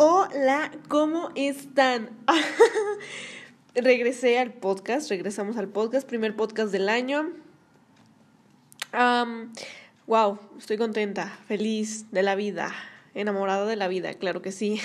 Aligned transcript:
Hola, 0.00 0.70
¿cómo 0.86 1.30
están? 1.34 2.10
Regresé 3.74 4.38
al 4.38 4.52
podcast, 4.52 5.10
regresamos 5.10 5.56
al 5.56 5.66
podcast, 5.66 6.06
primer 6.06 6.36
podcast 6.36 6.70
del 6.70 6.88
año. 6.88 7.32
wow, 10.06 10.38
estoy 10.56 10.76
contenta, 10.78 11.36
feliz 11.48 12.12
de 12.12 12.22
la 12.22 12.36
vida, 12.36 12.72
enamorada 13.14 13.66
de 13.66 13.74
la 13.74 13.88
vida, 13.88 14.14
claro 14.14 14.40
que 14.40 14.52
sí. 14.52 14.80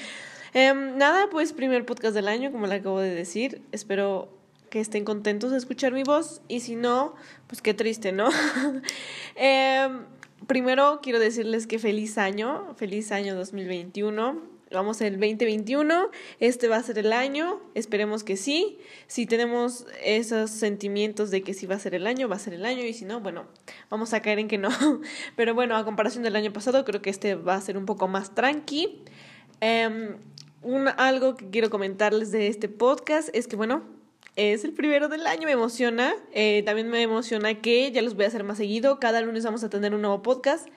Em, 0.54 0.96
nada, 0.96 1.28
pues 1.30 1.52
primer 1.52 1.84
podcast 1.84 2.14
del 2.14 2.28
año, 2.28 2.50
como 2.50 2.66
le 2.66 2.76
acabo 2.76 3.00
de 3.00 3.14
decir. 3.14 3.60
Espero 3.70 4.30
que 4.70 4.80
estén 4.80 5.04
contentos 5.04 5.50
de 5.50 5.58
escuchar 5.58 5.92
mi 5.92 6.04
voz 6.04 6.40
y 6.48 6.60
si 6.60 6.74
no, 6.74 7.16
pues 7.48 7.60
qué 7.60 7.74
triste, 7.74 8.12
¿no? 8.12 8.30
Em, 9.34 10.06
primero 10.46 11.00
quiero 11.02 11.18
decirles 11.18 11.66
que 11.66 11.78
feliz 11.78 12.16
año, 12.16 12.74
feliz 12.76 13.12
año 13.12 13.34
2021 13.34 14.53
vamos 14.74 15.00
el 15.00 15.14
2021, 15.14 16.10
este 16.40 16.68
va 16.68 16.76
a 16.76 16.82
ser 16.82 16.98
el 16.98 17.12
año, 17.12 17.60
esperemos 17.74 18.24
que 18.24 18.36
sí. 18.36 18.78
Si 19.06 19.26
tenemos 19.26 19.86
esos 20.04 20.50
sentimientos 20.50 21.30
de 21.30 21.42
que 21.42 21.54
sí 21.54 21.66
va 21.66 21.76
a 21.76 21.78
ser 21.78 21.94
el 21.94 22.06
año, 22.06 22.28
va 22.28 22.36
a 22.36 22.38
ser 22.38 22.54
el 22.54 22.64
año, 22.64 22.82
y 22.82 22.92
si 22.92 23.04
no, 23.04 23.20
bueno, 23.20 23.46
vamos 23.90 24.12
a 24.12 24.20
caer 24.20 24.38
en 24.38 24.48
que 24.48 24.58
no. 24.58 24.68
Pero 25.36 25.54
bueno, 25.54 25.76
a 25.76 25.84
comparación 25.84 26.24
del 26.24 26.36
año 26.36 26.52
pasado, 26.52 26.84
creo 26.84 27.00
que 27.00 27.10
este 27.10 27.34
va 27.34 27.54
a 27.54 27.60
ser 27.60 27.78
un 27.78 27.86
poco 27.86 28.08
más 28.08 28.34
tranqui. 28.34 29.02
Um, 29.62 30.16
un, 30.62 30.88
algo 30.88 31.36
que 31.36 31.50
quiero 31.50 31.70
comentarles 31.70 32.32
de 32.32 32.48
este 32.48 32.68
podcast 32.68 33.28
es 33.32 33.46
que, 33.46 33.56
bueno, 33.56 33.82
es 34.36 34.64
el 34.64 34.72
primero 34.72 35.08
del 35.08 35.26
año, 35.26 35.46
me 35.46 35.52
emociona. 35.52 36.14
Eh, 36.32 36.62
también 36.66 36.88
me 36.88 37.02
emociona 37.02 37.54
que 37.60 37.92
ya 37.92 38.02
los 38.02 38.14
voy 38.14 38.24
a 38.24 38.28
hacer 38.28 38.42
más 38.42 38.58
seguido. 38.58 38.98
Cada 38.98 39.20
lunes 39.20 39.44
vamos 39.44 39.62
a 39.62 39.70
tener 39.70 39.94
un 39.94 40.00
nuevo 40.00 40.22
podcast. 40.22 40.68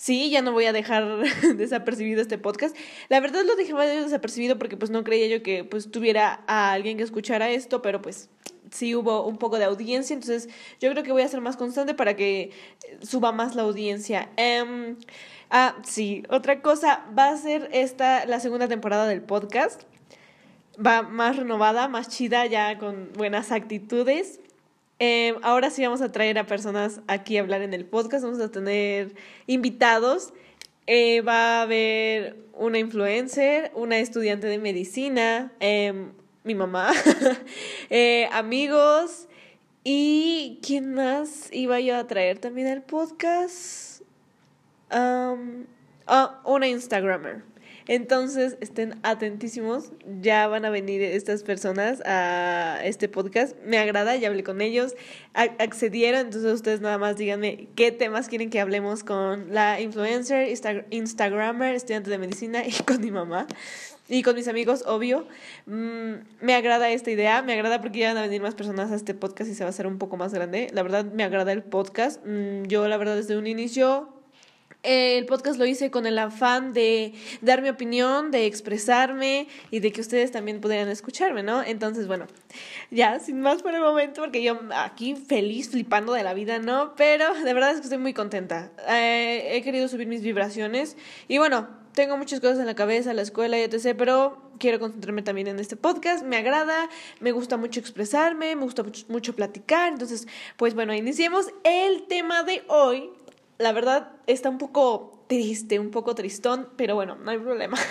Sí, 0.00 0.30
ya 0.30 0.40
no 0.40 0.52
voy 0.52 0.64
a 0.64 0.72
dejar 0.72 1.04
desapercibido 1.56 2.22
este 2.22 2.38
podcast. 2.38 2.74
La 3.10 3.20
verdad 3.20 3.42
lo 3.44 3.54
dejé 3.54 3.74
desapercibido 3.74 4.58
porque 4.58 4.78
pues 4.78 4.90
no 4.90 5.04
creía 5.04 5.26
yo 5.26 5.42
que 5.42 5.62
pues 5.62 5.90
tuviera 5.90 6.42
a 6.46 6.72
alguien 6.72 6.96
que 6.96 7.02
escuchara 7.02 7.50
esto, 7.50 7.82
pero 7.82 8.00
pues 8.00 8.30
sí 8.70 8.94
hubo 8.94 9.26
un 9.26 9.36
poco 9.36 9.58
de 9.58 9.66
audiencia, 9.66 10.14
entonces 10.14 10.48
yo 10.80 10.90
creo 10.90 11.02
que 11.02 11.12
voy 11.12 11.20
a 11.20 11.28
ser 11.28 11.42
más 11.42 11.58
constante 11.58 11.92
para 11.92 12.16
que 12.16 12.50
suba 13.02 13.30
más 13.32 13.54
la 13.54 13.60
audiencia. 13.60 14.30
Um, 14.38 14.96
ah, 15.50 15.76
sí, 15.84 16.22
otra 16.30 16.62
cosa, 16.62 17.04
va 17.16 17.28
a 17.28 17.36
ser 17.36 17.68
esta 17.70 18.24
la 18.24 18.40
segunda 18.40 18.68
temporada 18.68 19.06
del 19.06 19.20
podcast. 19.20 19.82
Va 20.82 21.02
más 21.02 21.36
renovada, 21.36 21.88
más 21.88 22.08
chida, 22.08 22.46
ya 22.46 22.78
con 22.78 23.12
buenas 23.12 23.52
actitudes. 23.52 24.40
Eh, 25.02 25.34
ahora 25.42 25.70
sí 25.70 25.82
vamos 25.82 26.02
a 26.02 26.12
traer 26.12 26.38
a 26.38 26.46
personas 26.46 27.00
aquí 27.06 27.38
a 27.38 27.40
hablar 27.40 27.62
en 27.62 27.72
el 27.72 27.86
podcast, 27.86 28.22
vamos 28.22 28.38
a 28.40 28.50
tener 28.50 29.14
invitados. 29.46 30.34
Eh, 30.86 31.22
va 31.22 31.60
a 31.60 31.62
haber 31.62 32.36
una 32.52 32.78
influencer, 32.78 33.72
una 33.74 33.98
estudiante 33.98 34.46
de 34.46 34.58
medicina, 34.58 35.52
em, 35.58 36.12
mi 36.44 36.54
mamá, 36.54 36.92
eh, 37.90 38.28
amigos 38.32 39.26
y 39.84 40.58
¿quién 40.62 40.92
más 40.92 41.48
iba 41.52 41.80
yo 41.80 41.96
a 41.96 42.06
traer 42.06 42.38
también 42.38 42.66
al 42.66 42.82
podcast? 42.82 44.02
Um, 44.92 45.64
una 46.44 46.68
Instagramer. 46.68 47.49
Entonces, 47.90 48.56
estén 48.60 49.00
atentísimos. 49.02 49.90
Ya 50.20 50.46
van 50.46 50.64
a 50.64 50.70
venir 50.70 51.02
estas 51.02 51.42
personas 51.42 52.00
a 52.06 52.78
este 52.84 53.08
podcast. 53.08 53.56
Me 53.66 53.78
agrada, 53.78 54.14
ya 54.14 54.28
hablé 54.28 54.44
con 54.44 54.60
ellos. 54.60 54.94
accedieron, 55.34 56.20
entonces 56.20 56.52
ustedes 56.52 56.80
nada 56.80 56.98
más 56.98 57.16
díganme 57.16 57.66
qué 57.74 57.90
temas 57.90 58.28
quieren 58.28 58.48
que 58.48 58.60
hablemos 58.60 59.02
con 59.02 59.52
la 59.52 59.80
influencer, 59.80 60.46
Instagrammer, 60.90 61.74
estudiante 61.74 62.10
de 62.10 62.18
medicina 62.18 62.62
y 62.64 62.70
con 62.84 63.00
mi 63.00 63.10
mamá. 63.10 63.48
Y 64.08 64.22
con 64.22 64.36
mis 64.36 64.46
amigos, 64.46 64.84
obvio. 64.86 65.26
Mm, 65.66 66.12
me 66.42 66.54
agrada 66.54 66.90
esta 66.90 67.10
idea, 67.10 67.42
me 67.42 67.54
agrada 67.54 67.80
porque 67.80 67.98
ya 67.98 68.10
van 68.10 68.18
a 68.18 68.22
venir 68.22 68.40
más 68.40 68.54
personas 68.54 68.92
a 68.92 68.94
este 68.94 69.14
podcast 69.14 69.50
y 69.50 69.54
se 69.54 69.64
va 69.64 69.66
a 69.66 69.70
hacer 69.70 69.88
un 69.88 69.98
poco 69.98 70.16
más 70.16 70.32
grande. 70.32 70.68
La 70.72 70.84
verdad, 70.84 71.06
me 71.06 71.24
agrada 71.24 71.50
el 71.50 71.64
podcast. 71.64 72.24
Mm, 72.24 72.66
yo, 72.66 72.86
la 72.86 72.96
verdad, 72.98 73.16
desde 73.16 73.36
un 73.36 73.48
inicio 73.48 74.19
el 74.82 75.26
podcast 75.26 75.58
lo 75.58 75.66
hice 75.66 75.90
con 75.90 76.06
el 76.06 76.18
afán 76.18 76.72
de 76.72 77.12
dar 77.40 77.62
mi 77.62 77.68
opinión, 77.68 78.30
de 78.30 78.46
expresarme 78.46 79.46
y 79.70 79.80
de 79.80 79.92
que 79.92 80.00
ustedes 80.00 80.32
también 80.32 80.60
pudieran 80.60 80.88
escucharme, 80.88 81.42
¿no? 81.42 81.62
Entonces, 81.62 82.06
bueno, 82.06 82.26
ya, 82.90 83.18
sin 83.20 83.40
más 83.40 83.62
por 83.62 83.74
el 83.74 83.80
momento, 83.80 84.22
porque 84.22 84.42
yo 84.42 84.58
aquí 84.74 85.14
feliz, 85.14 85.70
flipando 85.70 86.12
de 86.12 86.22
la 86.22 86.34
vida, 86.34 86.58
¿no? 86.58 86.94
Pero 86.96 87.34
de 87.34 87.54
verdad 87.54 87.72
es 87.72 87.76
que 87.76 87.84
estoy 87.84 87.98
muy 87.98 88.14
contenta. 88.14 88.72
Eh, 88.88 89.56
he 89.56 89.62
querido 89.62 89.88
subir 89.88 90.06
mis 90.06 90.22
vibraciones 90.22 90.96
y 91.28 91.38
bueno, 91.38 91.68
tengo 91.92 92.16
muchas 92.16 92.40
cosas 92.40 92.60
en 92.60 92.66
la 92.66 92.74
cabeza, 92.74 93.12
la 93.12 93.22
escuela 93.22 93.58
y 93.58 93.62
etc., 93.62 93.94
pero 93.98 94.50
quiero 94.58 94.78
concentrarme 94.78 95.22
también 95.22 95.48
en 95.48 95.58
este 95.58 95.74
podcast. 95.76 96.24
Me 96.24 96.36
agrada, 96.36 96.88
me 97.18 97.32
gusta 97.32 97.56
mucho 97.56 97.80
expresarme, 97.80 98.54
me 98.54 98.62
gusta 98.62 98.84
mucho 99.08 99.34
platicar. 99.34 99.88
Entonces, 99.88 100.28
pues 100.56 100.74
bueno, 100.74 100.94
iniciemos 100.94 101.46
el 101.64 102.04
tema 102.06 102.44
de 102.44 102.62
hoy, 102.68 103.10
la 103.60 103.72
verdad 103.72 104.12
está 104.26 104.48
un 104.48 104.56
poco 104.56 105.22
triste, 105.26 105.78
un 105.78 105.90
poco 105.90 106.14
tristón, 106.14 106.70
pero 106.76 106.94
bueno, 106.94 107.16
no 107.16 107.30
hay 107.30 107.38
problema. 107.38 107.78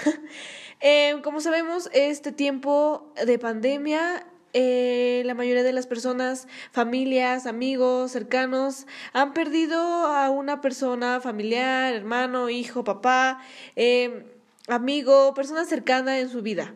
Eh, 0.81 1.18
como 1.25 1.41
sabemos, 1.41 1.90
este 1.91 2.31
tiempo 2.31 3.12
de 3.25 3.38
pandemia 3.38 4.25
eh, 4.53 5.24
la 5.25 5.34
mayoría 5.34 5.62
de 5.62 5.74
las 5.74 5.88
personas, 5.88 6.47
familias, 6.72 7.47
amigos, 7.47 8.13
cercanos, 8.13 8.88
han 9.12 9.34
perdido 9.34 9.78
a 9.78 10.29
una 10.29 10.62
persona 10.62 11.19
familiar, 11.19 11.94
hermano, 11.94 12.50
hijo, 12.50 12.85
papá, 12.85 13.44
eh, 13.75 14.24
amigo, 14.69 15.34
persona 15.34 15.66
cercana 15.66 16.18
en 16.19 16.29
su 16.29 16.41
vida. 16.41 16.74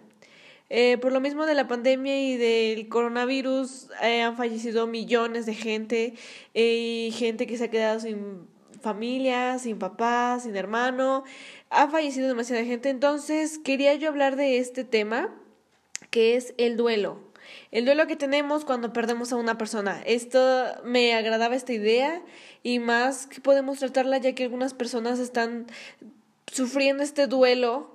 por 1.01 1.13
lo 1.13 1.21
mismo 1.21 1.45
de 1.45 1.53
la 1.53 1.69
pandemia 1.69 2.19
y 2.19 2.35
del 2.35 2.89
coronavirus, 2.89 3.87
han 4.01 4.35
fallecido 4.35 4.85
millones 4.85 5.45
de 5.45 5.53
gente 5.53 6.13
y 6.53 7.13
gente 7.17 7.47
que 7.47 7.57
se 7.57 7.63
ha 7.65 7.69
quedado 7.69 8.01
sin 8.01 8.51
familia, 8.83 9.57
sin 9.57 9.79
papá, 9.79 10.39
sin 10.39 10.55
hermano. 10.55 11.23
Ha 11.71 11.87
fallecido 11.87 12.27
demasiada 12.27 12.63
gente. 12.63 12.89
Entonces, 12.89 13.57
quería 13.57 13.95
yo 13.95 14.09
hablar 14.09 14.35
de 14.35 14.59
este 14.59 14.83
tema, 14.83 15.33
que 16.11 16.35
es 16.35 16.53
el 16.57 16.77
duelo. 16.77 17.19
El 17.71 17.85
duelo 17.85 18.05
que 18.07 18.15
tenemos 18.15 18.65
cuando 18.65 18.93
perdemos 18.93 19.33
a 19.33 19.37
una 19.37 19.57
persona. 19.57 20.01
Esto 20.05 20.65
me 20.83 21.13
agradaba 21.13 21.55
esta 21.55 21.73
idea 21.73 22.21
y 22.61 22.79
más 22.79 23.25
que 23.25 23.41
podemos 23.41 23.79
tratarla 23.79 24.17
ya 24.17 24.35
que 24.35 24.43
algunas 24.43 24.73
personas 24.73 25.19
están 25.19 25.65
sufriendo 26.51 27.03
este 27.03 27.27
duelo 27.27 27.89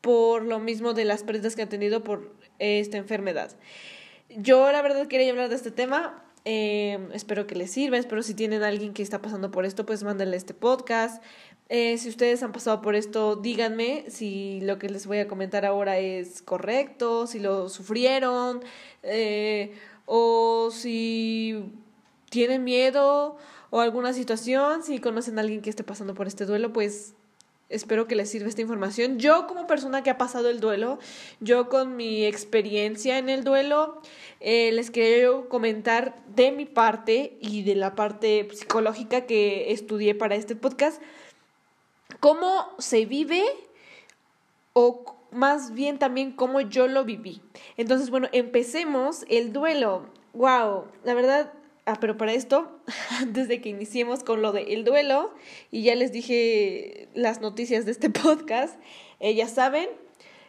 por 0.00 0.42
lo 0.42 0.58
mismo 0.58 0.92
de 0.92 1.04
las 1.04 1.22
pérdidas 1.22 1.56
que 1.56 1.62
han 1.62 1.68
tenido 1.68 2.02
por 2.02 2.32
esta 2.58 2.96
enfermedad. 2.96 3.56
Yo 4.28 4.70
la 4.72 4.82
verdad 4.82 5.06
quería 5.06 5.30
hablar 5.30 5.48
de 5.48 5.56
este 5.56 5.70
tema 5.70 6.25
Em, 6.48 7.10
espero 7.12 7.48
que 7.48 7.56
les 7.56 7.72
sirva, 7.72 7.98
espero 7.98 8.22
si 8.22 8.32
tienen 8.32 8.62
alguien 8.62 8.94
que 8.94 9.02
está 9.02 9.20
pasando 9.20 9.50
por 9.50 9.64
esto, 9.64 9.84
pues 9.84 10.04
mándenle 10.04 10.36
este 10.36 10.54
podcast. 10.54 11.20
Eh, 11.68 11.98
si 11.98 12.08
ustedes 12.08 12.40
han 12.44 12.52
pasado 12.52 12.82
por 12.82 12.94
esto, 12.94 13.34
díganme 13.34 14.04
si 14.10 14.60
lo 14.60 14.78
que 14.78 14.88
les 14.88 15.08
voy 15.08 15.18
a 15.18 15.26
comentar 15.26 15.66
ahora 15.66 15.98
es 15.98 16.42
correcto, 16.42 17.26
si 17.26 17.40
lo 17.40 17.68
sufrieron, 17.68 18.62
eh, 19.02 19.74
o 20.04 20.70
si 20.70 21.64
tienen 22.30 22.62
miedo 22.62 23.36
o 23.70 23.80
alguna 23.80 24.12
situación, 24.12 24.84
si 24.84 25.00
conocen 25.00 25.38
a 25.38 25.40
alguien 25.40 25.62
que 25.62 25.70
esté 25.70 25.82
pasando 25.82 26.14
por 26.14 26.28
este 26.28 26.46
duelo, 26.46 26.72
pues 26.72 27.14
Espero 27.68 28.06
que 28.06 28.14
les 28.14 28.30
sirva 28.30 28.48
esta 28.48 28.60
información. 28.60 29.18
Yo 29.18 29.48
como 29.48 29.66
persona 29.66 30.02
que 30.04 30.10
ha 30.10 30.18
pasado 30.18 30.48
el 30.48 30.60
duelo, 30.60 31.00
yo 31.40 31.68
con 31.68 31.96
mi 31.96 32.24
experiencia 32.24 33.18
en 33.18 33.28
el 33.28 33.42
duelo, 33.42 34.00
eh, 34.38 34.70
les 34.72 34.92
quería 34.92 35.30
comentar 35.48 36.14
de 36.28 36.52
mi 36.52 36.64
parte 36.64 37.36
y 37.40 37.64
de 37.64 37.74
la 37.74 37.96
parte 37.96 38.48
psicológica 38.52 39.22
que 39.22 39.72
estudié 39.72 40.14
para 40.14 40.36
este 40.36 40.54
podcast, 40.54 41.02
cómo 42.20 42.68
se 42.78 43.04
vive 43.04 43.44
o 44.72 45.16
más 45.32 45.74
bien 45.74 45.98
también 45.98 46.32
cómo 46.32 46.60
yo 46.60 46.86
lo 46.86 47.04
viví. 47.04 47.42
Entonces, 47.76 48.10
bueno, 48.10 48.28
empecemos 48.30 49.24
el 49.28 49.52
duelo. 49.52 50.06
Wow, 50.34 50.84
la 51.02 51.14
verdad 51.14 51.52
Ah, 51.88 51.98
pero 52.00 52.16
para 52.16 52.32
esto, 52.32 52.80
antes 53.20 53.46
de 53.46 53.60
que 53.60 53.68
iniciemos 53.68 54.24
con 54.24 54.42
lo 54.42 54.50
del 54.50 54.84
duelo, 54.84 55.32
y 55.70 55.84
ya 55.84 55.94
les 55.94 56.10
dije 56.10 57.08
las 57.14 57.40
noticias 57.40 57.84
de 57.84 57.92
este 57.92 58.10
podcast, 58.24 58.78
eh, 59.20 59.34
ya 59.36 59.46
saben, 59.46 59.88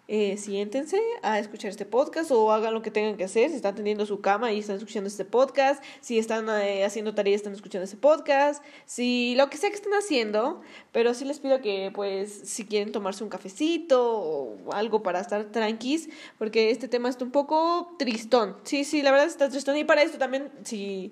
eh, 0.07 0.37
siéntense 0.37 0.99
a 1.21 1.37
escuchar 1.39 1.69
este 1.69 1.85
podcast 1.85 2.31
o 2.31 2.51
hagan 2.51 2.73
lo 2.73 2.81
que 2.81 2.91
tengan 2.91 3.17
que 3.17 3.25
hacer. 3.25 3.49
Si 3.49 3.57
están 3.57 3.75
teniendo 3.75 4.05
su 4.05 4.21
cama 4.21 4.51
y 4.53 4.59
están 4.59 4.77
escuchando 4.77 5.07
este 5.07 5.25
podcast, 5.25 5.83
si 5.99 6.17
están 6.17 6.47
eh, 6.49 6.85
haciendo 6.85 7.13
tareas 7.13 7.37
están 7.37 7.53
escuchando 7.53 7.83
este 7.83 7.97
podcast, 7.97 8.63
si 8.85 9.35
lo 9.35 9.49
que 9.49 9.57
sea 9.57 9.69
que 9.69 9.75
estén 9.75 9.93
haciendo, 9.93 10.61
pero 10.91 11.13
sí 11.13 11.25
les 11.25 11.39
pido 11.39 11.61
que 11.61 11.91
pues 11.93 12.31
si 12.45 12.65
quieren 12.65 12.91
tomarse 12.91 13.23
un 13.23 13.29
cafecito 13.29 14.17
o 14.17 14.57
algo 14.71 15.03
para 15.03 15.19
estar 15.19 15.45
tranquis, 15.51 16.09
porque 16.37 16.71
este 16.71 16.87
tema 16.87 17.09
está 17.09 17.25
un 17.25 17.31
poco 17.31 17.95
tristón. 17.99 18.55
Sí, 18.63 18.85
sí, 18.85 19.01
la 19.01 19.11
verdad 19.11 19.27
está 19.27 19.49
tristón 19.49 19.75
y 19.77 19.83
para 19.83 20.03
esto 20.03 20.17
también 20.17 20.51
si 20.63 21.11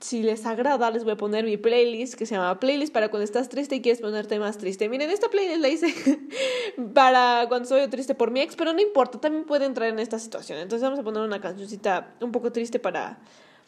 si 0.00 0.22
les 0.22 0.44
agrada, 0.46 0.90
les 0.90 1.04
voy 1.04 1.12
a 1.12 1.16
poner 1.16 1.44
mi 1.44 1.56
playlist 1.56 2.14
que 2.14 2.26
se 2.26 2.34
llama 2.34 2.58
Playlist 2.58 2.92
para 2.92 3.10
cuando 3.10 3.24
estás 3.24 3.48
triste 3.48 3.76
y 3.76 3.82
quieres 3.82 4.00
ponerte 4.00 4.38
más 4.38 4.58
triste. 4.58 4.88
Miren, 4.88 5.10
esta 5.10 5.28
playlist 5.28 5.60
la 5.60 5.68
hice 5.68 5.94
para 6.94 7.46
cuando 7.48 7.68
soy 7.68 7.86
triste 7.88 8.14
por 8.14 8.30
mi 8.30 8.40
ex, 8.40 8.56
pero 8.56 8.72
no 8.72 8.80
importa, 8.80 9.20
también 9.20 9.44
puede 9.44 9.66
entrar 9.66 9.88
en 9.88 9.98
esta 9.98 10.18
situación. 10.18 10.58
Entonces 10.58 10.82
vamos 10.82 10.98
a 10.98 11.02
poner 11.02 11.22
una 11.22 11.40
cancioncita 11.40 12.14
un 12.20 12.32
poco 12.32 12.52
triste 12.52 12.78
para, 12.78 13.18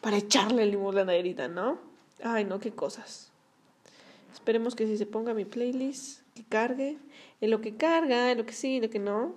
para 0.01 0.17
echarle 0.17 0.63
el 0.63 0.71
limón 0.71 0.97
a 0.97 1.05
la 1.05 1.15
herida, 1.15 1.47
¿no? 1.47 1.79
Ay, 2.23 2.43
no, 2.43 2.59
qué 2.59 2.71
cosas. 2.71 3.31
Esperemos 4.33 4.75
que 4.75 4.85
si 4.85 4.97
se 4.97 5.05
ponga 5.05 5.33
mi 5.33 5.45
playlist, 5.45 6.21
que 6.35 6.43
cargue. 6.43 6.97
En 7.39 7.51
lo 7.51 7.61
que 7.61 7.75
carga, 7.75 8.31
en 8.31 8.37
lo 8.37 8.45
que 8.45 8.53
sí, 8.53 8.77
en 8.77 8.83
lo 8.83 8.89
que 8.89 8.99
no. 8.99 9.35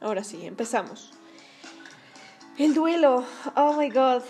Ahora 0.00 0.24
sí, 0.24 0.46
empezamos. 0.46 1.12
El 2.56 2.72
duelo. 2.72 3.24
Oh 3.56 3.76
my 3.76 3.90
god. 3.90 4.22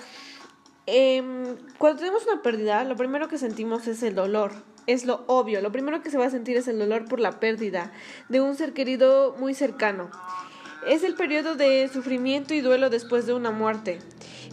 Em, 0.86 1.56
cuando 1.76 1.98
tenemos 1.98 2.26
una 2.26 2.40
pérdida, 2.40 2.82
lo 2.84 2.96
primero 2.96 3.28
que 3.28 3.36
sentimos 3.36 3.86
es 3.86 4.02
el 4.02 4.14
dolor. 4.14 4.52
Es 4.86 5.04
lo 5.04 5.24
obvio. 5.26 5.60
Lo 5.60 5.70
primero 5.70 6.00
que 6.00 6.10
se 6.10 6.16
va 6.16 6.24
a 6.24 6.30
sentir 6.30 6.56
es 6.56 6.66
el 6.66 6.78
dolor 6.78 7.04
por 7.04 7.20
la 7.20 7.38
pérdida 7.38 7.92
de 8.30 8.40
un 8.40 8.54
ser 8.54 8.72
querido 8.72 9.36
muy 9.38 9.52
cercano. 9.52 10.10
Es 10.86 11.02
el 11.02 11.14
periodo 11.14 11.54
de 11.54 11.88
sufrimiento 11.92 12.54
y 12.54 12.62
duelo 12.62 12.88
después 12.88 13.26
de 13.26 13.34
una 13.34 13.50
muerte. 13.50 13.98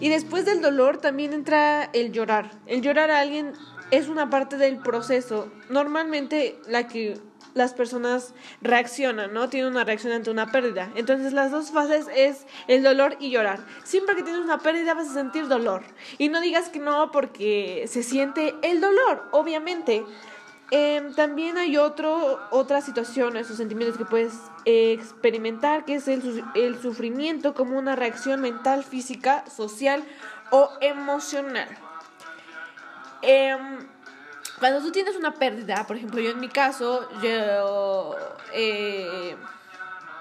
Y 0.01 0.09
después 0.09 0.43
del 0.43 0.61
dolor 0.61 0.97
también 0.97 1.31
entra 1.31 1.85
el 1.93 2.11
llorar. 2.11 2.51
El 2.65 2.81
llorar 2.81 3.09
a 3.09 3.19
alguien 3.19 3.53
es 3.89 4.09
una 4.09 4.29
parte 4.29 4.57
del 4.57 4.79
proceso. 4.79 5.49
Normalmente 5.69 6.59
la 6.67 6.87
que 6.87 7.17
las 7.53 7.73
personas 7.73 8.33
reaccionan, 8.61 9.33
¿no? 9.33 9.49
Tienen 9.49 9.71
una 9.71 9.83
reacción 9.83 10.13
ante 10.13 10.31
una 10.31 10.51
pérdida. 10.51 10.89
Entonces 10.95 11.33
las 11.33 11.51
dos 11.51 11.71
fases 11.71 12.07
es 12.15 12.45
el 12.67 12.83
dolor 12.83 13.17
y 13.19 13.31
llorar. 13.31 13.59
Siempre 13.83 14.15
que 14.15 14.23
tienes 14.23 14.41
una 14.41 14.59
pérdida 14.59 14.93
vas 14.93 15.09
a 15.09 15.13
sentir 15.13 15.47
dolor. 15.47 15.83
Y 16.17 16.29
no 16.29 16.41
digas 16.41 16.69
que 16.69 16.79
no 16.79 17.11
porque 17.11 17.85
se 17.87 18.03
siente 18.03 18.55
el 18.61 18.81
dolor, 18.81 19.27
obviamente. 19.31 20.05
Em, 20.73 21.13
también 21.13 21.57
hay 21.57 21.75
otro, 21.75 22.39
otras 22.49 22.85
situaciones 22.85 23.51
o 23.51 23.55
sentimientos 23.55 23.97
que 23.97 24.05
puedes 24.05 24.33
experimentar, 24.63 25.83
que 25.83 25.95
es 25.95 26.07
el, 26.07 26.43
el 26.55 26.81
sufrimiento 26.81 27.53
como 27.53 27.77
una 27.77 27.97
reacción 27.97 28.39
mental, 28.39 28.85
física, 28.85 29.43
social 29.49 30.01
o 30.49 30.69
emocional. 30.79 31.67
Eh, 33.21 33.55
cuando 34.61 34.79
tú 34.79 34.91
tienes 34.91 35.15
una 35.15 35.33
pérdida, 35.33 35.87
por 35.87 35.97
ejemplo, 35.97 36.21
yo 36.21 36.29
en 36.29 36.39
mi 36.39 36.47
caso, 36.47 37.09
yo 37.19 38.15
eh, 38.53 39.35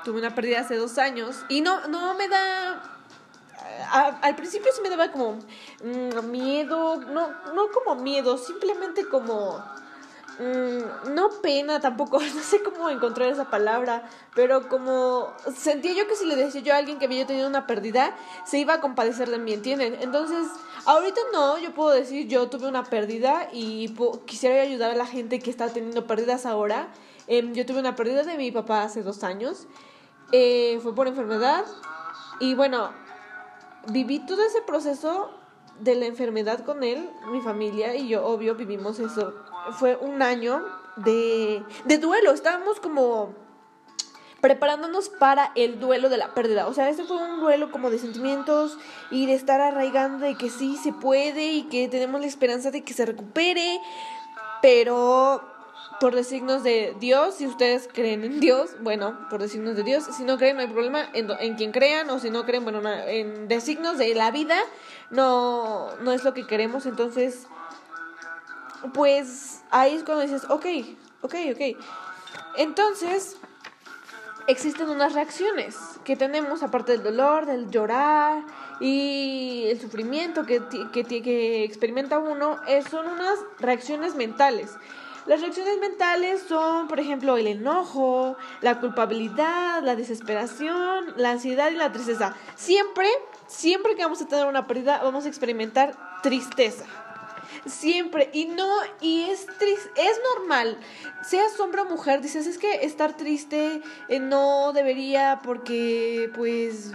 tuve 0.02 0.18
una 0.18 0.34
pérdida 0.34 0.60
hace 0.60 0.76
dos 0.76 0.96
años 0.96 1.44
y 1.50 1.60
no, 1.60 1.86
no 1.88 2.14
me 2.14 2.26
da... 2.26 2.82
al 4.22 4.36
principio 4.36 4.72
sí 4.74 4.80
me 4.80 4.88
daba 4.88 5.12
como 5.12 5.34
mm, 5.84 6.30
miedo, 6.30 6.96
no, 6.96 7.28
no 7.52 7.68
como 7.68 8.02
miedo, 8.02 8.38
simplemente 8.38 9.06
como... 9.06 9.62
Mm, 10.40 11.14
no 11.14 11.28
pena 11.42 11.80
tampoco, 11.80 12.18
no 12.34 12.42
sé 12.42 12.62
cómo 12.62 12.88
encontrar 12.88 13.28
esa 13.28 13.50
palabra, 13.50 14.08
pero 14.34 14.68
como 14.68 15.32
sentía 15.54 15.92
yo 15.92 16.08
que 16.08 16.16
si 16.16 16.24
le 16.24 16.34
decía 16.34 16.62
yo 16.62 16.74
a 16.74 16.78
alguien 16.78 16.98
que 16.98 17.04
había 17.04 17.26
tenido 17.26 17.46
una 17.46 17.66
pérdida, 17.66 18.16
se 18.44 18.58
iba 18.58 18.74
a 18.74 18.80
compadecer 18.80 19.30
de 19.30 19.38
mí, 19.38 19.52
¿entienden? 19.52 19.96
Entonces 20.00 20.48
Ahorita 20.86 21.20
no, 21.32 21.58
yo 21.58 21.74
puedo 21.74 21.90
decir, 21.90 22.26
yo 22.26 22.48
tuve 22.48 22.66
una 22.66 22.84
pérdida 22.84 23.48
y 23.52 23.94
quisiera 24.24 24.62
ayudar 24.62 24.92
a 24.92 24.94
la 24.94 25.06
gente 25.06 25.38
que 25.38 25.50
está 25.50 25.68
teniendo 25.68 26.06
pérdidas 26.06 26.46
ahora. 26.46 26.88
Em, 27.26 27.52
yo 27.52 27.66
tuve 27.66 27.80
una 27.80 27.96
pérdida 27.96 28.22
de 28.22 28.36
mi 28.36 28.50
papá 28.50 28.82
hace 28.82 29.02
dos 29.02 29.22
años. 29.22 29.66
Eh, 30.32 30.80
fue 30.82 30.94
por 30.94 31.06
enfermedad. 31.06 31.66
Y 32.40 32.54
bueno, 32.54 32.90
viví 33.88 34.20
todo 34.20 34.42
ese 34.42 34.62
proceso 34.62 35.30
de 35.80 35.94
la 35.94 36.06
enfermedad 36.06 36.64
con 36.64 36.82
él, 36.82 37.10
mi 37.30 37.40
familia 37.40 37.94
y 37.94 38.08
yo, 38.08 38.24
obvio, 38.24 38.54
vivimos 38.54 38.98
eso. 39.00 39.34
Fue 39.72 39.96
un 39.96 40.22
año 40.22 40.64
de, 40.96 41.62
de 41.84 41.98
duelo. 41.98 42.32
Estábamos 42.32 42.80
como 42.80 43.34
preparándonos 44.40 45.08
para 45.08 45.52
el 45.54 45.78
duelo 45.78 46.08
de 46.08 46.16
la 46.16 46.34
pérdida. 46.34 46.66
O 46.66 46.74
sea, 46.74 46.88
este 46.88 47.04
fue 47.04 47.16
un 47.16 47.40
duelo 47.40 47.70
como 47.70 47.90
de 47.90 47.98
sentimientos 47.98 48.78
y 49.10 49.26
de 49.26 49.34
estar 49.34 49.60
arraigando 49.60 50.24
de 50.24 50.34
que 50.36 50.50
sí 50.50 50.76
se 50.76 50.92
puede 50.92 51.52
y 51.52 51.62
que 51.64 51.88
tenemos 51.88 52.20
la 52.20 52.26
esperanza 52.26 52.70
de 52.70 52.82
que 52.82 52.94
se 52.94 53.06
recupere, 53.06 53.80
pero 54.62 55.42
por 56.00 56.14
designos 56.14 56.62
de 56.62 56.96
Dios, 56.98 57.34
si 57.34 57.46
ustedes 57.46 57.88
creen 57.92 58.24
en 58.24 58.40
Dios, 58.40 58.70
bueno, 58.80 59.28
por 59.28 59.40
designos 59.40 59.76
de 59.76 59.82
Dios, 59.82 60.04
si 60.16 60.24
no 60.24 60.38
creen 60.38 60.56
no 60.56 60.62
hay 60.62 60.68
problema 60.68 61.10
en, 61.12 61.30
en 61.38 61.56
quien 61.56 61.72
crean 61.72 62.08
o 62.08 62.18
si 62.18 62.30
no 62.30 62.46
creen, 62.46 62.64
bueno, 62.64 62.80
en 63.06 63.48
designos 63.48 63.98
de 63.98 64.14
la 64.14 64.30
vida, 64.30 64.58
no, 65.10 65.94
no 65.96 66.12
es 66.12 66.24
lo 66.24 66.32
que 66.32 66.46
queremos, 66.46 66.86
entonces, 66.86 67.46
pues 68.94 69.62
ahí 69.70 69.94
es 69.94 70.04
cuando 70.04 70.22
dices, 70.22 70.44
ok, 70.48 70.66
ok, 71.22 71.34
ok. 71.52 71.84
Entonces, 72.56 73.36
existen 74.46 74.88
unas 74.88 75.12
reacciones 75.14 75.76
que 76.04 76.16
tenemos, 76.16 76.62
aparte 76.62 76.92
del 76.92 77.02
dolor, 77.02 77.46
del 77.46 77.70
llorar 77.70 78.42
y 78.80 79.64
el 79.68 79.80
sufrimiento 79.80 80.44
que, 80.44 80.60
que, 80.92 81.64
experimenta 81.64 82.18
uno, 82.18 82.58
son 82.90 83.06
unas 83.06 83.38
reacciones 83.58 84.14
mentales. 84.14 84.76
Las 85.26 85.42
reacciones 85.42 85.78
mentales 85.78 86.42
son, 86.48 86.88
por 86.88 86.98
ejemplo, 86.98 87.36
el 87.36 87.46
enojo, 87.46 88.36
la 88.62 88.80
culpabilidad, 88.80 89.82
la 89.82 89.94
desesperación, 89.94 91.12
la 91.16 91.32
ansiedad 91.32 91.70
y 91.70 91.76
la 91.76 91.92
tristeza. 91.92 92.34
Siempre, 92.56 93.06
siempre 93.46 93.94
que 93.94 94.02
vamos 94.02 94.22
a 94.22 94.26
tener 94.26 94.46
una 94.46 94.66
pérdida, 94.66 95.00
vamos 95.02 95.26
a 95.26 95.28
experimentar 95.28 95.94
tristeza. 96.22 96.86
Siempre. 97.66 98.30
Y 98.32 98.46
no, 98.46 98.68
y 99.00 99.22
es 99.22 99.46
triste, 99.46 99.90
es 99.96 100.20
normal. 100.36 100.78
Seas 101.22 101.58
hombre 101.60 101.82
o 101.82 101.84
mujer, 101.84 102.20
dices, 102.20 102.46
es 102.46 102.58
que 102.58 102.84
estar 102.84 103.16
triste 103.16 103.82
eh, 104.08 104.18
no 104.18 104.72
debería 104.72 105.40
porque, 105.42 106.30
pues, 106.34 106.92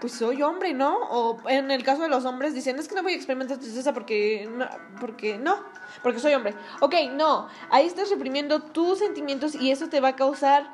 pues 0.00 0.12
soy 0.12 0.42
hombre, 0.42 0.72
¿no? 0.72 0.96
O 1.10 1.48
en 1.48 1.70
el 1.70 1.84
caso 1.84 2.02
de 2.02 2.08
los 2.08 2.24
hombres 2.24 2.54
dicen, 2.54 2.78
es 2.78 2.88
que 2.88 2.94
no 2.94 3.02
voy 3.02 3.12
a 3.12 3.16
experimentar 3.16 3.58
tristeza 3.58 3.92
porque 3.92 4.48
no, 4.50 4.66
porque 4.98 5.38
no, 5.38 5.62
porque 6.02 6.18
soy 6.18 6.34
hombre. 6.34 6.54
Ok, 6.80 6.94
no, 7.12 7.48
ahí 7.70 7.86
estás 7.86 8.08
reprimiendo 8.10 8.62
tus 8.62 8.98
sentimientos 8.98 9.54
y 9.54 9.70
eso 9.70 9.88
te 9.88 10.00
va 10.00 10.08
a 10.08 10.16
causar 10.16 10.72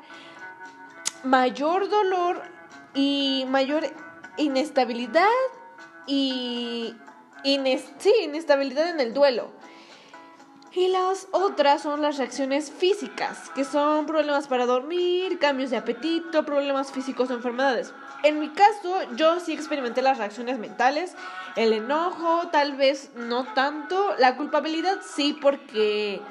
mayor 1.23 1.89
dolor 1.89 2.41
y 2.93 3.45
mayor 3.49 3.83
inestabilidad 4.37 5.27
y 6.05 6.95
sí, 7.43 8.13
inestabilidad 8.23 8.89
en 8.89 8.99
el 8.99 9.13
duelo. 9.13 9.51
Y 10.73 10.89
las 10.89 11.27
otras 11.31 11.81
son 11.81 12.03
las 12.03 12.19
reacciones 12.19 12.71
físicas, 12.71 13.49
que 13.55 13.63
son 13.63 14.05
problemas 14.05 14.47
para 14.47 14.67
dormir, 14.67 15.39
cambios 15.39 15.71
de 15.71 15.77
apetito, 15.77 16.45
problemas 16.45 16.91
físicos 16.91 17.31
o 17.31 17.33
enfermedades. 17.33 17.95
En 18.21 18.39
mi 18.39 18.49
caso, 18.49 18.95
yo 19.15 19.39
sí 19.39 19.53
experimenté 19.53 20.03
las 20.03 20.19
reacciones 20.19 20.59
mentales, 20.59 21.15
el 21.55 21.73
enojo, 21.73 22.49
tal 22.51 22.75
vez 22.75 23.09
no 23.15 23.45
tanto, 23.55 24.13
la 24.19 24.37
culpabilidad 24.37 24.99
sí, 25.01 25.35
porque, 25.41 26.21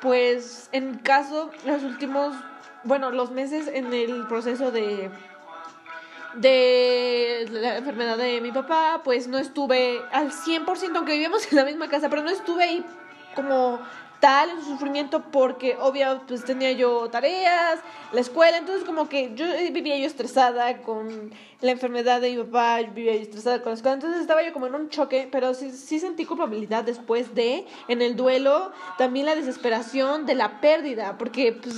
pues, 0.00 0.68
en 0.72 0.90
mi 0.90 0.98
caso, 0.98 1.50
los 1.66 1.84
últimos, 1.84 2.34
bueno, 2.82 3.12
los 3.12 3.30
meses 3.30 3.68
en 3.68 3.94
el 3.94 4.26
proceso 4.26 4.72
de 4.72 5.08
de 6.40 7.46
la 7.50 7.78
enfermedad 7.78 8.16
de 8.16 8.40
mi 8.40 8.52
papá, 8.52 9.00
pues 9.04 9.28
no 9.28 9.38
estuve 9.38 10.00
al 10.12 10.30
100%, 10.30 10.96
aunque 10.96 11.12
vivíamos 11.12 11.50
en 11.50 11.56
la 11.56 11.64
misma 11.64 11.88
casa, 11.88 12.08
pero 12.08 12.22
no 12.22 12.30
estuve 12.30 12.64
ahí 12.64 12.84
como 13.34 13.80
tal 14.20 14.50
en 14.50 14.58
su 14.58 14.70
sufrimiento 14.70 15.22
porque 15.30 15.76
obvio 15.80 16.22
pues 16.26 16.44
tenía 16.44 16.72
yo 16.72 17.08
tareas, 17.08 17.78
la 18.12 18.20
escuela, 18.20 18.58
entonces 18.58 18.84
como 18.84 19.08
que 19.08 19.32
yo 19.34 19.46
vivía 19.72 19.96
yo 19.96 20.06
estresada 20.06 20.78
con 20.78 21.30
la 21.60 21.70
enfermedad 21.70 22.20
de 22.20 22.30
mi 22.34 22.42
papá, 22.42 22.80
yo 22.80 22.92
vivía 22.92 23.14
yo 23.14 23.22
estresada 23.22 23.62
con 23.62 23.70
la 23.70 23.76
escuela, 23.76 23.94
entonces 23.94 24.20
estaba 24.20 24.42
yo 24.42 24.52
como 24.52 24.66
en 24.66 24.74
un 24.74 24.88
choque, 24.88 25.28
pero 25.30 25.54
sí, 25.54 25.70
sí 25.70 26.00
sentí 26.00 26.24
culpabilidad 26.24 26.84
después 26.84 27.34
de, 27.34 27.64
en 27.86 28.02
el 28.02 28.16
duelo, 28.16 28.72
también 28.96 29.26
la 29.26 29.34
desesperación 29.34 30.26
de 30.26 30.34
la 30.34 30.60
pérdida, 30.60 31.16
porque 31.18 31.52
pues 31.52 31.76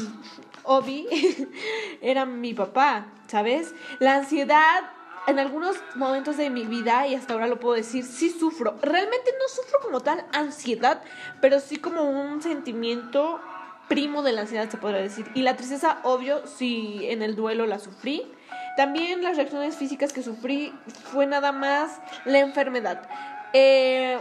Obi 0.64 1.06
era 2.00 2.26
mi 2.26 2.54
papá, 2.54 3.06
¿sabes? 3.26 3.74
La 3.98 4.16
ansiedad 4.16 4.82
en 5.26 5.38
algunos 5.38 5.76
momentos 5.94 6.36
de 6.36 6.50
mi 6.50 6.64
vida, 6.64 7.06
y 7.06 7.14
hasta 7.14 7.34
ahora 7.34 7.46
lo 7.46 7.60
puedo 7.60 7.76
decir, 7.76 8.04
sí 8.04 8.30
sufro. 8.30 8.76
Realmente 8.82 9.32
no 9.38 9.48
sufro 9.48 9.78
como 9.80 10.00
tal 10.00 10.24
ansiedad, 10.32 11.02
pero 11.40 11.60
sí 11.60 11.76
como 11.76 12.04
un 12.04 12.42
sentimiento 12.42 13.40
primo 13.88 14.22
de 14.22 14.32
la 14.32 14.42
ansiedad, 14.42 14.68
se 14.70 14.78
podría 14.78 15.00
decir. 15.00 15.26
Y 15.34 15.42
la 15.42 15.56
tristeza, 15.56 15.98
obvio, 16.04 16.46
sí 16.46 17.00
en 17.02 17.22
el 17.22 17.36
duelo 17.36 17.66
la 17.66 17.78
sufrí. 17.78 18.30
También 18.76 19.22
las 19.22 19.36
reacciones 19.36 19.76
físicas 19.76 20.12
que 20.12 20.22
sufrí 20.22 20.72
fue 21.12 21.26
nada 21.26 21.52
más 21.52 22.00
la 22.24 22.38
enfermedad. 22.38 23.08
Eh, 23.52 24.18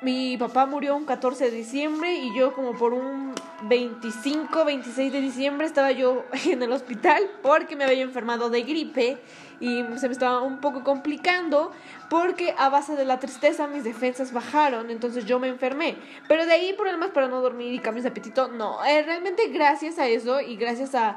mi 0.00 0.36
papá 0.36 0.66
murió 0.66 0.96
un 0.96 1.04
14 1.04 1.50
de 1.50 1.50
diciembre 1.50 2.14
y 2.14 2.32
yo 2.36 2.54
como 2.54 2.72
por 2.74 2.94
un 2.94 3.34
25, 3.62 4.64
26 4.64 5.12
de 5.12 5.20
diciembre 5.20 5.66
estaba 5.66 5.90
yo 5.90 6.24
en 6.46 6.62
el 6.62 6.70
hospital 6.70 7.28
porque 7.42 7.74
me 7.74 7.84
había 7.84 8.02
enfermado 8.02 8.48
de 8.48 8.62
gripe 8.62 9.18
y 9.60 9.82
se 9.96 10.06
me 10.06 10.12
estaba 10.12 10.40
un 10.42 10.60
poco 10.60 10.84
complicando 10.84 11.72
porque 12.08 12.54
a 12.56 12.68
base 12.68 12.94
de 12.94 13.04
la 13.04 13.18
tristeza 13.18 13.66
mis 13.66 13.82
defensas 13.82 14.32
bajaron, 14.32 14.90
entonces 14.90 15.24
yo 15.26 15.40
me 15.40 15.48
enfermé. 15.48 15.96
Pero 16.28 16.46
de 16.46 16.52
ahí 16.52 16.72
problemas 16.74 17.10
para 17.10 17.26
no 17.26 17.40
dormir 17.40 17.74
y 17.74 17.80
cambios 17.80 18.04
de 18.04 18.10
apetito, 18.10 18.46
no. 18.46 18.84
Eh, 18.84 19.02
realmente 19.02 19.48
gracias 19.48 19.98
a 19.98 20.06
eso 20.06 20.40
y 20.40 20.56
gracias 20.56 20.94
a 20.94 21.16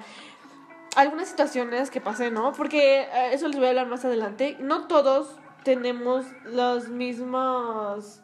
algunas 0.96 1.30
situaciones 1.30 1.92
que 1.92 2.02
pasé, 2.02 2.32
¿no? 2.32 2.52
Porque 2.54 3.02
eh, 3.02 3.30
eso 3.34 3.48
les 3.48 3.58
voy 3.58 3.68
a 3.68 3.70
hablar 3.70 3.88
más 3.88 4.04
adelante. 4.06 4.58
No 4.60 4.88
todos 4.88 5.36
tenemos 5.64 6.26
las 6.46 6.90
mismas 6.90 8.24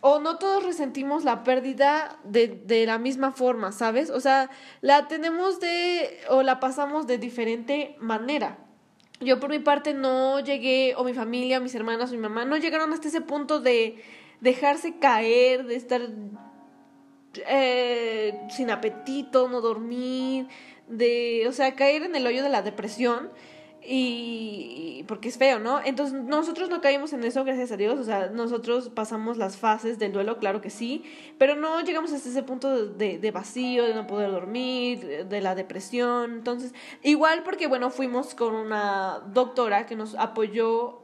o 0.00 0.20
no 0.20 0.38
todos 0.38 0.64
resentimos 0.64 1.24
la 1.24 1.42
pérdida 1.44 2.18
de, 2.24 2.48
de, 2.48 2.86
la 2.86 2.98
misma 2.98 3.32
forma, 3.32 3.72
¿sabes? 3.72 4.10
O 4.10 4.20
sea, 4.20 4.50
la 4.80 5.08
tenemos 5.08 5.60
de, 5.60 6.20
o 6.28 6.42
la 6.42 6.60
pasamos 6.60 7.06
de 7.06 7.18
diferente 7.18 7.96
manera. 7.98 8.58
Yo 9.20 9.40
por 9.40 9.50
mi 9.50 9.58
parte 9.58 9.94
no 9.94 10.38
llegué, 10.40 10.94
o 10.96 11.02
mi 11.02 11.14
familia, 11.14 11.58
mis 11.58 11.74
hermanas, 11.74 12.12
mi 12.12 12.18
mamá, 12.18 12.44
no 12.44 12.56
llegaron 12.56 12.92
hasta 12.92 13.08
ese 13.08 13.20
punto 13.20 13.60
de 13.60 14.02
dejarse 14.40 14.98
caer, 14.98 15.66
de 15.66 15.74
estar 15.74 16.02
eh, 17.48 18.38
sin 18.50 18.70
apetito, 18.70 19.48
no 19.48 19.60
dormir, 19.60 20.46
de, 20.86 21.46
o 21.48 21.52
sea, 21.52 21.74
caer 21.74 22.04
en 22.04 22.14
el 22.14 22.26
hoyo 22.26 22.42
de 22.42 22.48
la 22.48 22.62
depresión 22.62 23.30
y 23.90 25.02
porque 25.08 25.30
es 25.30 25.38
feo, 25.38 25.58
¿no? 25.58 25.80
Entonces 25.82 26.22
nosotros 26.22 26.68
no 26.68 26.82
caímos 26.82 27.14
en 27.14 27.24
eso, 27.24 27.42
gracias 27.42 27.72
a 27.72 27.78
Dios, 27.78 27.98
o 27.98 28.04
sea, 28.04 28.28
nosotros 28.28 28.90
pasamos 28.90 29.38
las 29.38 29.56
fases 29.56 29.98
del 29.98 30.12
duelo, 30.12 30.38
claro 30.38 30.60
que 30.60 30.68
sí, 30.68 31.04
pero 31.38 31.56
no 31.56 31.80
llegamos 31.80 32.12
hasta 32.12 32.28
ese 32.28 32.42
punto 32.42 32.86
de, 32.86 33.18
de 33.18 33.30
vacío, 33.30 33.84
de 33.84 33.94
no 33.94 34.06
poder 34.06 34.30
dormir, 34.30 35.26
de 35.26 35.40
la 35.40 35.54
depresión, 35.54 36.32
entonces, 36.32 36.74
igual 37.02 37.42
porque, 37.44 37.66
bueno, 37.66 37.88
fuimos 37.88 38.34
con 38.34 38.54
una 38.54 39.20
doctora 39.32 39.86
que 39.86 39.96
nos 39.96 40.14
apoyó 40.16 41.00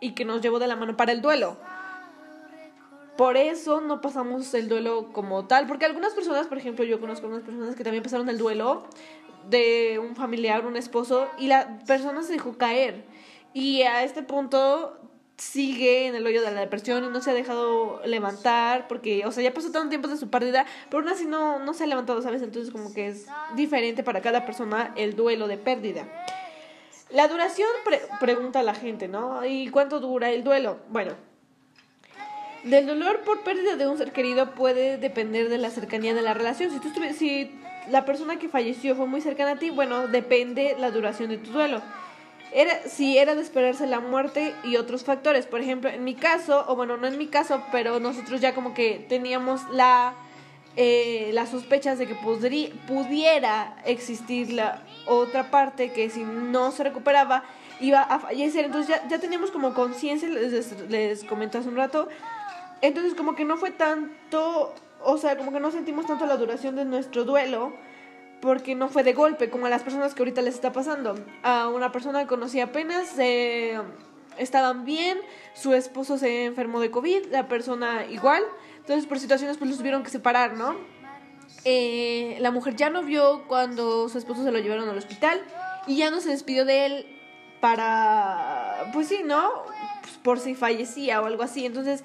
y 0.00 0.12
que 0.12 0.24
nos 0.24 0.42
llevó 0.42 0.58
de 0.58 0.66
la 0.66 0.74
mano 0.74 0.96
para 0.96 1.12
el 1.12 1.22
duelo. 1.22 1.56
Por 3.16 3.38
eso 3.38 3.80
no 3.80 4.02
pasamos 4.02 4.52
el 4.52 4.68
duelo 4.68 5.10
como 5.12 5.46
tal, 5.46 5.66
porque 5.66 5.86
algunas 5.86 6.12
personas, 6.12 6.48
por 6.48 6.58
ejemplo, 6.58 6.84
yo 6.84 7.00
conozco 7.00 7.26
algunas 7.26 7.46
personas 7.46 7.74
que 7.74 7.82
también 7.82 8.02
pasaron 8.02 8.28
el 8.28 8.36
duelo, 8.36 8.84
de 9.48 9.98
un 9.98 10.16
familiar, 10.16 10.66
un 10.66 10.76
esposo, 10.76 11.28
y 11.38 11.46
la 11.46 11.78
persona 11.86 12.22
se 12.22 12.32
dejó 12.32 12.56
caer. 12.56 13.04
Y 13.52 13.82
a 13.82 14.02
este 14.02 14.22
punto 14.22 15.00
sigue 15.36 16.06
en 16.06 16.14
el 16.14 16.26
hoyo 16.26 16.42
de 16.42 16.50
la 16.50 16.60
depresión 16.60 17.04
y 17.04 17.08
no 17.08 17.20
se 17.20 17.30
ha 17.30 17.34
dejado 17.34 18.00
levantar 18.06 18.88
porque, 18.88 19.26
o 19.26 19.32
sea, 19.32 19.42
ya 19.42 19.52
pasó 19.52 19.70
tanto 19.70 19.90
tiempo 19.90 20.08
de 20.08 20.16
su 20.16 20.30
pérdida, 20.30 20.64
pero 20.88 21.02
aún 21.02 21.08
así 21.10 21.26
no, 21.26 21.58
no 21.58 21.74
se 21.74 21.84
ha 21.84 21.86
levantado, 21.86 22.22
¿sabes? 22.22 22.42
Entonces 22.42 22.72
como 22.72 22.94
que 22.94 23.08
es 23.08 23.26
diferente 23.54 24.02
para 24.02 24.22
cada 24.22 24.46
persona 24.46 24.94
el 24.96 25.14
duelo 25.14 25.46
de 25.46 25.58
pérdida. 25.58 26.06
La 27.10 27.28
duración, 27.28 27.68
pregunta 28.18 28.62
la 28.62 28.74
gente, 28.74 29.08
¿no? 29.08 29.44
¿Y 29.44 29.68
cuánto 29.68 30.00
dura 30.00 30.30
el 30.30 30.42
duelo? 30.42 30.78
Bueno, 30.88 31.12
del 32.64 32.86
dolor 32.86 33.20
por 33.20 33.44
pérdida 33.44 33.76
de 33.76 33.86
un 33.86 33.96
ser 33.96 34.12
querido 34.12 34.54
puede 34.54 34.98
depender 34.98 35.48
de 35.48 35.58
la 35.58 35.70
cercanía 35.70 36.14
de 36.14 36.22
la 36.22 36.34
relación. 36.34 36.70
Si 36.72 36.80
tú 36.80 36.88
si 37.16 37.52
la 37.90 38.04
persona 38.04 38.38
que 38.38 38.48
falleció 38.48 38.94
fue 38.96 39.06
muy 39.06 39.20
cercana 39.20 39.52
a 39.52 39.58
ti, 39.58 39.70
bueno, 39.70 40.08
depende 40.08 40.76
la 40.78 40.90
duración 40.90 41.30
de 41.30 41.38
tu 41.38 41.52
duelo. 41.52 41.82
Era, 42.52 42.88
si 42.88 43.18
era 43.18 43.34
de 43.34 43.42
esperarse 43.42 43.86
la 43.86 44.00
muerte 44.00 44.54
y 44.64 44.76
otros 44.76 45.04
factores. 45.04 45.46
Por 45.46 45.60
ejemplo, 45.60 45.90
en 45.90 46.04
mi 46.04 46.14
caso, 46.14 46.64
o 46.68 46.76
bueno, 46.76 46.96
no 46.96 47.06
en 47.06 47.18
mi 47.18 47.26
caso, 47.26 47.62
pero 47.72 48.00
nosotros 48.00 48.40
ya 48.40 48.54
como 48.54 48.72
que 48.72 49.04
teníamos 49.08 49.62
la, 49.72 50.14
eh, 50.76 51.30
las 51.32 51.50
sospechas 51.50 51.98
de 51.98 52.06
que 52.06 52.14
pudiera 52.14 53.76
existir 53.84 54.52
la 54.52 54.82
otra 55.06 55.50
parte 55.50 55.92
que 55.92 56.08
si 56.08 56.22
no 56.22 56.70
se 56.70 56.84
recuperaba 56.84 57.44
iba 57.80 58.00
a 58.00 58.18
fallecer. 58.20 58.64
Entonces 58.64 58.96
ya, 58.96 59.06
ya 59.08 59.18
teníamos 59.18 59.50
como 59.50 59.74
conciencia, 59.74 60.28
les, 60.28 60.80
les 60.88 61.24
comenté 61.24 61.58
hace 61.58 61.68
un 61.68 61.76
rato. 61.76 62.08
Entonces 62.80 63.14
como 63.14 63.34
que 63.34 63.44
no 63.44 63.56
fue 63.56 63.70
tanto 63.70 64.72
o 65.08 65.18
sea, 65.18 65.36
como 65.36 65.52
que 65.52 65.60
no 65.60 65.70
sentimos 65.70 66.04
tanto 66.06 66.26
la 66.26 66.36
duración 66.36 66.74
de 66.74 66.84
nuestro 66.84 67.24
duelo 67.24 67.72
porque 68.40 68.74
no 68.74 68.88
fue 68.88 69.04
de 69.04 69.12
golpe, 69.12 69.50
como 69.50 69.66
a 69.66 69.70
las 69.70 69.82
personas 69.82 70.14
que 70.14 70.22
ahorita 70.22 70.42
les 70.42 70.54
está 70.54 70.72
pasando. 70.72 71.14
A 71.44 71.68
una 71.68 71.92
persona 71.92 72.20
que 72.22 72.26
conocí 72.26 72.58
apenas, 72.58 73.16
eh, 73.18 73.80
estaban 74.36 74.84
bien, 74.84 75.18
su 75.54 75.74
esposo 75.74 76.18
se 76.18 76.44
enfermó 76.44 76.80
de 76.80 76.90
COVID, 76.90 77.26
la 77.30 77.46
persona 77.46 78.04
igual, 78.06 78.42
entonces 78.78 79.06
por 79.06 79.20
situaciones 79.20 79.58
pues 79.58 79.70
los 79.70 79.78
tuvieron 79.78 80.02
que 80.02 80.10
separar, 80.10 80.54
¿no? 80.54 80.74
Eh, 81.64 82.36
la 82.40 82.50
mujer 82.50 82.74
ya 82.74 82.90
no 82.90 83.04
vio 83.04 83.44
cuando 83.46 84.08
su 84.08 84.18
esposo 84.18 84.42
se 84.42 84.50
lo 84.50 84.58
llevaron 84.58 84.88
al 84.88 84.98
hospital 84.98 85.40
y 85.86 85.96
ya 85.96 86.10
no 86.10 86.20
se 86.20 86.30
despidió 86.30 86.64
de 86.64 86.86
él 86.86 87.06
para, 87.60 88.90
pues 88.92 89.06
sí, 89.06 89.20
¿no? 89.24 89.50
Pues 90.02 90.14
por 90.22 90.40
si 90.40 90.56
fallecía 90.56 91.22
o 91.22 91.26
algo 91.26 91.44
así, 91.44 91.64
entonces 91.64 92.02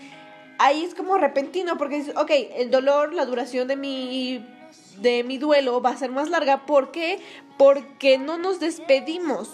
ahí 0.62 0.84
es 0.84 0.94
como 0.94 1.18
repentino 1.18 1.78
porque 1.78 1.98
dices, 1.98 2.16
ok, 2.16 2.32
el 2.56 2.70
dolor, 2.70 3.14
la 3.14 3.26
duración 3.26 3.68
de 3.68 3.76
mi, 3.76 4.46
de 5.00 5.24
mi 5.24 5.38
duelo 5.38 5.82
va 5.82 5.90
a 5.90 5.98
ser 5.98 6.12
más 6.12 6.30
larga. 6.30 6.66
¿Por 6.66 6.92
qué? 6.92 7.20
Porque 7.58 8.18
no 8.18 8.38
nos 8.38 8.60
despedimos, 8.60 9.50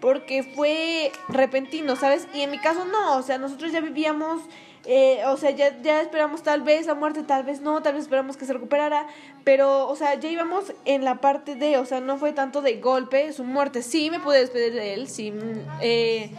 porque 0.00 0.42
fue 0.42 1.12
repentino, 1.28 1.96
¿sabes? 1.96 2.28
Y 2.32 2.42
en 2.42 2.50
mi 2.50 2.58
caso 2.58 2.84
no, 2.84 3.16
o 3.16 3.22
sea, 3.22 3.38
nosotros 3.38 3.72
ya 3.72 3.80
vivíamos... 3.80 4.40
Eh, 4.84 5.22
o 5.28 5.36
sea, 5.36 5.50
ya, 5.50 5.80
ya 5.80 6.00
esperamos 6.00 6.42
tal 6.42 6.62
vez 6.62 6.86
la 6.86 6.94
muerte, 6.94 7.22
tal 7.22 7.44
vez 7.44 7.60
no, 7.60 7.82
tal 7.82 7.94
vez 7.94 8.02
esperamos 8.02 8.36
que 8.36 8.46
se 8.46 8.52
recuperara, 8.52 9.06
pero, 9.44 9.86
o 9.86 9.94
sea, 9.94 10.16
ya 10.16 10.28
íbamos 10.28 10.72
en 10.84 11.04
la 11.04 11.20
parte 11.20 11.54
de, 11.54 11.78
o 11.78 11.84
sea, 11.84 12.00
no 12.00 12.18
fue 12.18 12.32
tanto 12.32 12.62
de 12.62 12.80
golpe, 12.80 13.32
su 13.32 13.44
muerte, 13.44 13.82
sí 13.82 14.10
me 14.10 14.18
pude 14.18 14.40
despedir 14.40 14.74
de 14.74 14.94
él, 14.94 15.06
sí, 15.06 15.32
eh, 15.80 16.32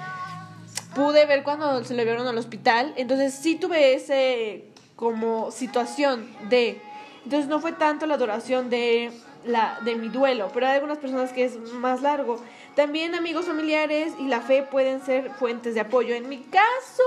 pude 0.96 1.26
ver 1.26 1.44
cuando 1.44 1.84
se 1.84 1.94
le 1.94 2.04
vieron 2.06 2.28
al 2.28 2.38
hospital. 2.38 2.94
Entonces 2.98 3.34
sí 3.34 3.56
tuve 3.56 3.96
ese 3.96 4.66
como 4.96 5.52
situación 5.52 6.28
de... 6.50 6.82
Entonces 7.24 7.48
no 7.48 7.60
fue 7.60 7.72
tanto 7.72 8.06
la 8.06 8.18
duración 8.18 8.70
de, 8.70 9.12
la, 9.46 9.80
de 9.82 9.96
mi 9.96 10.10
duelo, 10.10 10.50
pero 10.54 10.68
hay 10.68 10.74
algunas 10.74 10.98
personas 10.98 11.32
que 11.32 11.46
es 11.46 11.58
más 11.74 12.02
largo. 12.02 12.42
También 12.76 13.16
amigos 13.16 13.46
familiares 13.46 14.14
y 14.20 14.28
la 14.28 14.42
fe 14.42 14.64
pueden 14.64 15.02
ser 15.02 15.32
fuentes 15.32 15.74
de 15.74 15.82
apoyo. 15.82 16.16
En 16.16 16.28
mi 16.28 16.40
caso, 16.40 17.04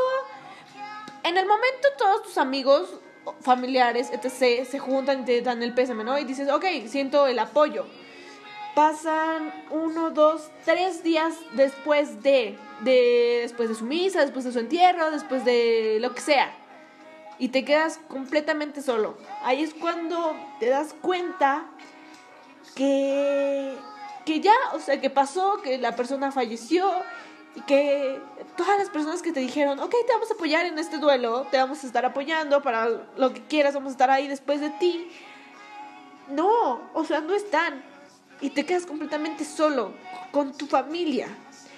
en 1.23 1.37
el 1.37 1.47
momento 1.47 1.89
todos 1.99 2.23
tus 2.23 2.39
amigos 2.39 2.89
familiares, 3.41 4.11
etc., 4.11 4.65
se 4.65 4.79
juntan 4.79 5.23
y 5.23 5.25
te 5.25 5.43
dan 5.43 5.63
el 5.63 5.75
pésame, 5.75 6.05
¿no? 6.05 6.19
Y 6.19 6.25
dices, 6.25 6.49
ok, 6.49 6.65
siento 6.87 7.27
el 7.27 7.39
apoyo. 7.39 7.87
Pasan 8.77 9.53
uno, 9.73 10.11
dos, 10.11 10.53
tres 10.65 11.03
días 11.03 11.35
después 11.55 12.23
de 12.23 12.57
de 12.81 13.41
después 13.43 13.69
de 13.69 13.75
su 13.75 13.85
misa, 13.85 14.21
después 14.21 14.45
de 14.45 14.53
su 14.53 14.59
entierro, 14.59 15.11
después 15.11 15.45
de 15.45 15.99
lo 16.01 16.15
que 16.15 16.21
sea. 16.21 16.53
Y 17.39 17.49
te 17.49 17.65
quedas 17.65 18.01
completamente 18.09 18.83
solo. 18.83 19.17
Ahí 19.43 19.63
es 19.63 19.75
cuando 19.75 20.37
te 20.59 20.69
das 20.69 20.95
cuenta 21.01 21.67
que, 22.75 23.77
que 24.25 24.41
ya, 24.41 24.55
o 24.75 24.81
sea, 24.81 25.01
que 25.01 25.11
pasó, 25.11 25.61
que 25.63 25.79
la 25.79 25.95
persona 25.97 26.33
falleció 26.33 26.91
y 27.55 27.61
que 27.63 28.21
todas 28.57 28.79
las 28.79 28.89
personas 28.89 29.23
que 29.23 29.33
te 29.33 29.41
dijeron, 29.41 29.81
ok, 29.81 29.95
te 30.07 30.13
vamos 30.13 30.31
a 30.31 30.35
apoyar 30.35 30.67
en 30.67 30.79
este 30.79 30.99
duelo, 30.99 31.47
te 31.51 31.59
vamos 31.59 31.83
a 31.85 31.87
estar 31.87 32.05
apoyando 32.05 32.63
para 32.63 32.89
lo 33.17 33.33
que 33.33 33.43
quieras, 33.43 33.75
vamos 33.75 33.91
a 33.91 33.93
estar 33.93 34.11
ahí 34.11 34.29
después 34.29 34.61
de 34.61 34.71
ti. 34.71 35.11
No, 36.29 36.81
o 36.95 37.05
sea, 37.05 37.21
no 37.21 37.35
están. 37.35 37.83
Y 38.41 38.51
te 38.51 38.67
quedas 38.67 38.87
completamente 38.87 39.45
solo 39.45 39.93
con 40.31 40.53
tu 40.57 40.67
familia. 40.67 41.29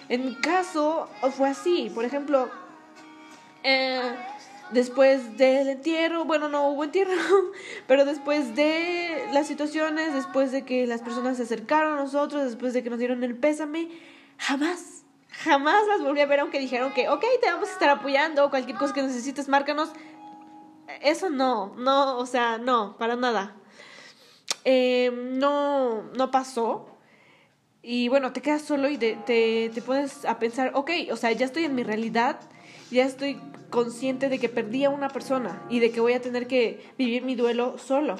En 0.08 0.24
mi 0.24 0.34
caso 0.34 1.08
fue 1.36 1.50
así, 1.50 1.90
por 1.94 2.04
ejemplo, 2.04 2.48
eh, 3.62 4.00
después 4.70 5.36
del 5.36 5.68
entierro, 5.68 6.24
bueno, 6.24 6.48
no 6.48 6.68
hubo 6.68 6.84
entierro, 6.84 7.12
pero 7.86 8.04
después 8.04 8.54
de 8.54 9.28
las 9.32 9.46
situaciones, 9.46 10.14
después 10.14 10.52
de 10.52 10.64
que 10.64 10.86
las 10.86 11.02
personas 11.02 11.36
se 11.36 11.44
acercaron 11.44 11.94
a 11.94 12.02
nosotros, 12.02 12.44
después 12.44 12.72
de 12.72 12.82
que 12.82 12.90
nos 12.90 12.98
dieron 12.98 13.22
el 13.24 13.36
pésame, 13.36 13.88
jamás, 14.38 15.04
jamás 15.30 15.86
las 15.88 16.02
volví 16.02 16.20
a 16.20 16.26
ver, 16.26 16.40
aunque 16.40 16.58
dijeron 16.58 16.92
que, 16.92 17.08
ok, 17.08 17.24
te 17.40 17.50
vamos 17.50 17.68
a 17.68 17.72
estar 17.72 17.90
apoyando, 17.90 18.50
cualquier 18.50 18.76
cosa 18.78 18.94
que 18.94 19.02
necesites, 19.02 19.48
márcanos. 19.48 19.90
Eso 21.02 21.28
no, 21.28 21.74
no, 21.76 22.16
o 22.16 22.26
sea, 22.26 22.58
no, 22.58 22.96
para 22.96 23.14
nada. 23.14 23.54
Eh, 24.70 25.10
no, 25.14 26.02
no 26.14 26.30
pasó. 26.30 26.90
Y 27.80 28.08
bueno, 28.08 28.34
te 28.34 28.42
quedas 28.42 28.60
solo 28.60 28.90
y 28.90 28.98
te, 28.98 29.16
te, 29.24 29.70
te 29.72 29.80
pones 29.80 30.26
a 30.26 30.38
pensar, 30.38 30.72
ok, 30.74 30.90
o 31.10 31.16
sea, 31.16 31.32
ya 31.32 31.46
estoy 31.46 31.64
en 31.64 31.74
mi 31.74 31.84
realidad, 31.84 32.38
ya 32.90 33.06
estoy 33.06 33.40
consciente 33.70 34.28
de 34.28 34.38
que 34.38 34.50
perdí 34.50 34.84
a 34.84 34.90
una 34.90 35.08
persona 35.08 35.64
y 35.70 35.78
de 35.78 35.90
que 35.90 36.00
voy 36.00 36.12
a 36.12 36.20
tener 36.20 36.46
que 36.46 36.86
vivir 36.98 37.22
mi 37.22 37.34
duelo 37.34 37.78
solo. 37.78 38.16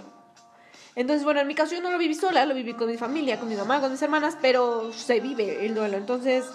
Entonces, 0.94 1.22
bueno, 1.22 1.40
en 1.40 1.48
mi 1.48 1.54
caso 1.54 1.74
yo 1.74 1.82
no 1.82 1.90
lo 1.90 1.98
viví 1.98 2.14
sola, 2.14 2.46
lo 2.46 2.54
viví 2.54 2.72
con 2.72 2.88
mi 2.88 2.96
familia, 2.96 3.38
con 3.38 3.50
mi 3.50 3.54
mamá, 3.54 3.82
con 3.82 3.90
mis 3.90 4.00
hermanas, 4.00 4.38
pero 4.40 4.90
se 4.94 5.20
vive 5.20 5.66
el 5.66 5.74
duelo. 5.74 5.98
Entonces, 5.98 6.46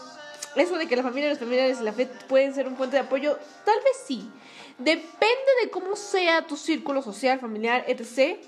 eso 0.56 0.76
de 0.80 0.88
que 0.88 0.96
la 0.96 1.04
familia, 1.04 1.30
los 1.30 1.38
familiares 1.38 1.82
y 1.82 1.84
la 1.84 1.94
fe 1.94 2.08
pueden 2.28 2.56
ser 2.56 2.68
un 2.68 2.74
puente 2.74 2.96
de 2.96 3.04
apoyo, 3.04 3.38
tal 3.64 3.78
vez 3.78 3.94
sí. 4.08 4.28
Depende 4.80 5.52
de 5.62 5.70
cómo 5.70 5.96
sea 5.96 6.48
tu 6.48 6.58
círculo 6.58 7.04
social, 7.04 7.40
familiar, 7.40 7.86
etc. 7.88 8.40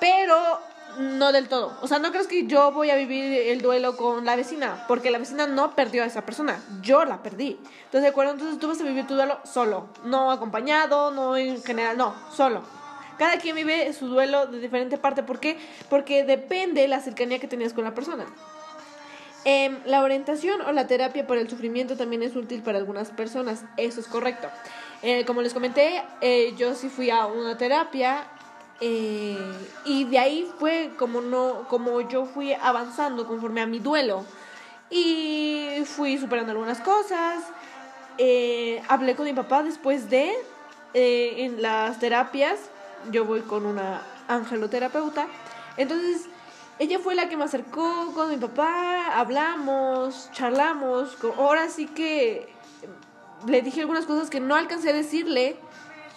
Pero 0.00 0.60
no 0.98 1.32
del 1.32 1.48
todo. 1.48 1.76
O 1.80 1.86
sea, 1.86 1.98
no 1.98 2.10
crees 2.10 2.26
que 2.26 2.46
yo 2.46 2.72
voy 2.72 2.90
a 2.90 2.96
vivir 2.96 3.32
el 3.32 3.60
duelo 3.60 3.96
con 3.96 4.24
la 4.24 4.36
vecina, 4.36 4.84
porque 4.88 5.10
la 5.10 5.18
vecina 5.18 5.46
no 5.46 5.74
perdió 5.74 6.02
a 6.02 6.06
esa 6.06 6.24
persona, 6.24 6.62
yo 6.82 7.04
la 7.04 7.22
perdí. 7.22 7.58
Entonces, 7.84 8.02
¿de 8.02 8.08
acuerdo? 8.08 8.32
Entonces 8.32 8.58
tú 8.58 8.68
vas 8.68 8.80
a 8.80 8.84
vivir 8.84 9.06
tu 9.06 9.14
duelo 9.14 9.38
solo, 9.44 9.88
no 10.04 10.30
acompañado, 10.30 11.10
no 11.10 11.36
en 11.36 11.62
general, 11.62 11.96
no, 11.96 12.14
solo. 12.34 12.62
Cada 13.18 13.38
quien 13.38 13.56
vive 13.56 13.92
su 13.92 14.06
duelo 14.06 14.46
de 14.46 14.60
diferente 14.60 14.96
parte. 14.96 15.24
¿Por 15.24 15.40
qué? 15.40 15.58
Porque 15.90 16.22
depende 16.22 16.86
la 16.86 17.00
cercanía 17.00 17.40
que 17.40 17.48
tenías 17.48 17.72
con 17.72 17.82
la 17.82 17.92
persona. 17.92 18.26
Em, 19.44 19.78
la 19.86 20.02
orientación 20.02 20.60
o 20.60 20.72
la 20.72 20.86
terapia 20.86 21.26
por 21.26 21.36
el 21.36 21.48
sufrimiento 21.50 21.96
también 21.96 22.22
es 22.22 22.36
útil 22.36 22.62
para 22.62 22.78
algunas 22.78 23.10
personas. 23.10 23.64
Eso 23.76 24.00
es 24.00 24.06
correcto. 24.06 24.48
Eh, 25.02 25.24
como 25.24 25.42
les 25.42 25.52
comenté, 25.52 26.02
eh, 26.20 26.54
yo 26.56 26.74
sí 26.74 26.88
fui 26.88 27.10
a 27.10 27.26
una 27.26 27.56
terapia 27.56 28.24
eh, 28.80 29.36
y 29.84 30.04
de 30.04 30.18
ahí 30.18 30.52
fue 30.58 30.92
como 30.98 31.20
no, 31.20 31.66
como 31.68 32.00
yo 32.02 32.26
fui 32.26 32.52
avanzando 32.54 33.26
conforme 33.26 33.60
a 33.60 33.66
mi 33.66 33.78
duelo 33.78 34.24
y 34.90 35.82
fui 35.84 36.18
superando 36.18 36.52
algunas 36.52 36.80
cosas. 36.80 37.44
hablé 38.88 39.14
con 39.16 39.26
mi 39.26 39.34
papá 39.34 39.62
después 39.62 40.08
de 40.10 40.32
en 40.94 41.60
las 41.62 41.98
terapias. 41.98 42.58
Yo 43.12 43.24
voy 43.24 43.40
con 43.42 43.66
una 43.66 44.02
angeloterapeuta. 44.28 45.26
Entonces 45.76 46.28
ella 46.78 47.00
fue 47.00 47.16
la 47.16 47.28
que 47.28 47.36
me 47.36 47.44
acercó 47.44 48.12
con 48.14 48.30
mi 48.30 48.36
papá, 48.36 49.18
hablamos, 49.18 50.30
charlamos. 50.32 51.16
Ahora 51.36 51.68
sí 51.68 51.86
que 51.86 52.48
le 53.46 53.62
dije 53.62 53.80
algunas 53.80 54.06
cosas 54.06 54.30
que 54.30 54.38
no 54.38 54.54
alcancé 54.54 54.90
a 54.90 54.92
decirle, 54.92 55.56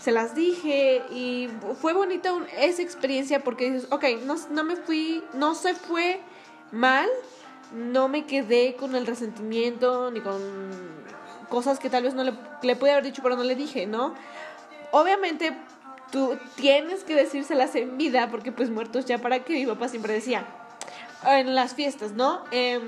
se 0.02 0.12
las 0.12 0.34
dije 0.34 1.04
y 1.12 1.48
fue 1.80 1.94
bonita 1.94 2.34
esa 2.58 2.82
experiencia 2.82 3.44
porque 3.44 3.70
dices, 3.70 3.88
ok, 3.92 4.04
no, 4.26 4.36
no 4.50 4.64
me 4.64 4.76
fui, 4.76 5.24
no 5.34 5.54
se 5.54 5.76
fue 5.76 6.20
mal, 6.72 7.08
no 7.72 8.08
me 8.08 8.26
quedé 8.26 8.76
con 8.76 8.96
el 8.96 9.06
resentimiento 9.06 10.10
ni 10.10 10.22
con 10.22 10.42
cosas 11.50 11.78
que 11.78 11.90
tal 11.90 12.04
vez 12.04 12.16
no 12.16 12.24
le, 12.24 12.34
le 12.64 12.76
pude 12.76 12.92
haber 12.92 13.04
dicho 13.04 13.22
pero 13.22 13.36
no 13.36 13.44
le 13.44 13.56
dije, 13.56 13.86
¿no? 13.86 14.16
Obviamente 14.92 15.56
tú 16.12 16.38
tienes 16.56 17.04
que 17.04 17.16
decírselas 17.16 17.76
en 17.76 17.98
vida 17.98 18.30
porque 18.32 18.52
pues 18.52 18.72
muertos 18.72 19.06
ya 19.06 19.20
para 19.20 19.44
qué 19.44 19.54
mi 19.54 19.68
papá 19.68 19.88
siempre 19.88 20.14
decía 20.14 20.46
en 21.28 21.54
las 21.54 21.76
fiestas, 21.76 22.14
¿no? 22.14 22.44
Eh, 22.52 22.80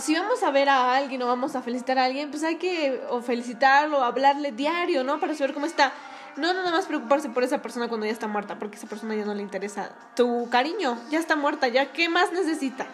si 0.00 0.14
vamos 0.14 0.42
a 0.42 0.50
ver 0.50 0.68
a 0.68 0.94
alguien 0.94 1.22
o 1.22 1.26
vamos 1.26 1.56
a 1.56 1.62
felicitar 1.62 1.98
a 1.98 2.04
alguien, 2.04 2.30
pues 2.30 2.42
hay 2.44 2.56
que 2.56 3.02
o 3.10 3.20
felicitarlo, 3.22 4.02
hablarle 4.02 4.52
diario, 4.52 5.04
¿no? 5.04 5.20
Para 5.20 5.34
saber 5.34 5.54
cómo 5.54 5.66
está. 5.66 5.92
No 6.36 6.52
nada 6.52 6.70
más 6.70 6.86
preocuparse 6.86 7.28
por 7.28 7.42
esa 7.42 7.60
persona 7.60 7.88
cuando 7.88 8.06
ya 8.06 8.12
está 8.12 8.28
muerta, 8.28 8.58
porque 8.58 8.76
esa 8.76 8.86
persona 8.86 9.14
ya 9.14 9.24
no 9.24 9.34
le 9.34 9.42
interesa 9.42 9.90
tu 10.14 10.48
cariño, 10.50 10.98
ya 11.10 11.18
está 11.18 11.36
muerta, 11.36 11.68
ya 11.68 11.92
qué 11.92 12.08
más 12.08 12.32
necesita, 12.32 12.86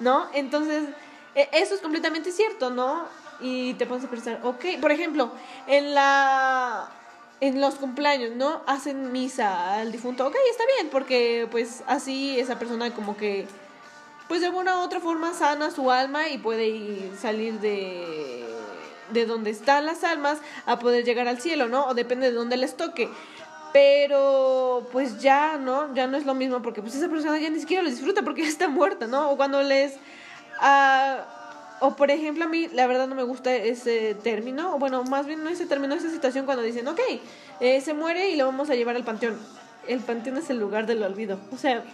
¿no? 0.00 0.26
Entonces, 0.32 0.84
e, 1.34 1.48
eso 1.52 1.74
es 1.74 1.80
completamente 1.80 2.32
cierto, 2.32 2.70
¿no? 2.70 3.04
Y 3.40 3.74
te 3.74 3.86
pones 3.86 4.04
a 4.04 4.08
pensar, 4.08 4.40
ok, 4.42 4.80
por 4.80 4.90
ejemplo, 4.90 5.32
en 5.66 5.94
la 5.94 6.90
en 7.40 7.60
los 7.60 7.76
cumpleaños, 7.76 8.34
¿no? 8.34 8.62
Hacen 8.66 9.12
misa 9.12 9.74
al 9.74 9.92
difunto, 9.92 10.26
ok, 10.26 10.34
está 10.50 10.64
bien, 10.76 10.88
porque 10.90 11.46
pues 11.50 11.84
así 11.86 12.38
esa 12.40 12.58
persona 12.58 12.92
como 12.94 13.16
que 13.16 13.46
pues 14.28 14.40
de 14.40 14.46
alguna 14.46 14.78
u 14.78 14.80
otra 14.80 15.00
forma 15.00 15.32
sana 15.32 15.70
su 15.70 15.90
alma 15.90 16.28
y 16.28 16.38
puede 16.38 17.10
salir 17.16 17.60
de, 17.60 18.44
de 19.10 19.26
donde 19.26 19.50
están 19.50 19.86
las 19.86 20.04
almas 20.04 20.38
a 20.66 20.78
poder 20.78 21.04
llegar 21.04 21.26
al 21.28 21.40
cielo, 21.40 21.68
¿no? 21.68 21.86
O 21.86 21.94
depende 21.94 22.26
de 22.26 22.32
dónde 22.32 22.56
les 22.56 22.76
toque. 22.76 23.08
Pero 23.72 24.88
pues 24.92 25.20
ya, 25.20 25.58
¿no? 25.58 25.94
Ya 25.94 26.06
no 26.06 26.16
es 26.16 26.26
lo 26.26 26.34
mismo 26.34 26.62
porque 26.62 26.82
pues 26.82 26.94
esa 26.94 27.08
persona 27.08 27.38
ya 27.38 27.50
ni 27.50 27.60
siquiera 27.60 27.82
lo 27.82 27.90
disfruta 27.90 28.22
porque 28.22 28.42
ya 28.42 28.48
está 28.48 28.68
muerta, 28.68 29.06
¿no? 29.06 29.30
O 29.30 29.36
cuando 29.36 29.62
les... 29.62 29.94
Uh, 30.60 31.22
o 31.80 31.94
por 31.94 32.10
ejemplo 32.10 32.44
a 32.44 32.48
mí 32.48 32.68
la 32.72 32.86
verdad 32.86 33.06
no 33.06 33.14
me 33.14 33.22
gusta 33.22 33.54
ese 33.54 34.14
término, 34.14 34.74
o 34.74 34.78
bueno, 34.78 35.04
más 35.04 35.26
bien 35.26 35.44
no 35.44 35.50
ese 35.50 35.66
término, 35.66 35.94
esa 35.94 36.10
situación 36.10 36.44
cuando 36.44 36.64
dicen, 36.64 36.88
ok, 36.88 37.00
eh, 37.60 37.80
se 37.80 37.94
muere 37.94 38.30
y 38.30 38.36
lo 38.36 38.46
vamos 38.46 38.68
a 38.70 38.74
llevar 38.74 38.96
al 38.96 39.04
panteón. 39.04 39.38
El 39.86 40.00
panteón 40.00 40.38
es 40.38 40.50
el 40.50 40.58
lugar 40.58 40.86
del 40.86 41.02
olvido. 41.02 41.38
O 41.52 41.56
sea, 41.56 41.84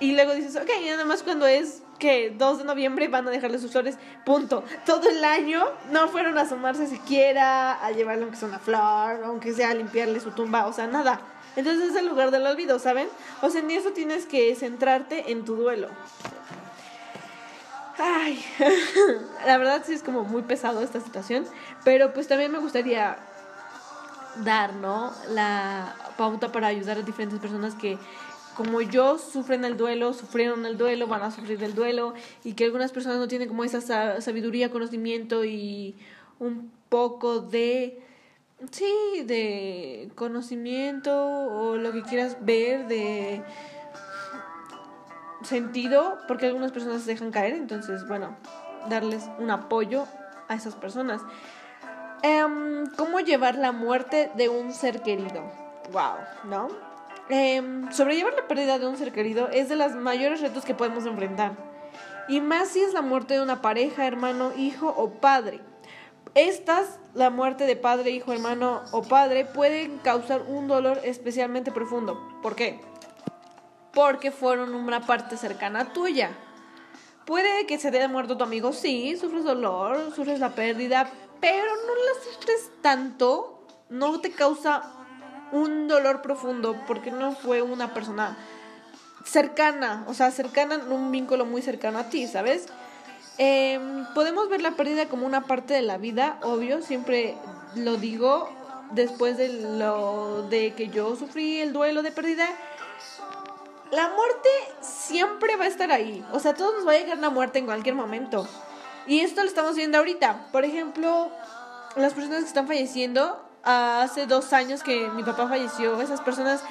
y 0.00 0.12
luego 0.12 0.34
dices, 0.34 0.56
ok, 0.56 0.68
nada 0.86 1.04
más 1.04 1.22
cuando 1.22 1.46
es 1.46 1.82
que 1.98 2.34
2 2.36 2.58
de 2.58 2.64
noviembre 2.64 3.08
van 3.08 3.28
a 3.28 3.30
dejarle 3.30 3.58
sus 3.58 3.70
flores, 3.70 3.96
punto. 4.24 4.64
Todo 4.86 5.08
el 5.10 5.22
año 5.22 5.62
no 5.90 6.08
fueron 6.08 6.38
a 6.38 6.42
asomarse 6.42 6.86
siquiera, 6.86 7.84
a 7.84 7.92
llevarle 7.92 8.22
aunque 8.22 8.38
sea 8.38 8.48
una 8.48 8.58
flor, 8.58 9.22
aunque 9.24 9.52
sea 9.52 9.70
a 9.70 9.74
limpiarle 9.74 10.18
su 10.18 10.30
tumba, 10.30 10.66
o 10.66 10.72
sea, 10.72 10.86
nada. 10.86 11.20
Entonces 11.54 11.90
es 11.90 11.96
el 11.96 12.06
lugar 12.06 12.30
del 12.30 12.46
olvido, 12.46 12.78
¿saben? 12.78 13.08
O 13.42 13.50
sea, 13.50 13.60
en 13.60 13.70
eso 13.70 13.90
tienes 13.90 14.24
que 14.24 14.54
centrarte 14.54 15.30
en 15.30 15.44
tu 15.44 15.54
duelo. 15.56 15.88
Ay, 17.98 18.42
la 19.46 19.58
verdad 19.58 19.82
sí 19.84 19.92
es 19.92 20.02
como 20.02 20.24
muy 20.24 20.40
pesado 20.42 20.80
esta 20.80 21.00
situación, 21.00 21.46
pero 21.84 22.14
pues 22.14 22.28
también 22.28 22.50
me 22.50 22.58
gustaría 22.58 23.18
dar, 24.36 24.72
¿no? 24.74 25.12
La 25.28 25.94
pauta 26.16 26.50
para 26.50 26.68
ayudar 26.68 26.96
a 26.96 27.02
diferentes 27.02 27.38
personas 27.40 27.74
que 27.74 27.98
como 28.56 28.80
yo 28.80 29.18
sufren 29.18 29.64
el 29.64 29.76
duelo, 29.76 30.12
sufrieron 30.12 30.66
el 30.66 30.76
duelo, 30.76 31.06
van 31.06 31.22
a 31.22 31.30
sufrir 31.30 31.62
el 31.62 31.74
duelo 31.74 32.14
y 32.44 32.54
que 32.54 32.64
algunas 32.64 32.92
personas 32.92 33.18
no 33.18 33.28
tienen 33.28 33.48
como 33.48 33.64
esa 33.64 34.20
sabiduría, 34.20 34.70
conocimiento 34.70 35.44
y 35.44 35.96
un 36.38 36.72
poco 36.88 37.40
de 37.40 38.02
sí, 38.70 39.22
de 39.24 40.10
conocimiento 40.14 41.12
o 41.12 41.76
lo 41.76 41.92
que 41.92 42.02
quieras 42.02 42.36
ver 42.40 42.86
de 42.88 43.42
sentido, 45.42 46.18
porque 46.28 46.46
algunas 46.46 46.72
personas 46.72 47.02
se 47.02 47.12
dejan 47.12 47.30
caer, 47.30 47.54
entonces, 47.54 48.06
bueno, 48.06 48.36
darles 48.88 49.28
un 49.38 49.50
apoyo 49.50 50.06
a 50.48 50.54
esas 50.54 50.74
personas. 50.74 51.22
Em, 52.22 52.86
¿Cómo 52.96 53.20
llevar 53.20 53.56
la 53.56 53.72
muerte 53.72 54.30
de 54.34 54.48
un 54.50 54.72
ser 54.74 55.02
querido? 55.02 55.42
Wow, 55.92 56.16
¿no? 56.44 56.89
Eh, 57.30 57.62
sobrellevar 57.92 58.34
la 58.34 58.48
pérdida 58.48 58.78
de 58.78 58.86
un 58.86 58.96
ser 58.96 59.12
querido 59.12 59.48
es 59.48 59.68
de 59.68 59.76
los 59.76 59.94
mayores 59.94 60.40
retos 60.40 60.64
que 60.64 60.74
podemos 60.74 61.06
enfrentar. 61.06 61.52
Y 62.28 62.40
más 62.40 62.68
si 62.68 62.80
es 62.80 62.92
la 62.92 63.02
muerte 63.02 63.34
de 63.34 63.42
una 63.42 63.62
pareja, 63.62 64.06
hermano, 64.06 64.52
hijo 64.56 64.88
o 64.96 65.10
padre. 65.10 65.60
Estas, 66.34 67.00
la 67.14 67.30
muerte 67.30 67.64
de 67.66 67.74
padre, 67.74 68.10
hijo, 68.10 68.32
hermano 68.32 68.82
o 68.92 69.02
padre, 69.02 69.44
pueden 69.44 69.98
causar 69.98 70.42
un 70.42 70.68
dolor 70.68 71.00
especialmente 71.02 71.72
profundo. 71.72 72.38
¿Por 72.40 72.54
qué? 72.54 72.80
Porque 73.92 74.30
fueron 74.30 74.74
una 74.74 75.00
parte 75.00 75.36
cercana 75.36 75.92
tuya. 75.92 76.30
Puede 77.26 77.66
que 77.66 77.78
se 77.78 77.90
te 77.90 77.98
haya 77.98 78.08
muerto 78.08 78.36
tu 78.36 78.44
amigo, 78.44 78.72
sí, 78.72 79.16
sufres 79.16 79.44
dolor, 79.44 80.12
sufres 80.14 80.38
la 80.38 80.54
pérdida, 80.54 81.10
pero 81.40 81.66
no 81.66 81.94
la 81.94 82.32
sufres 82.32 82.70
tanto, 82.80 83.66
no 83.88 84.20
te 84.20 84.30
causa 84.30 84.99
un 85.52 85.88
dolor 85.88 86.22
profundo 86.22 86.76
porque 86.86 87.10
no 87.10 87.32
fue 87.32 87.62
una 87.62 87.92
persona 87.94 88.36
cercana, 89.24 90.04
o 90.06 90.14
sea, 90.14 90.30
cercana, 90.30 90.80
un 90.88 91.10
vínculo 91.12 91.44
muy 91.44 91.62
cercano 91.62 91.98
a 91.98 92.04
ti, 92.04 92.26
¿sabes? 92.26 92.66
Em, 93.38 94.06
podemos 94.14 94.48
ver 94.48 94.60
la 94.60 94.72
pérdida 94.72 95.06
como 95.06 95.26
una 95.26 95.42
parte 95.42 95.74
de 95.74 95.82
la 95.82 95.98
vida, 95.98 96.38
obvio, 96.42 96.82
siempre 96.82 97.36
lo 97.74 97.96
digo 97.96 98.48
después 98.92 99.36
de 99.36 99.48
lo 99.78 100.46
de 100.48 100.74
que 100.74 100.88
yo 100.88 101.16
sufrí 101.16 101.60
el 101.60 101.72
duelo 101.72 102.02
de 102.02 102.12
pérdida. 102.12 102.46
La 103.90 104.08
muerte 104.08 104.48
siempre 104.80 105.56
va 105.56 105.64
a 105.64 105.68
estar 105.68 105.90
ahí, 105.90 106.24
o 106.32 106.38
sea, 106.38 106.54
todos 106.54 106.74
nos 106.74 106.86
va 106.86 106.92
a 106.92 106.98
llegar 106.98 107.18
la 107.18 107.30
muerte 107.30 107.58
en 107.58 107.66
cualquier 107.66 107.94
momento. 107.94 108.46
Y 109.06 109.20
esto 109.20 109.42
lo 109.42 109.48
estamos 109.48 109.74
viendo 109.74 109.98
ahorita. 109.98 110.46
Por 110.52 110.64
ejemplo, 110.64 111.30
las 111.96 112.12
personas 112.12 112.40
que 112.42 112.48
están 112.48 112.66
falleciendo 112.66 113.42
hace 113.64 114.26
dos 114.26 114.52
años 114.52 114.82
que 114.82 115.08
mi 115.10 115.22
papá 115.22 115.48
falleció, 115.48 116.00
esas 116.00 116.20
personas 116.20 116.62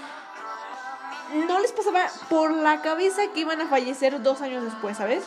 no 1.47 1.60
les 1.60 1.71
pasaba 1.71 2.08
por 2.30 2.52
la 2.52 2.82
cabeza 2.82 3.21
que 3.34 3.41
iban 3.41 3.62
a 3.62 3.67
fallecer 3.67 4.21
dos 4.21 4.41
años 4.41 4.63
después, 4.63 4.97
¿sabes? 4.97 5.23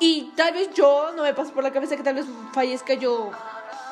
Y 0.00 0.32
tal 0.36 0.54
vez 0.54 0.72
yo 0.74 1.12
no 1.16 1.22
me 1.22 1.34
paso 1.34 1.52
por 1.52 1.64
la 1.64 1.72
cabeza 1.72 1.96
que 1.96 2.02
tal 2.02 2.14
vez 2.14 2.26
fallezca 2.52 2.94
yo 2.94 3.30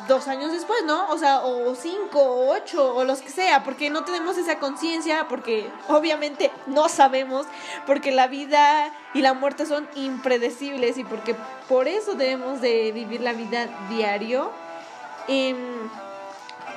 dos 0.09 0.29
años 0.29 0.53
después, 0.53 0.85
¿no? 0.85 1.09
O 1.09 1.19
sea, 1.19 1.41
o 1.41 1.75
cinco, 1.75 2.21
o 2.21 2.55
ocho, 2.55 2.95
o 2.95 3.05
los 3.05 3.23
que 3.23 3.31
sea, 3.31 3.65
porque 3.65 3.91
no 3.91 4.05
tenemos 4.05 4.37
esa 4.39 4.59
conciencia, 4.59 5.27
porque 5.29 5.71
obviamente 5.89 6.51
no 6.67 6.89
sabemos, 6.89 7.47
porque 7.87 8.13
la 8.13 8.29
vida 8.29 8.93
y 9.15 9.23
la 9.23 9.35
muerte 9.35 9.67
son 9.67 9.89
impredecibles 9.95 10.99
y 10.99 11.05
porque 11.05 11.35
por 11.69 11.89
eso 11.89 12.15
debemos 12.15 12.61
de 12.61 12.93
vivir 12.93 13.21
la 13.21 13.33
vida 13.33 13.67
diario. 13.91 14.51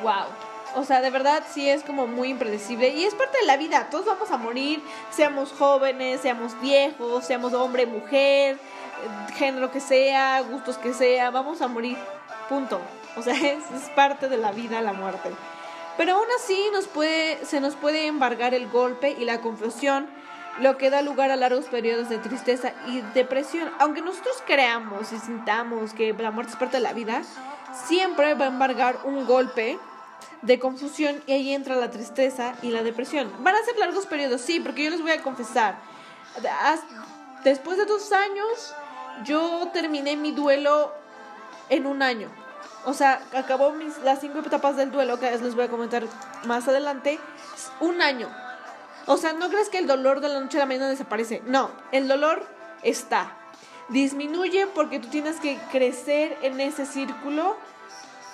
Wow. 0.02 0.26
O 0.76 0.84
sea, 0.84 1.02
de 1.02 1.10
verdad 1.10 1.44
sí 1.50 1.68
es 1.68 1.84
como 1.84 2.06
muy 2.06 2.30
impredecible 2.30 2.90
y 2.90 3.04
es 3.04 3.16
parte 3.16 3.40
de 3.40 3.48
la 3.48 3.58
vida. 3.58 3.90
Todos 3.90 4.06
vamos 4.06 4.30
a 4.32 4.38
morir, 4.38 4.84
seamos 5.10 5.52
jóvenes, 5.52 6.22
seamos 6.22 6.60
viejos, 6.62 7.26
seamos 7.26 7.54
hombre, 7.54 7.86
mujer, 7.88 8.58
género 9.36 9.72
que 9.72 9.80
sea, 9.80 10.42
gustos 10.42 10.78
que 10.78 10.94
sea, 10.94 11.32
vamos 11.32 11.62
a 11.62 11.68
morir. 11.68 11.98
Punto. 12.48 12.80
O 13.16 13.24
sea, 13.24 13.34
es, 13.36 13.64
es 13.72 13.90
parte 13.96 14.30
de 14.30 14.38
la 14.38 14.52
vida 14.52 14.82
la 14.82 14.94
muerte. 14.94 15.32
Pero 15.98 16.14
aún 16.14 16.28
así 16.38 16.58
nos 16.72 16.88
puede, 16.88 17.44
se 17.46 17.60
nos 17.60 17.76
puede 17.76 18.08
embargar 18.08 18.54
el 18.54 18.70
golpe 18.70 19.12
y 19.12 19.26
la 19.26 19.42
confusión, 19.42 20.08
lo 20.60 20.78
que 20.78 20.90
da 20.90 21.02
lugar 21.02 21.32
a 21.32 21.36
largos 21.36 21.66
periodos 21.66 22.10
de 22.10 22.20
tristeza 22.20 22.74
y 22.88 23.02
depresión. 23.14 23.70
Aunque 23.80 24.02
nosotros 24.02 24.42
creamos 24.46 25.12
y 25.12 25.20
sintamos 25.20 25.94
que 25.94 26.14
la 26.14 26.32
muerte 26.32 26.54
es 26.54 26.58
parte 26.58 26.78
de 26.78 26.84
la 26.84 26.94
vida, 26.94 27.24
siempre 27.88 28.34
va 28.36 28.46
a 28.46 28.48
embargar 28.48 29.00
un 29.04 29.26
golpe 29.26 29.78
de 30.41 30.60
confusión 30.60 31.21
y 31.28 31.34
ahí 31.34 31.54
entra 31.54 31.75
la 31.75 31.91
tristeza 31.91 32.54
y 32.62 32.71
la 32.71 32.84
depresión. 32.84 33.32
Van 33.39 33.56
a 33.56 33.63
ser 33.63 33.78
largos 33.78 34.06
periodos, 34.06 34.41
sí, 34.41 34.60
porque 34.60 34.86
yo 34.86 34.89
les 34.89 35.02
voy 35.02 35.12
a 35.12 35.21
confesar. 35.21 35.78
Después 37.43 37.78
de 37.78 37.86
dos 37.86 38.12
años, 38.12 38.73
yo 39.23 39.69
terminé 39.73 40.15
mi 40.15 40.32
duelo 40.32 40.93
en 41.69 41.86
un 41.86 42.02
año. 42.02 42.30
O 42.86 42.93
sea, 42.93 43.21
acabó 43.34 43.71
mis, 43.71 43.97
las 43.99 44.19
cinco 44.19 44.39
etapas 44.39 44.78
del 44.78 44.91
duelo, 44.91 45.19
que 45.19 45.30
les 45.30 45.56
voy 45.56 45.65
a 45.65 45.69
comentar 45.69 46.04
más 46.45 46.67
adelante, 46.67 47.19
un 47.80 48.02
año. 48.02 48.30
O 49.06 49.17
sea, 49.17 49.34
no 49.34 49.49
crees 49.49 49.69
que 49.69 49.80
el 49.80 49.88
dolor 49.88 50.21
de 50.21 50.30
la 50.30 50.39
noche 50.39 50.58
a 50.58 50.62
la 50.62 50.65
mañana 50.65 50.88
desaparece. 50.88 51.41
No, 51.45 51.71
el 51.91 52.08
dolor 52.08 52.45
está. 52.84 53.36
Disminuye 53.89 54.67
porque 54.67 54.99
tú 54.99 55.08
tienes 55.08 55.39
que 55.39 55.58
crecer 55.71 56.38
en 56.41 56.62
ese 56.62 56.86
círculo 56.86 57.58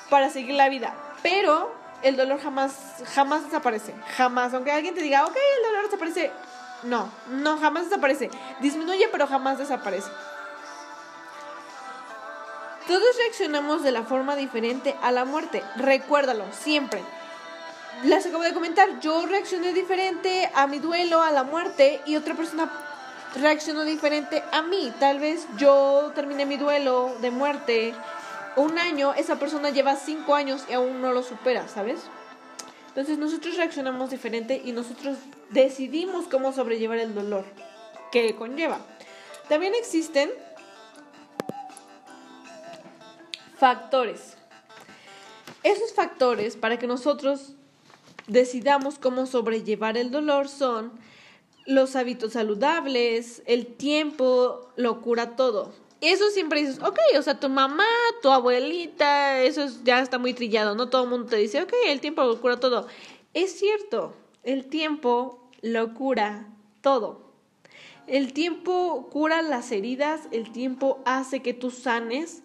para 0.09 0.29
seguir 0.29 0.55
la 0.55 0.69
vida. 0.69 0.93
Pero 1.23 1.73
el 2.01 2.17
dolor 2.17 2.39
jamás, 2.41 2.73
jamás 3.13 3.45
desaparece. 3.45 3.93
Jamás. 4.17 4.53
Aunque 4.53 4.71
alguien 4.71 4.93
te 4.93 5.01
diga, 5.01 5.25
ok, 5.25 5.36
el 5.36 5.63
dolor 5.63 5.86
desaparece. 5.86 6.31
No, 6.84 7.10
no, 7.29 7.58
jamás 7.58 7.86
desaparece. 7.86 8.29
Disminuye, 8.60 9.08
pero 9.12 9.27
jamás 9.27 9.58
desaparece. 9.58 10.10
Todos 12.88 13.17
reaccionamos 13.17 13.81
de 13.81 13.91
la 13.91 14.03
forma 14.03 14.36
diferente 14.36 14.95
a 15.01 15.12
la 15.12 15.25
muerte. 15.25 15.63
Recuérdalo, 15.75 16.45
siempre. 16.51 17.01
Les 18.03 18.25
acabo 18.25 18.43
de 18.43 18.53
comentar, 18.53 18.99
yo 18.99 19.25
reaccioné 19.25 19.73
diferente 19.73 20.51
a 20.53 20.67
mi 20.67 20.79
duelo, 20.79 21.23
a 21.23 21.31
la 21.31 21.43
muerte, 21.43 22.01
y 22.05 22.15
otra 22.15 22.36
persona 22.36 22.69
reaccionó 23.36 23.84
diferente 23.84 24.43
a 24.51 24.62
mí. 24.62 24.93
Tal 24.99 25.19
vez 25.19 25.47
yo 25.58 26.12
terminé 26.13 26.45
mi 26.45 26.58
duelo 26.58 27.15
de 27.21 27.31
muerte 27.31 27.95
un 28.55 28.79
año, 28.79 29.13
esa 29.13 29.37
persona 29.37 29.69
lleva 29.69 29.95
cinco 29.95 30.35
años 30.35 30.65
y 30.69 30.73
aún 30.73 31.01
no 31.01 31.11
lo 31.11 31.23
supera, 31.23 31.67
¿sabes? 31.67 32.01
Entonces 32.89 33.17
nosotros 33.17 33.57
reaccionamos 33.57 34.09
diferente 34.09 34.61
y 34.63 34.71
nosotros 34.71 35.17
decidimos 35.49 36.27
cómo 36.27 36.53
sobrellevar 36.53 36.99
el 36.99 37.13
dolor 37.13 37.45
que 38.11 38.35
conlleva. 38.35 38.79
También 39.49 39.73
existen 39.75 40.31
factores. 43.57 44.37
Esos 45.63 45.93
factores 45.93 46.55
para 46.55 46.79
que 46.79 46.87
nosotros 46.87 47.53
decidamos 48.27 48.97
cómo 48.97 49.25
sobrellevar 49.25 49.97
el 49.97 50.11
dolor 50.11 50.47
son 50.47 50.93
los 51.65 51.95
hábitos 51.95 52.33
saludables, 52.33 53.41
el 53.45 53.65
tiempo, 53.65 54.71
lo 54.75 55.01
cura 55.01 55.35
todo 55.35 55.84
eso 56.09 56.29
siempre 56.29 56.61
dices, 56.61 56.79
ok, 56.81 56.97
o 57.17 57.21
sea, 57.21 57.39
tu 57.39 57.49
mamá, 57.49 57.85
tu 58.21 58.29
abuelita, 58.29 59.41
eso 59.41 59.67
ya 59.83 60.01
está 60.01 60.17
muy 60.17 60.33
trillado, 60.33 60.75
¿no? 60.75 60.89
Todo 60.89 61.03
el 61.03 61.09
mundo 61.09 61.27
te 61.27 61.37
dice, 61.37 61.61
ok, 61.61 61.73
el 61.87 62.01
tiempo 62.01 62.39
cura 62.41 62.59
todo. 62.59 62.87
Es 63.33 63.57
cierto, 63.57 64.13
el 64.43 64.65
tiempo 64.65 65.49
lo 65.61 65.93
cura 65.93 66.47
todo. 66.81 67.25
El 68.07 68.33
tiempo 68.33 69.09
cura 69.11 69.41
las 69.41 69.71
heridas, 69.71 70.21
el 70.31 70.51
tiempo 70.51 71.01
hace 71.05 71.41
que 71.41 71.53
tú 71.53 71.71
sanes, 71.71 72.43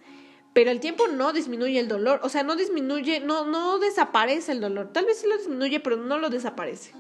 pero 0.53 0.71
el 0.71 0.81
tiempo 0.81 1.07
no 1.09 1.33
disminuye 1.33 1.79
el 1.79 1.89
dolor, 1.89 2.21
o 2.23 2.29
sea, 2.29 2.43
no 2.43 2.57
disminuye, 2.57 3.21
no, 3.21 3.45
no 3.45 3.79
desaparece 3.79 4.53
el 4.53 4.61
dolor. 4.61 4.93
Tal 4.93 5.05
vez 5.05 5.19
sí 5.19 5.27
lo 5.29 5.37
disminuye, 5.37 5.81
pero 5.81 5.97
no 5.97 6.19
lo 6.19 6.31
desaparece. 6.31 6.93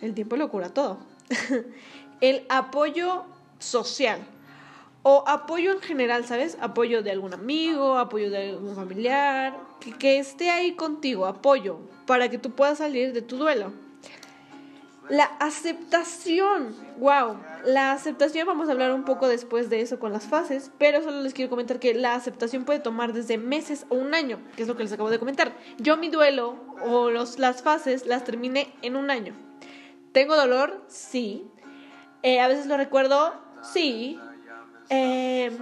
El 0.00 0.14
tiempo 0.14 0.36
lo 0.36 0.48
cura 0.48 0.70
todo. 0.70 0.98
el 2.20 2.46
apoyo 2.48 3.24
social 3.58 4.20
o 5.08 5.22
apoyo 5.28 5.70
en 5.70 5.80
general, 5.80 6.24
¿sabes? 6.24 6.58
Apoyo 6.60 7.00
de 7.00 7.12
algún 7.12 7.32
amigo, 7.32 7.96
apoyo 7.96 8.28
de 8.28 8.50
algún 8.50 8.74
familiar, 8.74 9.56
que, 10.00 10.18
esté 10.18 10.50
ahí 10.50 10.72
contigo, 10.72 11.26
apoyo, 11.26 11.78
para 12.08 12.28
que 12.28 12.38
tú 12.38 12.50
puedas 12.50 12.78
salir 12.78 13.12
de 13.12 13.22
tu 13.22 13.36
duelo. 13.36 13.72
La 15.08 15.26
aceptación, 15.38 16.74
wow, 16.98 17.36
la 17.64 17.92
aceptación, 17.92 18.48
vamos 18.48 18.68
a 18.68 18.72
hablar 18.72 18.90
un 18.92 19.04
poco 19.04 19.28
después 19.28 19.70
de 19.70 19.80
eso 19.80 20.00
con 20.00 20.12
las 20.12 20.24
fases, 20.24 20.72
pero 20.76 21.00
solo 21.04 21.20
les 21.20 21.34
quiero 21.34 21.50
comentar 21.50 21.78
que 21.78 21.94
la 21.94 22.16
aceptación 22.16 22.64
puede 22.64 22.80
tomar 22.80 23.12
desde 23.12 23.38
meses 23.38 23.86
o 23.90 23.94
un 23.94 24.12
año, 24.12 24.40
que 24.56 24.62
es 24.62 24.68
lo 24.68 24.76
que 24.76 24.82
les 24.82 24.92
acabo 24.92 25.10
de 25.10 25.20
comentar. 25.20 25.56
Yo 25.78 25.96
mi 25.96 26.08
duelo 26.08 26.56
o 26.84 27.10
los, 27.10 27.38
las 27.38 27.62
fases 27.62 28.06
las 28.06 28.24
terminé 28.24 28.74
en 28.82 28.96
un 28.96 29.12
año. 29.12 29.36
¿Tengo 30.10 30.34
dolor? 30.34 30.82
Sí. 30.88 31.46
Eh, 32.24 32.40
a 32.40 32.48
veces 32.48 32.66
lo 32.66 32.76
recuerdo, 32.76 33.34
sí. 33.62 34.18
Eh, 34.88 35.56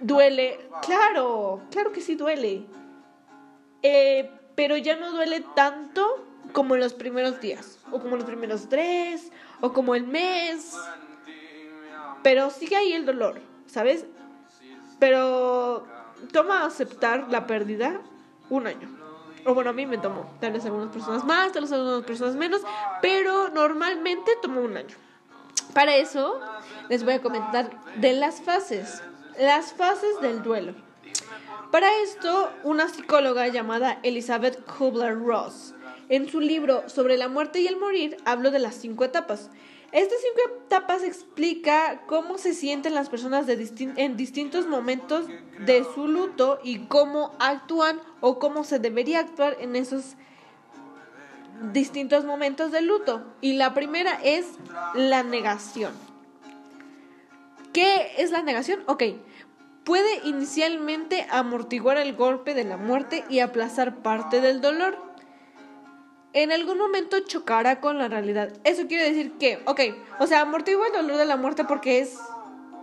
duele, 0.00 0.68
claro, 0.82 1.60
claro 1.70 1.92
que 1.92 2.00
sí 2.00 2.14
duele. 2.14 2.66
Eh, 3.82 4.30
pero 4.54 4.76
ya 4.76 4.96
no 4.96 5.10
duele 5.10 5.44
tanto 5.54 6.24
como 6.52 6.74
en 6.74 6.80
los 6.80 6.94
primeros 6.94 7.40
días, 7.40 7.78
o 7.90 8.00
como 8.00 8.16
los 8.16 8.24
primeros 8.24 8.68
tres, 8.68 9.30
o 9.60 9.72
como 9.72 9.94
el 9.94 10.06
mes. 10.06 10.74
Pero 12.22 12.50
sigue 12.50 12.76
ahí 12.76 12.92
el 12.92 13.04
dolor, 13.04 13.40
¿sabes? 13.66 14.06
Pero 14.98 15.86
toma 16.32 16.64
aceptar 16.64 17.30
la 17.30 17.46
pérdida 17.46 18.00
un 18.48 18.66
año. 18.66 18.88
O 19.46 19.52
bueno, 19.52 19.70
a 19.70 19.72
mí 19.74 19.84
me 19.84 19.98
tomó. 19.98 20.30
Tal 20.40 20.52
vez 20.52 20.64
algunas 20.64 20.88
personas 20.88 21.24
más, 21.24 21.52
tal 21.52 21.62
vez 21.62 21.72
algunas 21.72 22.04
personas 22.04 22.34
menos. 22.34 22.62
Pero 23.02 23.50
normalmente 23.50 24.32
tomó 24.40 24.62
un 24.62 24.76
año. 24.76 24.96
Para 25.74 25.96
eso 25.96 26.40
les 26.88 27.04
voy 27.04 27.14
a 27.14 27.22
comentar 27.22 27.70
de 27.96 28.12
las 28.12 28.40
fases, 28.40 29.02
las 29.38 29.72
fases 29.72 30.20
del 30.20 30.42
duelo. 30.42 30.74
Para 31.70 31.88
esto, 32.02 32.50
una 32.62 32.88
psicóloga 32.88 33.48
llamada 33.48 33.98
Elizabeth 34.02 34.64
Kubler-Ross, 34.64 35.74
en 36.08 36.28
su 36.28 36.40
libro 36.40 36.88
sobre 36.88 37.16
la 37.16 37.28
muerte 37.28 37.60
y 37.60 37.66
el 37.66 37.76
morir, 37.76 38.16
habló 38.24 38.50
de 38.50 38.58
las 38.58 38.74
cinco 38.74 39.04
etapas. 39.04 39.50
Estas 39.90 40.18
cinco 40.20 40.56
etapas 40.66 41.02
explica 41.02 42.02
cómo 42.06 42.36
se 42.36 42.52
sienten 42.52 42.94
las 42.94 43.08
personas 43.08 43.46
en 43.48 44.16
distintos 44.16 44.66
momentos 44.66 45.26
de 45.60 45.84
su 45.94 46.08
luto 46.08 46.58
y 46.64 46.86
cómo 46.86 47.32
actúan 47.38 48.00
o 48.20 48.38
cómo 48.40 48.64
se 48.64 48.80
debería 48.80 49.20
actuar 49.20 49.56
en 49.60 49.76
esos 49.76 50.14
distintos 51.72 52.24
momentos 52.24 52.72
de 52.72 52.82
luto. 52.82 53.22
Y 53.40 53.52
la 53.52 53.72
primera 53.72 54.18
es 54.22 54.46
la 54.94 55.22
negación. 55.22 55.92
¿Qué 57.74 58.12
es 58.18 58.30
la 58.30 58.42
negación? 58.42 58.84
Ok, 58.86 59.02
puede 59.84 60.20
inicialmente 60.24 61.26
amortiguar 61.30 61.98
el 61.98 62.14
golpe 62.14 62.54
de 62.54 62.64
la 62.64 62.78
muerte 62.78 63.24
y 63.28 63.40
aplazar 63.40 63.96
parte 63.96 64.40
del 64.40 64.62
dolor. 64.62 64.96
En 66.32 66.52
algún 66.52 66.78
momento 66.78 67.18
chocará 67.20 67.80
con 67.80 67.98
la 67.98 68.08
realidad. 68.08 68.52
Eso 68.64 68.86
quiere 68.86 69.04
decir 69.04 69.32
que, 69.32 69.60
ok, 69.66 69.80
o 70.20 70.26
sea, 70.26 70.40
amortigua 70.40 70.86
el 70.86 70.92
dolor 70.92 71.16
de 71.16 71.26
la 71.26 71.36
muerte 71.36 71.64
porque 71.64 71.98
es 71.98 72.18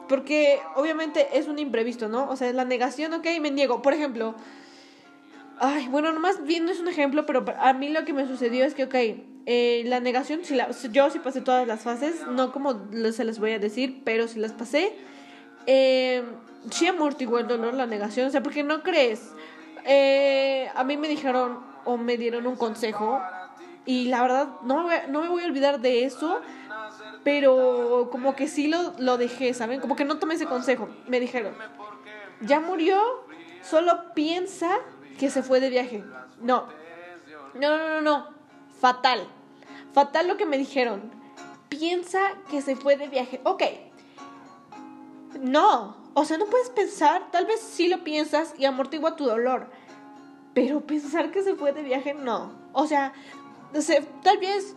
porque 0.08 0.60
obviamente 0.76 1.26
es 1.38 1.48
un 1.48 1.58
imprevisto, 1.58 2.10
¿no? 2.10 2.30
O 2.30 2.36
sea, 2.36 2.52
la 2.52 2.66
negación, 2.66 3.14
ok, 3.14 3.26
me 3.40 3.50
niego. 3.50 3.82
Por 3.82 3.94
ejemplo, 3.94 4.36
Ay, 5.64 5.88
bueno, 5.90 6.12
nomás 6.12 6.44
bien 6.44 6.66
no 6.66 6.72
es 6.72 6.80
un 6.80 6.88
ejemplo, 6.88 7.28
pero 7.28 7.46
a 7.60 7.72
mí 7.74 7.90
lo 7.90 8.04
que 8.04 8.14
me 8.14 8.26
sucedió 8.26 8.66
es 8.66 8.74
que, 8.74 8.86
ok, 8.86 8.96
eh, 9.46 9.84
la 9.86 10.00
negación, 10.00 10.44
si 10.44 10.56
la, 10.56 10.70
yo 10.92 11.10
sí 11.10 11.20
pasé 11.20 11.42
todas 11.42 11.68
las 11.68 11.82
fases, 11.82 12.28
no 12.28 12.52
como 12.52 12.88
se 13.12 13.24
les 13.24 13.40
voy 13.40 13.52
a 13.52 13.60
decir, 13.60 14.02
pero 14.04 14.28
si 14.28 14.40
las 14.40 14.52
pasé, 14.52 14.96
eh, 15.66 16.24
sí 16.70 16.88
amortiguó 16.88 17.40
el 17.40 17.48
dolor, 17.48 17.74
la 17.74 17.88
negación, 17.88 18.28
o 18.28 18.30
sea, 18.30 18.44
porque 18.44 18.64
no 18.64 18.84
crees. 18.84 19.34
Eh, 19.86 20.70
a 20.76 20.84
mí 20.84 20.98
me 20.98 21.08
dijeron 21.08 21.60
o 21.86 21.98
me 21.98 22.18
dieron 22.18 22.46
un 22.46 22.56
consejo 22.56 23.20
y 23.86 24.06
la 24.10 24.22
verdad 24.22 24.48
no 24.64 24.88
me, 24.88 25.08
no 25.08 25.22
me 25.22 25.30
voy 25.30 25.44
a 25.44 25.48
olvidar 25.48 25.80
de 25.82 26.06
eso, 26.06 26.40
pero 27.24 28.10
como 28.12 28.36
que 28.36 28.48
sí 28.48 28.68
lo, 28.68 28.94
lo 29.00 29.18
dejé, 29.18 29.54
¿saben? 29.56 29.80
Como 29.80 29.96
que 29.96 30.06
no 30.06 30.20
tomé 30.20 30.36
ese 30.36 30.46
consejo. 30.46 30.88
Me 31.08 31.20
dijeron, 31.20 31.56
ya 32.42 32.60
murió, 32.60 33.00
solo 33.64 34.14
piensa 34.14 34.78
que 35.18 35.32
se 35.32 35.42
fue 35.42 35.60
de 35.60 35.70
viaje. 35.70 36.04
No. 36.42 36.68
No, 37.56 37.78
no, 37.78 37.88
no, 37.90 38.02
no. 38.02 38.41
Fatal. 38.82 39.28
Fatal 39.94 40.28
lo 40.28 40.38
que 40.38 40.48
me 40.48 40.58
dijeron. 40.58 41.12
Piensa 41.70 42.20
que 42.50 42.64
se 42.64 42.76
fue 42.76 42.98
de 42.98 43.08
viaje. 43.08 43.40
Ok. 43.44 43.64
No. 45.40 45.96
O 46.16 46.26
sea, 46.26 46.40
no 46.40 46.48
puedes 46.48 46.72
pensar. 46.72 47.30
Tal 47.32 47.46
vez 47.46 47.62
sí 47.62 47.88
lo 47.88 48.04
piensas 48.04 48.56
y 48.58 48.66
amortigua 48.66 49.16
tu 49.16 49.26
dolor. 49.26 49.70
pero 50.54 50.82
pensar 50.82 51.32
que 51.32 51.44
se 51.44 51.56
fue 51.56 51.72
de 51.72 51.84
viaje, 51.84 52.14
no. 52.14 52.52
O 52.74 52.88
sea, 52.88 53.14
tal 54.24 54.38
vez 54.40 54.76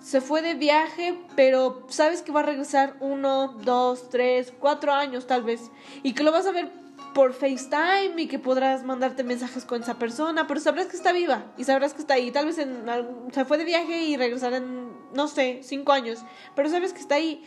se 0.00 0.20
fue 0.20 0.42
de 0.42 0.54
viaje, 0.54 1.18
pero 1.36 1.86
sabes 1.88 2.22
que 2.22 2.32
va 2.32 2.40
a 2.40 2.44
regresar 2.44 2.96
uno, 3.00 3.48
dos, 3.48 4.08
tres, 4.08 4.52
cuatro 4.58 4.92
años 4.92 5.26
tal 5.26 5.42
vez. 5.42 5.70
Y 6.02 6.14
que 6.14 6.24
lo 6.24 6.32
vas 6.32 6.46
a 6.46 6.52
ver 6.52 6.72
por 7.14 7.32
FaceTime 7.32 8.20
y 8.20 8.26
que 8.26 8.38
podrás 8.38 8.84
mandarte 8.84 9.24
mensajes 9.24 9.64
con 9.64 9.82
esa 9.82 9.98
persona, 9.98 10.46
pero 10.46 10.60
sabrás 10.60 10.86
que 10.86 10.96
está 10.96 11.12
viva 11.12 11.44
y 11.56 11.64
sabrás 11.64 11.94
que 11.94 12.00
está 12.00 12.14
ahí. 12.14 12.30
Tal 12.30 12.46
vez 12.46 12.58
en, 12.58 12.84
se 13.32 13.44
fue 13.44 13.58
de 13.58 13.64
viaje 13.64 14.02
y 14.04 14.16
regresará 14.16 14.58
en, 14.58 14.92
no 15.14 15.28
sé, 15.28 15.60
cinco 15.62 15.92
años, 15.92 16.20
pero 16.54 16.68
sabes 16.68 16.92
que 16.92 17.00
está 17.00 17.16
ahí. 17.16 17.44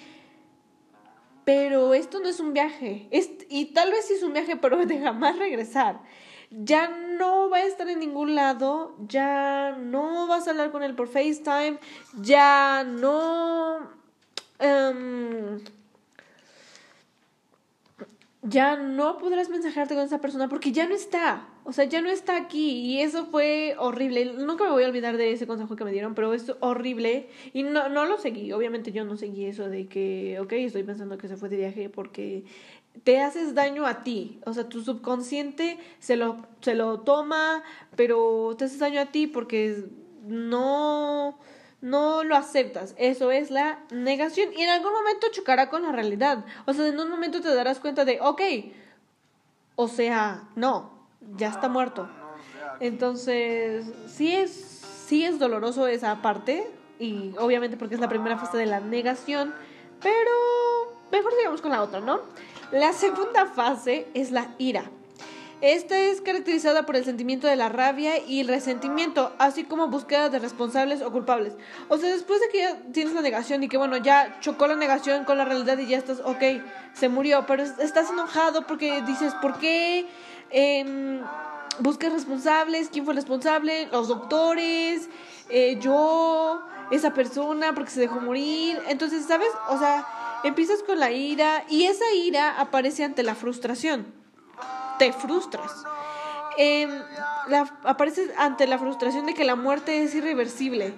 Pero 1.46 1.94
esto 1.94 2.20
no 2.20 2.30
es 2.30 2.40
un 2.40 2.54
viaje. 2.54 3.10
y 3.50 3.66
tal 3.68 3.92
vez 3.92 4.06
sí 4.06 4.14
es 4.14 4.24
un 4.24 4.34
viaje, 4.34 4.56
pero 4.56 4.78
de 4.78 5.00
jamás 5.00 5.38
regresar 5.38 6.02
ya 6.52 6.88
no 6.88 7.50
va 7.50 7.58
a 7.58 7.66
estar 7.66 7.88
en 7.90 8.00
ningún 8.00 8.36
lado, 8.36 8.96
ya 9.08 9.76
no 9.78 10.28
vas 10.28 10.48
a 10.48 10.52
hablar 10.52 10.72
con 10.72 10.84
él 10.84 10.96
por 10.96 11.08
FaceTime, 11.08 11.80
ya 12.22 12.84
no... 12.84 13.92
Em, 14.58 15.64
ya 18.42 18.78
no 18.78 19.18
podrás 19.18 19.50
mensajarte 19.50 19.96
con 19.96 20.04
esa 20.04 20.22
persona 20.22 20.48
porque 20.48 20.72
ya 20.72 20.88
no 20.88 20.96
está. 20.96 21.48
O 21.66 21.74
sea, 21.74 21.86
ya 21.86 22.02
no 22.02 22.10
está 22.10 22.38
aquí. 22.38 22.72
Y 22.72 23.02
eso 23.02 23.26
fue 23.26 23.76
horrible. 23.78 24.34
Nunca 24.34 24.64
me 24.64 24.72
voy 24.72 24.84
a 24.84 24.88
olvidar 24.88 25.18
de 25.18 25.32
ese 25.34 25.46
consejo 25.46 25.76
que 25.76 25.84
me 25.84 25.92
dieron, 25.92 26.16
pero 26.16 26.34
es 26.34 26.52
horrible. 26.62 27.28
Y 27.54 27.64
no, 27.64 27.90
no 27.90 28.06
lo 28.06 28.18
seguí. 28.18 28.52
Obviamente 28.54 28.92
yo 28.92 29.04
no 29.04 29.18
seguí 29.18 29.46
eso 29.46 29.70
de 29.70 29.88
que, 29.88 30.40
ok, 30.40 30.54
estoy 30.54 30.84
pensando 30.84 31.18
que 31.18 31.28
se 31.28 31.36
fue 31.36 31.50
de 31.50 31.58
viaje 31.58 31.90
porque 31.90 32.46
te 33.04 33.20
haces 33.20 33.56
daño 33.56 33.86
a 33.86 34.04
ti. 34.04 34.40
O 34.46 34.54
sea, 34.54 34.70
tu 34.70 34.82
subconsciente 34.82 35.78
se 36.00 36.16
lo, 36.16 36.38
se 36.62 36.76
lo 36.76 37.02
toma, 37.02 37.64
pero 37.96 38.56
te 38.58 38.66
haces 38.66 38.80
daño 38.80 39.02
a 39.02 39.08
ti 39.08 39.28
porque 39.28 39.86
no, 40.26 41.38
no 41.82 42.24
lo 42.24 42.36
aceptas. 42.36 42.96
Eso 42.98 43.32
es 43.32 43.52
la 43.52 43.80
negación. 43.92 44.50
Y 44.56 44.64
en 44.64 44.70
algún 44.70 44.94
momento 44.94 45.28
chocará 45.32 45.70
con 45.70 45.84
la 45.84 45.92
realidad. 45.92 46.46
O 46.66 46.74
sea, 46.74 46.88
en 46.88 47.00
un 47.00 47.10
momento 47.10 47.42
te 47.42 47.54
darás 47.54 47.80
cuenta 47.80 48.06
de, 48.06 48.20
ok, 48.22 48.42
o 49.76 49.88
sea, 49.88 50.44
no, 50.56 50.92
ya 51.38 51.48
está 51.50 51.70
muerto. 51.70 52.10
Entonces, 52.80 53.86
sí 54.08 54.36
es, 54.36 54.52
sí 54.52 55.26
es 55.26 55.40
doloroso 55.40 55.88
esa 55.88 56.22
parte. 56.22 56.70
Y 57.00 57.34
obviamente 57.40 57.78
porque 57.78 57.96
es 57.96 58.02
la 58.02 58.10
primera 58.10 58.38
fase 58.38 58.58
de 58.58 58.66
la 58.66 58.82
negación. 58.82 59.54
Pero 60.02 60.32
mejor 61.12 61.34
sigamos 61.34 61.62
con 61.62 61.72
la 61.72 61.82
otra, 61.82 62.02
¿no? 62.02 62.22
La 62.72 62.94
segunda 62.94 63.46
fase 63.46 64.08
es 64.14 64.32
la 64.32 64.54
ira. 64.58 64.92
Esta 65.62 66.00
es 66.00 66.22
caracterizada 66.22 66.86
por 66.86 66.96
el 66.96 67.04
sentimiento 67.04 67.48
de 67.48 67.56
la 67.56 67.70
rabia 67.70 68.18
y 68.26 68.40
el 68.40 68.48
resentimiento, 68.48 69.34
así 69.40 69.66
como 69.66 69.88
búsqueda 69.90 70.30
de 70.30 70.40
responsables 70.40 71.02
o 71.02 71.12
culpables. 71.12 71.54
O 71.90 71.98
sea, 71.98 72.10
después 72.10 72.40
de 72.40 72.48
que 72.50 72.60
ya 72.60 72.82
tienes 72.94 73.14
la 73.14 73.22
negación 73.22 73.62
y 73.64 73.68
que, 73.68 73.78
bueno, 73.78 73.98
ya 73.98 74.40
chocó 74.40 74.68
la 74.68 74.76
negación 74.76 75.26
con 75.26 75.38
la 75.38 75.46
realidad 75.46 75.78
y 75.78 75.88
ya 75.88 75.98
estás, 75.98 76.22
ok, 76.24 76.42
se 76.94 77.10
murió, 77.10 77.46
pero 77.46 77.64
estás 77.64 78.10
enojado 78.10 78.66
porque 78.68 79.02
dices, 79.02 79.34
¿por 79.42 79.60
qué? 79.60 80.08
Eh, 80.52 81.22
buscas 81.80 82.14
responsables, 82.14 82.90
quién 82.90 83.04
fue 83.04 83.14
el 83.14 83.18
responsable, 83.18 83.88
los 83.88 84.08
doctores, 84.08 85.10
eh, 85.50 85.78
yo, 85.82 86.62
esa 86.90 87.14
persona 87.14 87.74
porque 87.74 87.92
se 87.92 88.00
dejó 88.00 88.22
morir. 88.22 88.80
Entonces, 88.88 89.26
¿sabes? 89.26 89.50
O 89.70 89.78
sea, 89.78 90.08
Empiezas 90.42 90.84
con 90.84 91.00
la 91.00 91.12
ira 91.12 91.66
y 91.70 91.84
esa 91.84 92.14
ira 92.14 92.62
aparece 92.62 93.04
ante 93.04 93.24
la 93.24 93.36
frustración. 93.36 94.19
Te 94.98 95.14
frustras. 95.14 95.72
Em, 96.58 96.90
la, 97.48 97.72
aparece 97.84 98.34
ante 98.38 98.68
la 98.68 98.78
frustración 98.78 99.26
de 99.26 99.34
que 99.34 99.46
la 99.46 99.56
muerte 99.56 100.04
es 100.04 100.14
irreversible, 100.14 100.94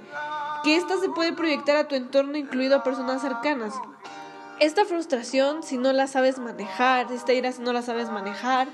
que 0.63 0.75
ésta 0.75 0.97
se 0.99 1.09
puede 1.09 1.33
proyectar 1.33 1.75
a 1.75 1.87
tu 1.87 1.95
entorno, 1.95 2.37
incluido 2.37 2.75
a 2.75 2.83
personas 2.83 3.21
cercanas. 3.21 3.73
Esta 4.59 4.85
frustración, 4.85 5.63
si 5.63 5.77
no 5.77 5.93
la 5.93 6.07
sabes 6.07 6.39
manejar, 6.39 7.11
esta 7.11 7.33
ira, 7.33 7.51
si 7.51 7.61
no 7.61 7.73
la 7.73 7.81
sabes 7.81 8.09
manejar, 8.09 8.67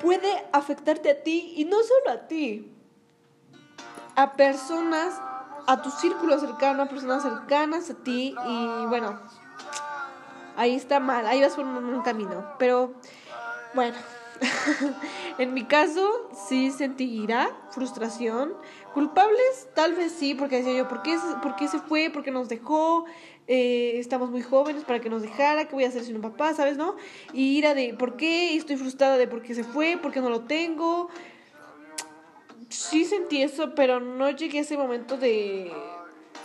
puede 0.00 0.46
afectarte 0.52 1.10
a 1.10 1.22
ti 1.22 1.54
y 1.56 1.64
no 1.64 1.76
solo 1.82 2.10
a 2.10 2.26
ti, 2.26 2.72
a 4.16 4.32
personas 4.32 5.20
a 5.66 5.82
tu 5.82 5.90
círculo 5.90 6.38
cercano, 6.38 6.82
a 6.82 6.86
personas 6.86 7.22
cercanas 7.22 7.90
a 7.90 7.94
ti 7.94 8.34
y 8.46 8.86
bueno, 8.86 9.20
ahí 10.56 10.74
está 10.74 11.00
mal, 11.00 11.26
ahí 11.26 11.40
vas 11.40 11.54
por 11.54 11.64
un, 11.64 12.02
camino. 12.02 12.44
Pero 12.58 12.94
bueno, 13.74 13.96
en 15.38 15.54
mi 15.54 15.64
caso 15.64 16.30
sí 16.48 16.70
sentí 16.70 17.04
ira, 17.04 17.50
frustración, 17.70 18.54
culpables 18.94 19.68
tal 19.74 19.94
vez 19.94 20.12
sí, 20.12 20.34
porque 20.34 20.56
decía 20.56 20.76
yo, 20.76 20.88
¿por 20.88 21.02
qué, 21.02 21.18
por 21.42 21.56
qué 21.56 21.68
se 21.68 21.78
fue? 21.78 22.10
¿Por 22.10 22.22
qué 22.22 22.30
nos 22.30 22.48
dejó? 22.48 23.04
Eh, 23.46 23.98
estamos 23.98 24.30
muy 24.30 24.42
jóvenes 24.42 24.84
para 24.84 25.00
que 25.00 25.10
nos 25.10 25.22
dejara, 25.22 25.66
¿qué 25.66 25.74
voy 25.74 25.84
a 25.84 25.88
hacer 25.88 26.04
sin 26.04 26.16
un 26.16 26.22
papá? 26.22 26.54
¿Sabes? 26.54 26.76
¿No? 26.76 26.96
Y 27.32 27.58
ira 27.58 27.74
de 27.74 27.94
¿por 27.94 28.16
qué? 28.16 28.56
Estoy 28.56 28.76
frustrada 28.76 29.16
de 29.18 29.26
por 29.26 29.42
qué 29.42 29.54
se 29.54 29.64
fue, 29.64 29.98
por 30.00 30.12
qué 30.12 30.20
no 30.20 30.30
lo 30.30 30.42
tengo 30.42 31.10
sí 32.70 33.04
sentí 33.04 33.42
eso, 33.42 33.74
pero 33.74 34.00
no 34.00 34.30
llegué 34.30 34.58
a 34.58 34.62
ese 34.62 34.78
momento 34.78 35.16
de. 35.16 35.72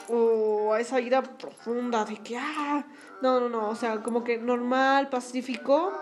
o 0.10 0.74
a 0.74 0.80
esa 0.80 1.00
ira 1.00 1.22
profunda 1.22 2.04
de 2.04 2.18
que. 2.18 2.38
¡ah! 2.38 2.86
No, 3.22 3.40
no, 3.40 3.48
no. 3.48 3.70
O 3.70 3.76
sea, 3.76 4.02
como 4.02 4.24
que 4.24 4.38
normal, 4.38 5.10
pacífico, 5.10 5.94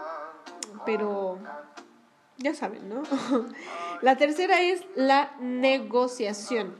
pero. 0.86 1.40
Ya 2.38 2.56
saben, 2.56 2.90
¿no? 2.90 3.04
la 4.02 4.18
tercera 4.18 4.62
es 4.62 4.84
la 4.96 5.32
negociación. 5.40 6.76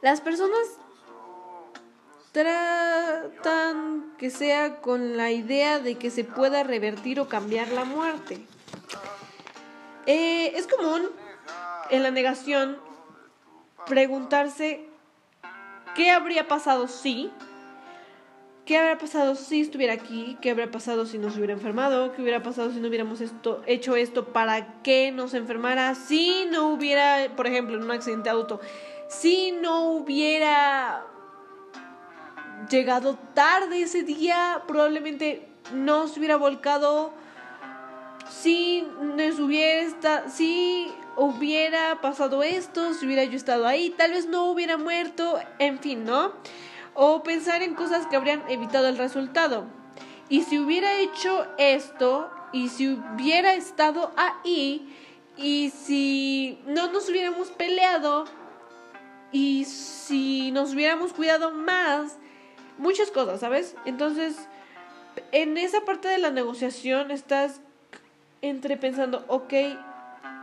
Las 0.00 0.20
personas 0.20 0.60
tratan 2.32 4.14
que 4.18 4.30
sea 4.30 4.80
con 4.80 5.16
la 5.16 5.30
idea 5.30 5.80
de 5.80 5.96
que 5.96 6.10
se 6.10 6.24
pueda 6.24 6.62
revertir 6.62 7.20
o 7.20 7.28
cambiar 7.28 7.68
la 7.68 7.84
muerte. 7.84 8.46
Eh, 10.06 10.52
es 10.56 10.66
común 10.66 11.10
en 11.90 12.02
la 12.02 12.10
negación 12.10 12.78
preguntarse 13.86 14.88
qué 15.94 16.10
habría 16.10 16.46
pasado 16.46 16.88
si, 16.88 17.30
qué 18.68 18.76
habría 18.76 18.98
pasado 18.98 19.34
si 19.34 19.62
estuviera 19.62 19.94
aquí, 19.94 20.36
qué 20.42 20.50
habría 20.50 20.70
pasado 20.70 21.06
si 21.06 21.16
nos 21.16 21.34
hubiera 21.38 21.54
enfermado, 21.54 22.12
qué 22.12 22.20
hubiera 22.20 22.42
pasado 22.42 22.70
si 22.70 22.80
no 22.80 22.88
hubiéramos 22.88 23.22
esto, 23.22 23.62
hecho 23.64 23.96
esto 23.96 24.26
para 24.26 24.82
que 24.82 25.10
nos 25.10 25.32
enfermara, 25.32 25.94
si 25.94 26.44
no 26.50 26.68
hubiera, 26.68 27.34
por 27.34 27.46
ejemplo, 27.46 27.78
en 27.78 27.84
un 27.84 27.90
accidente 27.90 28.24
de 28.24 28.30
auto, 28.30 28.60
si 29.08 29.52
no 29.52 29.92
hubiera 29.92 31.02
llegado 32.68 33.18
tarde 33.32 33.80
ese 33.80 34.02
día, 34.02 34.62
probablemente 34.68 35.48
no 35.72 36.06
se 36.06 36.18
hubiera 36.18 36.36
volcado, 36.36 37.14
si 38.28 38.86
nos 39.00 39.40
hubiera, 39.40 40.28
si 40.28 40.92
hubiera 41.16 42.02
pasado 42.02 42.42
esto, 42.42 42.92
si 42.92 43.06
hubiera 43.06 43.24
yo 43.24 43.38
estado 43.38 43.66
ahí, 43.66 43.94
tal 43.96 44.10
vez 44.10 44.26
no 44.26 44.44
hubiera 44.50 44.76
muerto, 44.76 45.38
en 45.58 45.78
fin, 45.78 46.04
¿no? 46.04 46.34
O 47.00 47.22
pensar 47.22 47.62
en 47.62 47.76
cosas 47.76 48.08
que 48.08 48.16
habrían 48.16 48.42
evitado 48.48 48.88
el 48.88 48.98
resultado. 48.98 49.66
Y 50.28 50.42
si 50.42 50.58
hubiera 50.58 50.98
hecho 50.98 51.46
esto, 51.56 52.28
y 52.52 52.70
si 52.70 52.88
hubiera 52.88 53.54
estado 53.54 54.10
ahí, 54.16 54.96
y 55.36 55.70
si 55.70 56.58
no 56.66 56.90
nos 56.90 57.08
hubiéramos 57.08 57.50
peleado, 57.50 58.24
y 59.30 59.64
si 59.64 60.50
nos 60.50 60.74
hubiéramos 60.74 61.12
cuidado 61.12 61.52
más, 61.52 62.16
muchas 62.78 63.12
cosas, 63.12 63.38
¿sabes? 63.38 63.76
Entonces, 63.84 64.48
en 65.30 65.56
esa 65.56 65.82
parte 65.82 66.08
de 66.08 66.18
la 66.18 66.32
negociación 66.32 67.12
estás 67.12 67.60
entre 68.42 68.76
pensando, 68.76 69.24
ok, 69.28 69.54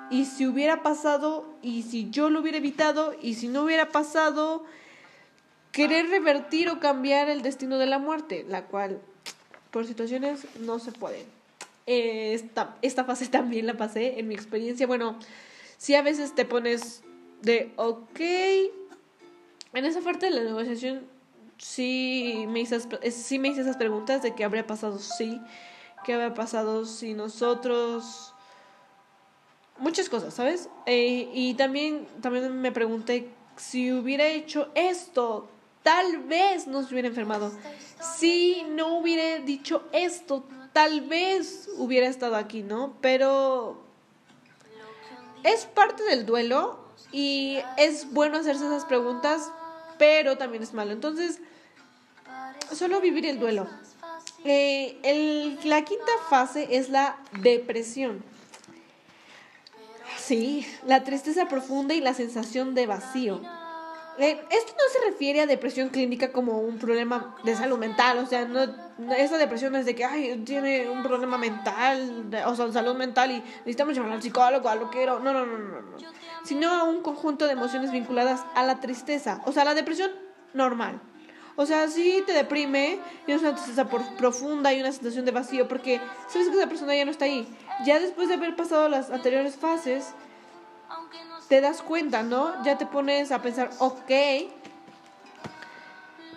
y 0.09 0.23
si 0.23 0.47
hubiera 0.47 0.83
pasado, 0.83 1.53
y 1.61 1.83
si 1.83 2.09
yo 2.11 2.29
lo 2.29 2.39
hubiera 2.39 2.59
evitado, 2.59 3.13
y 3.21 3.33
si 3.33 3.49
no 3.49 3.63
hubiera 3.63 3.89
pasado, 3.89 4.63
querer 5.75 6.09
revertir 6.09 6.69
o 6.69 6.79
cambiar 6.79 7.27
el 7.27 7.41
destino 7.41 7.77
de 7.77 7.85
la 7.85 7.99
muerte, 7.99 8.45
la 8.47 8.63
cual 8.63 9.01
por 9.71 9.85
situaciones 9.85 10.47
no 10.61 10.79
se 10.79 10.93
puede. 10.93 11.25
Esta, 11.85 12.77
esta 12.81 13.03
fase 13.03 13.27
también 13.39 13.67
la 13.67 13.73
pasé 13.73 14.17
en 14.17 14.29
mi 14.29 14.35
experiencia. 14.35 14.87
Bueno, 14.87 15.19
si 15.77 15.93
a 15.95 16.01
veces 16.01 16.33
te 16.33 16.45
pones 16.45 17.03
de, 17.41 17.73
ok, 17.75 18.19
en 19.73 19.85
esa 19.85 19.99
parte 19.99 20.27
de 20.27 20.31
la 20.31 20.43
negociación 20.43 21.05
sí 21.57 22.45
me 22.47 22.61
hice, 22.61 22.79
sí 23.11 23.37
me 23.37 23.49
hice 23.49 23.61
esas 23.61 23.75
preguntas 23.75 24.23
de 24.23 24.33
qué 24.33 24.45
habría 24.45 24.65
pasado 24.65 24.97
si, 24.97 25.41
qué 26.05 26.13
habría 26.13 26.33
pasado 26.33 26.85
si 26.85 27.13
nosotros 27.13 28.33
muchas 29.77 30.07
cosas, 30.07 30.33
¿sabes? 30.33 30.69
Eh, 30.85 31.29
y 31.33 31.53
también, 31.55 32.07
también 32.21 32.61
me 32.61 32.71
pregunté 32.71 33.27
si 33.57 33.91
hubiera 33.91 34.25
hecho 34.25 34.69
esto, 34.73 35.49
tal 35.85 36.17
vez 36.23 36.65
no 36.65 36.81
se 36.81 36.93
hubiera 36.93 37.07
enfermado. 37.07 37.51
Si 38.17 38.63
no 38.71 38.97
hubiera 38.97 39.39
dicho 39.45 39.83
esto, 39.93 40.43
tal 40.73 41.01
vez 41.01 41.69
hubiera 41.77 42.07
estado 42.07 42.35
aquí, 42.37 42.63
¿no? 42.63 42.97
Pero 43.01 43.83
es 45.43 45.67
parte 45.67 46.01
del 46.03 46.25
duelo 46.25 46.79
y 47.11 47.59
es 47.77 48.11
bueno 48.11 48.39
hacerse 48.39 48.65
esas 48.65 48.83
preguntas, 48.85 49.51
pero 49.99 50.39
también 50.39 50.63
es 50.63 50.73
malo. 50.73 50.91
Entonces, 50.91 51.39
solo 52.73 52.99
vivir 52.99 53.27
el 53.27 53.39
duelo. 53.39 53.67
Eh, 54.43 54.97
el, 55.03 55.59
la 55.69 55.85
quinta 55.85 56.11
fase 56.31 56.67
es 56.77 56.89
la 56.89 57.15
depresión. 57.43 58.23
Sí, 60.17 60.65
la 60.87 61.03
tristeza 61.03 61.47
profunda 61.47 61.93
y 61.93 62.01
la 62.01 62.15
sensación 62.15 62.73
de 62.73 62.87
vacío. 62.87 63.39
Eh, 64.17 64.41
esto 64.49 64.73
no 64.73 64.93
se 64.93 65.11
refiere 65.11 65.41
a 65.41 65.45
depresión 65.45 65.89
clínica 65.89 66.31
como 66.31 66.59
un 66.59 66.77
problema 66.77 67.35
de 67.43 67.53
salud 67.55 67.77
mental, 67.77 68.17
o 68.19 68.25
sea, 68.25 68.45
no, 68.45 68.63
esa 69.17 69.37
depresión 69.37 69.75
es 69.75 69.85
de 69.85 69.93
que, 69.93 70.05
ay, 70.05 70.41
tiene 70.45 70.89
un 70.89 71.03
problema 71.03 71.37
mental, 71.37 72.31
o 72.45 72.55
sea, 72.55 72.71
salud 72.71 72.95
mental 72.95 73.31
y 73.31 73.39
necesitamos 73.39 73.93
llamar 73.95 74.13
al 74.13 74.21
psicólogo, 74.21 74.69
a 74.69 74.75
lo 74.75 74.89
que 74.89 75.05
no, 75.05 75.19
no, 75.19 75.33
no, 75.33 75.45
no, 75.45 75.81
no, 75.81 75.97
sino 76.45 76.71
a 76.71 76.83
un 76.83 77.01
conjunto 77.01 77.45
de 77.45 77.53
emociones 77.53 77.91
vinculadas 77.91 78.45
a 78.55 78.63
la 78.63 78.79
tristeza, 78.79 79.41
o 79.45 79.51
sea, 79.51 79.65
la 79.65 79.73
depresión 79.73 80.11
normal. 80.53 81.01
O 81.57 81.65
sea, 81.65 81.87
sí 81.87 82.21
te 82.25 82.33
deprime, 82.33 82.99
y 83.27 83.31
es 83.31 83.41
una 83.41 83.55
tristeza 83.55 83.87
profunda 84.17 84.73
y 84.73 84.81
una 84.81 84.91
sensación 84.91 85.23
de 85.23 85.31
vacío, 85.31 85.67
porque 85.67 86.01
sabes 86.27 86.49
que 86.49 86.57
esa 86.57 86.67
persona 86.67 86.95
ya 86.95 87.05
no 87.05 87.11
está 87.11 87.25
ahí. 87.25 87.47
Ya 87.85 87.99
después 87.99 88.27
de 88.27 88.33
haber 88.33 88.57
pasado 88.57 88.89
las 88.89 89.09
anteriores 89.09 89.55
fases, 89.55 90.13
te 91.47 91.61
das 91.61 91.81
cuenta, 91.81 92.23
¿no? 92.23 92.63
Ya 92.63 92.77
te 92.77 92.85
pones 92.85 93.31
a 93.31 93.41
pensar, 93.41 93.69
ok, 93.79 94.11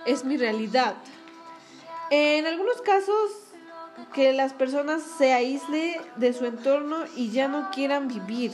es 0.07 0.25
mi 0.25 0.37
realidad. 0.37 0.95
En 2.11 2.47
algunos 2.47 2.81
casos, 2.83 3.49
que 4.13 4.33
las 4.33 4.53
personas 4.53 5.03
se 5.03 5.33
aísle 5.33 6.01
de 6.17 6.33
su 6.33 6.47
entorno 6.47 6.99
y 7.17 7.31
ya 7.31 7.49
no 7.49 7.71
quieran 7.71 8.09
vivir. 8.09 8.53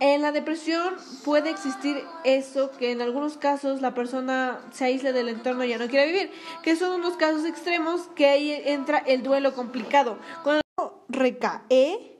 En 0.00 0.20
la 0.20 0.32
depresión 0.32 0.94
puede 1.24 1.50
existir 1.50 2.04
eso 2.24 2.72
que 2.72 2.90
en 2.90 3.00
algunos 3.00 3.38
casos 3.38 3.80
la 3.80 3.94
persona 3.94 4.60
se 4.72 4.86
aísle 4.86 5.12
del 5.12 5.28
entorno 5.28 5.64
y 5.64 5.68
ya 5.68 5.78
no 5.78 5.86
quiere 5.86 6.06
vivir, 6.06 6.32
que 6.62 6.74
son 6.76 6.92
unos 6.92 7.16
casos 7.16 7.44
extremos 7.44 8.08
que 8.16 8.26
ahí 8.26 8.52
entra 8.64 8.98
el 8.98 9.22
duelo 9.22 9.54
complicado. 9.54 10.18
Cuando 10.42 10.62
recae 11.08 12.18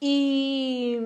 y 0.00 0.98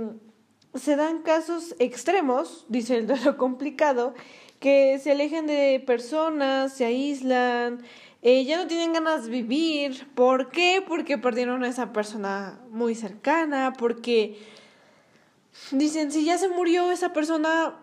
se 0.74 0.96
dan 0.96 1.22
casos 1.22 1.74
extremos, 1.78 2.64
dice 2.68 2.96
el 2.96 3.06
duelo 3.06 3.36
complicado, 3.36 4.14
que 4.58 4.98
se 4.98 5.10
alejan 5.10 5.46
de 5.46 5.82
personas, 5.84 6.72
se 6.72 6.84
aíslan, 6.84 7.82
eh, 8.22 8.44
ya 8.44 8.56
no 8.56 8.68
tienen 8.68 8.92
ganas 8.92 9.24
de 9.24 9.30
vivir. 9.30 10.08
¿Por 10.14 10.50
qué? 10.50 10.82
Porque 10.86 11.18
perdieron 11.18 11.64
a 11.64 11.68
esa 11.68 11.92
persona 11.92 12.60
muy 12.70 12.94
cercana, 12.94 13.72
porque 13.76 14.38
dicen, 15.72 16.12
si 16.12 16.24
ya 16.24 16.38
se 16.38 16.48
murió 16.48 16.90
esa 16.90 17.12
persona, 17.12 17.76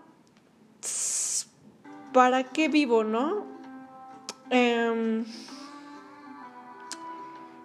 ¿para 2.13 2.43
qué 2.45 2.69
vivo, 2.69 3.03
no? 3.03 3.45
Em, 4.49 5.25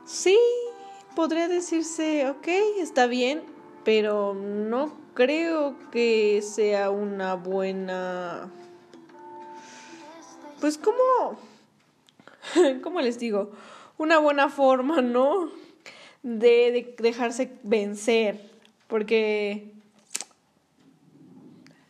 sí, 0.04 0.36
podría 1.14 1.48
decirse, 1.48 2.28
ok, 2.28 2.48
está 2.78 3.06
bien, 3.06 3.42
pero 3.84 4.34
no 4.34 5.03
creo 5.14 5.76
que 5.90 6.42
sea 6.42 6.90
una 6.90 7.34
buena... 7.34 8.50
Pues 10.60 10.76
como... 10.76 11.38
¿Cómo 12.82 13.00
les 13.00 13.18
digo? 13.18 13.52
Una 13.96 14.18
buena 14.18 14.48
forma, 14.48 15.00
¿no? 15.00 15.50
De, 16.22 16.72
de 16.72 16.94
dejarse 16.98 17.52
vencer. 17.62 18.50
Porque... 18.88 19.72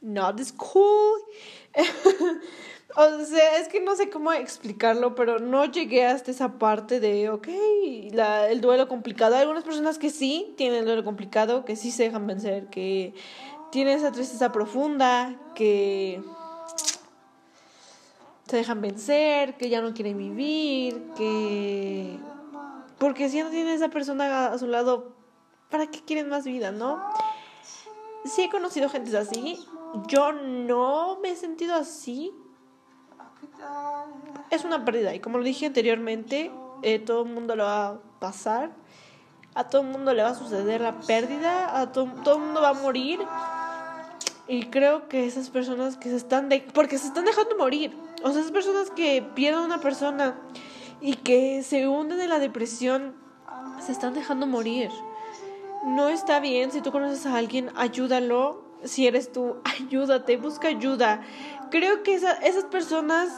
Not 0.01 0.37
this 0.37 0.53
cool. 0.53 1.19
O 2.97 3.25
sea, 3.25 3.59
es 3.59 3.67
que 3.67 3.81
no 3.81 3.97
sé 3.97 4.09
cómo 4.09 4.33
explicarlo, 4.33 5.17
pero 5.17 5.41
no 5.41 5.65
llegué 5.65 6.07
hasta 6.07 6.31
esa 6.31 6.59
parte 6.59 7.01
de, 7.01 7.29
ok, 7.29 7.49
la, 8.13 8.49
el 8.49 8.61
duelo 8.61 8.87
complicado. 8.87 9.35
Hay 9.35 9.43
algunas 9.43 9.65
personas 9.65 9.99
que 9.99 10.11
sí 10.11 10.55
tienen 10.57 10.81
el 10.81 10.85
duelo 10.85 11.05
complicado, 11.05 11.65
que 11.65 11.75
sí 11.75 11.91
se 11.91 12.05
dejan 12.05 12.25
vencer, 12.29 12.69
que 12.69 13.15
tienen 13.73 13.99
esa 13.99 14.13
tristeza 14.13 14.53
profunda, 14.53 15.35
que 15.57 16.23
se 18.47 18.57
dejan 18.59 18.81
vencer, 18.81 19.57
que 19.57 19.69
ya 19.69 19.81
no 19.81 19.93
quieren 19.93 20.17
vivir, 20.17 21.03
que... 21.17 22.17
Porque 22.99 23.29
si 23.29 23.43
no 23.43 23.51
tienen 23.51 23.75
esa 23.75 23.89
persona 23.89 24.53
a 24.53 24.59
su 24.59 24.69
lado, 24.69 25.17
¿para 25.69 25.89
qué 25.89 26.01
quieren 26.05 26.29
más 26.29 26.45
vida, 26.45 26.71
no? 26.71 27.03
Sí 28.25 28.43
he 28.43 28.51
conocido 28.51 28.89
gente 28.89 29.17
así. 29.19 29.59
Yo 30.07 30.31
no 30.31 31.19
me 31.21 31.31
he 31.31 31.37
sentido 31.37 31.75
así 31.75 32.33
es 34.51 34.65
una 34.65 34.85
pérdida 34.85 35.15
y 35.15 35.21
como 35.21 35.39
lo 35.39 35.45
dije 35.45 35.67
anteriormente, 35.67 36.51
eh, 36.83 36.99
todo 36.99 37.25
el 37.25 37.33
mundo 37.33 37.57
lo 37.57 37.65
va 37.65 37.89
a 37.89 37.99
pasar, 38.21 38.71
a 39.55 39.65
todo 39.65 39.83
el 39.83 39.89
mundo 39.89 40.13
le 40.13 40.23
va 40.23 40.31
a 40.31 40.35
suceder 40.35 40.81
la 40.81 41.01
pérdida, 41.01 41.81
a 41.81 41.93
todo 41.93 42.05
el 42.35 42.41
mundo 42.41 42.61
va 42.61 42.71
a 42.71 42.75
morir 42.75 43.21
y 44.47 44.65
creo 44.67 45.09
que 45.09 45.27
esas 45.27 45.51
personas 45.51 45.97
que 45.97 46.11
se 46.11 46.17
están 46.17 46.49
de 46.49 46.61
porque 46.75 46.99
se 46.99 47.07
están 47.07 47.25
dejando 47.25 47.57
morir, 47.57 47.97
o 48.23 48.31
sea, 48.31 48.41
esas 48.41 48.53
personas 48.53 48.91
que 48.91 49.23
pierden 49.35 49.63
a 49.63 49.65
una 49.65 49.81
persona 49.81 50.37
y 51.01 51.17
que 51.17 51.63
se 51.63 51.87
hunden 51.87 52.21
en 52.21 52.31
la 52.31 52.39
depresión, 52.39 53.15
se 53.85 53.93
están 53.93 54.15
dejando 54.15 54.47
morir. 54.47 54.91
No 55.85 56.09
está 56.09 56.41
bien, 56.41 56.71
si 56.73 56.81
tú 56.81 56.93
conoces 56.93 57.27
a 57.27 57.37
alguien, 57.37 57.71
ayúdalo. 57.77 58.65
Si 58.85 59.07
eres 59.07 59.31
tú, 59.31 59.57
ayúdate, 59.81 60.39
busca 60.39 60.69
ayuda. 60.69 61.23
Creo 61.75 62.05
que 62.05 62.15
esas 62.15 62.65
personas 62.71 63.31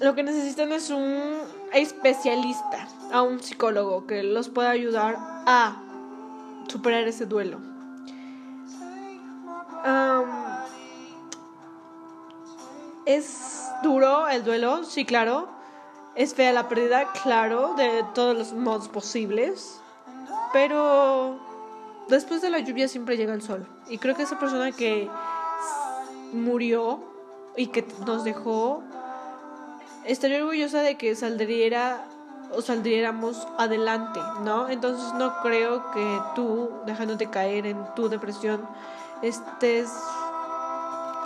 lo 0.00 0.14
que 0.14 0.22
necesitan 0.22 0.72
es 0.72 0.88
un 0.88 1.34
especialista, 1.74 2.88
a 3.12 3.20
un 3.20 3.42
psicólogo 3.42 4.06
que 4.06 4.22
los 4.22 4.48
pueda 4.48 4.70
ayudar 4.70 5.18
a 5.18 5.76
superar 6.66 7.06
ese 7.06 7.26
duelo. 7.26 7.58
es 13.04 13.68
duro 13.82 14.26
el 14.28 14.42
duelo, 14.42 14.84
sí, 14.84 15.04
claro. 15.04 15.50
Es 16.14 16.34
fea 16.34 16.50
la 16.54 16.70
pérdida, 16.70 17.12
claro, 17.22 17.74
de 17.74 18.06
todos 18.14 18.34
los 18.34 18.54
modos 18.54 18.88
posibles. 18.88 19.82
Pero 20.54 21.38
después 22.08 22.40
de 22.40 22.48
la 22.48 22.60
lluvia 22.60 22.88
siempre 22.88 23.18
llega 23.18 23.34
el 23.34 23.42
sol. 23.42 23.66
Y 23.90 23.98
creo 23.98 24.16
que 24.16 24.22
esa 24.22 24.38
persona 24.38 24.72
que 24.72 25.10
murió 26.34 27.00
y 27.56 27.68
que 27.68 27.86
nos 28.04 28.24
dejó 28.24 28.82
estaría 30.04 30.38
orgullosa 30.38 30.82
de 30.82 30.96
que 30.96 31.14
saldría 31.14 32.04
o 32.52 32.62
saldríamos 32.62 33.48
adelante, 33.58 34.20
¿no? 34.42 34.68
Entonces 34.68 35.12
no 35.14 35.40
creo 35.42 35.90
que 35.92 36.20
tú, 36.34 36.70
dejándote 36.86 37.28
caer 37.28 37.66
en 37.66 37.84
tu 37.94 38.08
depresión, 38.08 38.68
estés 39.22 39.90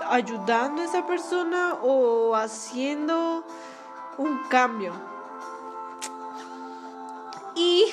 ayudando 0.09 0.83
a 0.83 0.85
esa 0.85 1.07
persona 1.07 1.75
o 1.83 2.35
haciendo 2.35 3.45
un 4.17 4.39
cambio. 4.49 4.93
Y 7.55 7.85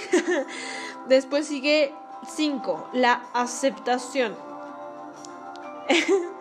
después 1.07 1.47
sigue 1.47 1.93
5, 2.27 2.89
la 2.93 3.21
aceptación. 3.33 4.35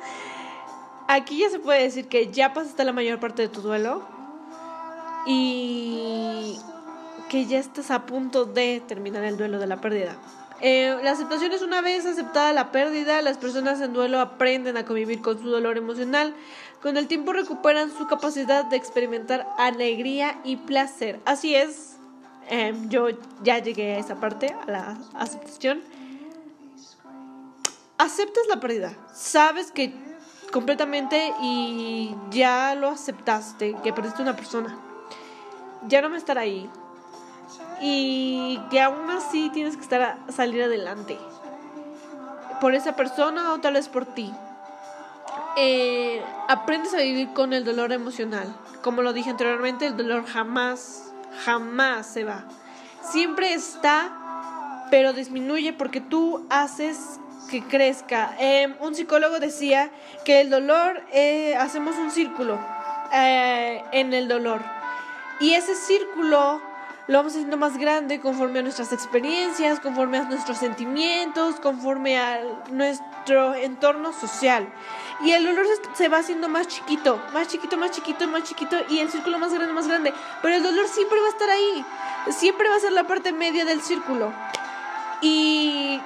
Aquí 1.06 1.38
ya 1.38 1.50
se 1.50 1.58
puede 1.58 1.82
decir 1.82 2.08
que 2.08 2.30
ya 2.32 2.54
pasaste 2.54 2.84
la 2.84 2.92
mayor 2.92 3.20
parte 3.20 3.42
de 3.42 3.48
tu 3.48 3.60
duelo 3.60 4.02
y 5.26 6.58
que 7.28 7.46
ya 7.46 7.58
estás 7.58 7.90
a 7.90 8.06
punto 8.06 8.44
de 8.44 8.82
terminar 8.86 9.24
el 9.24 9.36
duelo 9.36 9.58
de 9.58 9.66
la 9.66 9.80
pérdida. 9.80 10.16
Eh, 10.60 10.96
la 11.02 11.10
aceptación 11.10 11.52
es 11.52 11.62
una 11.62 11.82
vez 11.82 12.06
aceptada 12.06 12.52
la 12.52 12.70
pérdida, 12.70 13.20
las 13.20 13.36
personas 13.36 13.80
en 13.80 13.92
duelo 13.92 14.20
aprenden 14.20 14.76
a 14.76 14.84
convivir 14.84 15.20
con 15.20 15.38
su 15.38 15.50
dolor 15.50 15.76
emocional. 15.76 16.34
Con 16.80 16.96
el 16.96 17.06
tiempo 17.06 17.32
recuperan 17.32 17.90
su 17.90 18.06
capacidad 18.06 18.64
de 18.64 18.76
experimentar 18.76 19.46
alegría 19.58 20.38
y 20.44 20.56
placer. 20.56 21.20
Así 21.24 21.54
es, 21.54 21.96
em, 22.48 22.88
yo 22.88 23.08
ya 23.42 23.58
llegué 23.58 23.94
a 23.94 23.98
esa 23.98 24.20
parte, 24.20 24.54
a 24.66 24.70
la 24.70 24.98
aceptación. 25.14 25.82
Aceptas 27.98 28.44
la 28.48 28.60
pérdida, 28.60 28.96
sabes 29.12 29.70
que 29.70 29.94
completamente 30.54 31.34
y 31.42 32.16
ya 32.30 32.74
lo 32.74 32.88
aceptaste, 32.88 33.76
que 33.82 33.92
perdiste 33.92 34.22
una 34.22 34.36
persona 34.36 34.78
ya 35.86 36.02
no 36.02 36.10
me 36.10 36.16
estar 36.16 36.38
ahí. 36.38 36.68
Y 37.80 38.60
que 38.70 38.80
aún 38.80 39.10
así 39.10 39.50
tienes 39.50 39.76
que 39.76 39.82
estar 39.82 40.02
a 40.02 40.32
salir 40.32 40.62
adelante. 40.62 41.18
Por 42.60 42.74
esa 42.74 42.96
persona 42.96 43.52
o 43.52 43.60
tal 43.60 43.74
vez 43.74 43.88
por 43.88 44.06
ti. 44.06 44.32
Eh, 45.56 46.22
aprendes 46.48 46.94
a 46.94 46.98
vivir 46.98 47.32
con 47.32 47.52
el 47.52 47.64
dolor 47.64 47.92
emocional. 47.92 48.54
Como 48.82 49.02
lo 49.02 49.12
dije 49.12 49.30
anteriormente, 49.30 49.86
el 49.86 49.96
dolor 49.96 50.24
jamás, 50.26 51.12
jamás 51.44 52.06
se 52.06 52.24
va. 52.24 52.44
Siempre 53.02 53.52
está, 53.52 54.86
pero 54.90 55.12
disminuye 55.12 55.72
porque 55.72 56.00
tú 56.00 56.46
haces 56.48 57.20
que 57.50 57.62
crezca. 57.62 58.34
Em, 58.38 58.74
un 58.80 58.94
psicólogo 58.94 59.38
decía 59.38 59.90
que 60.24 60.40
el 60.40 60.50
dolor, 60.50 61.02
eh, 61.12 61.54
hacemos 61.56 61.96
un 61.96 62.10
círculo 62.10 62.58
eh, 63.12 63.82
en 63.92 64.12
el 64.12 64.28
dolor. 64.28 64.62
Y 65.40 65.54
ese 65.54 65.74
círculo 65.74 66.60
lo 67.06 67.18
vamos 67.18 67.34
haciendo 67.34 67.58
más 67.58 67.76
grande 67.76 68.18
conforme 68.18 68.60
a 68.60 68.62
nuestras 68.62 68.92
experiencias, 68.92 69.78
conforme 69.78 70.18
a 70.18 70.24
nuestros 70.24 70.56
sentimientos, 70.56 71.56
conforme 71.56 72.18
a 72.18 72.40
nuestro 72.70 73.54
entorno 73.54 74.12
social. 74.12 74.66
Y 75.22 75.32
el 75.32 75.44
dolor 75.44 75.66
se 75.94 76.08
va 76.08 76.18
haciendo 76.18 76.48
más 76.48 76.66
chiquito, 76.66 77.20
más 77.34 77.48
chiquito, 77.48 77.76
más 77.76 77.90
chiquito, 77.90 78.26
más 78.26 78.44
chiquito 78.44 78.76
y 78.88 79.00
el 79.00 79.10
círculo 79.10 79.38
más 79.38 79.52
grande, 79.52 79.74
más 79.74 79.86
grande. 79.86 80.14
Pero 80.40 80.54
el 80.54 80.62
dolor 80.62 80.88
siempre 80.88 81.20
va 81.20 81.26
a 81.26 81.30
estar 81.30 81.50
ahí, 81.50 81.84
siempre 82.30 82.68
va 82.70 82.76
a 82.76 82.80
ser 82.80 82.92
la 82.92 83.06
parte 83.06 83.32
media 83.32 83.66
del 83.66 83.82
círculo. 83.82 84.32
Y, 85.20 86.00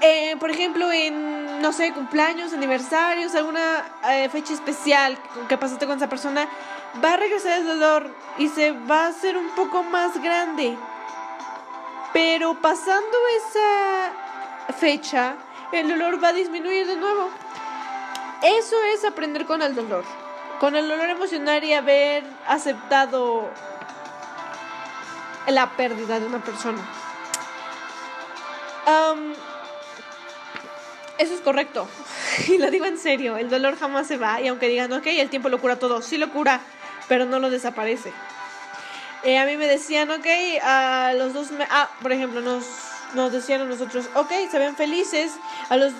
eh, 0.00 0.36
por 0.38 0.50
ejemplo, 0.50 0.90
en, 0.92 1.62
no 1.62 1.72
sé, 1.72 1.92
cumpleaños, 1.92 2.52
aniversarios, 2.52 3.34
alguna 3.34 3.84
eh, 4.10 4.28
fecha 4.28 4.52
especial 4.52 5.16
que 5.48 5.56
pasaste 5.56 5.86
con 5.86 5.96
esa 5.96 6.08
persona, 6.08 6.48
va 7.02 7.14
a 7.14 7.16
regresar 7.16 7.60
el 7.60 7.66
dolor 7.66 8.10
y 8.38 8.48
se 8.48 8.72
va 8.72 9.06
a 9.06 9.08
hacer 9.08 9.36
un 9.36 9.48
poco 9.50 9.82
más 9.82 10.20
grande. 10.22 10.76
Pero 12.12 12.54
pasando 12.60 13.16
esa 13.38 14.74
fecha, 14.78 15.34
el 15.72 15.88
dolor 15.88 16.22
va 16.22 16.28
a 16.28 16.32
disminuir 16.32 16.86
de 16.86 16.96
nuevo. 16.96 17.30
Eso 18.42 18.76
es 18.92 19.04
aprender 19.04 19.46
con 19.46 19.62
el 19.62 19.74
dolor. 19.74 20.04
Con 20.60 20.76
el 20.76 20.86
dolor 20.86 21.08
emocional 21.08 21.64
y 21.64 21.72
haber 21.72 22.24
aceptado 22.46 23.48
la 25.48 25.70
pérdida 25.70 26.20
de 26.20 26.26
una 26.26 26.38
persona. 26.38 26.78
Eso 31.18 31.34
es 31.34 31.40
correcto. 31.40 31.88
Y 32.48 32.58
lo 32.58 32.70
digo 32.70 32.84
en 32.84 32.98
serio, 32.98 33.36
el 33.36 33.48
dolor 33.48 33.78
jamás 33.78 34.08
se 34.08 34.16
va. 34.16 34.40
Y 34.40 34.48
aunque 34.48 34.68
digan, 34.68 34.92
ok, 34.92 35.06
el 35.06 35.30
tiempo 35.30 35.48
lo 35.48 35.60
cura 35.60 35.78
todo, 35.78 36.02
sí 36.02 36.18
lo 36.18 36.30
cura 36.30 36.60
pero 37.08 37.24
no 37.26 37.38
lo 37.38 37.50
desaparece. 37.50 38.12
Eh, 39.22 39.38
a 39.38 39.46
mí 39.46 39.56
me 39.56 39.66
decían, 39.66 40.10
ok, 40.10 40.26
a 40.62 41.12
los 41.16 41.32
dos, 41.32 41.48
ah, 41.70 41.88
por 42.02 42.12
ejemplo, 42.12 42.40
nos, 42.40 42.64
nos 43.14 43.32
decían 43.32 43.62
a 43.62 43.64
nosotros, 43.64 44.06
ok, 44.14 44.30
se 44.50 44.58
ven 44.58 44.76
felices, 44.76 45.32
a 45.70 45.76
los 45.76 45.92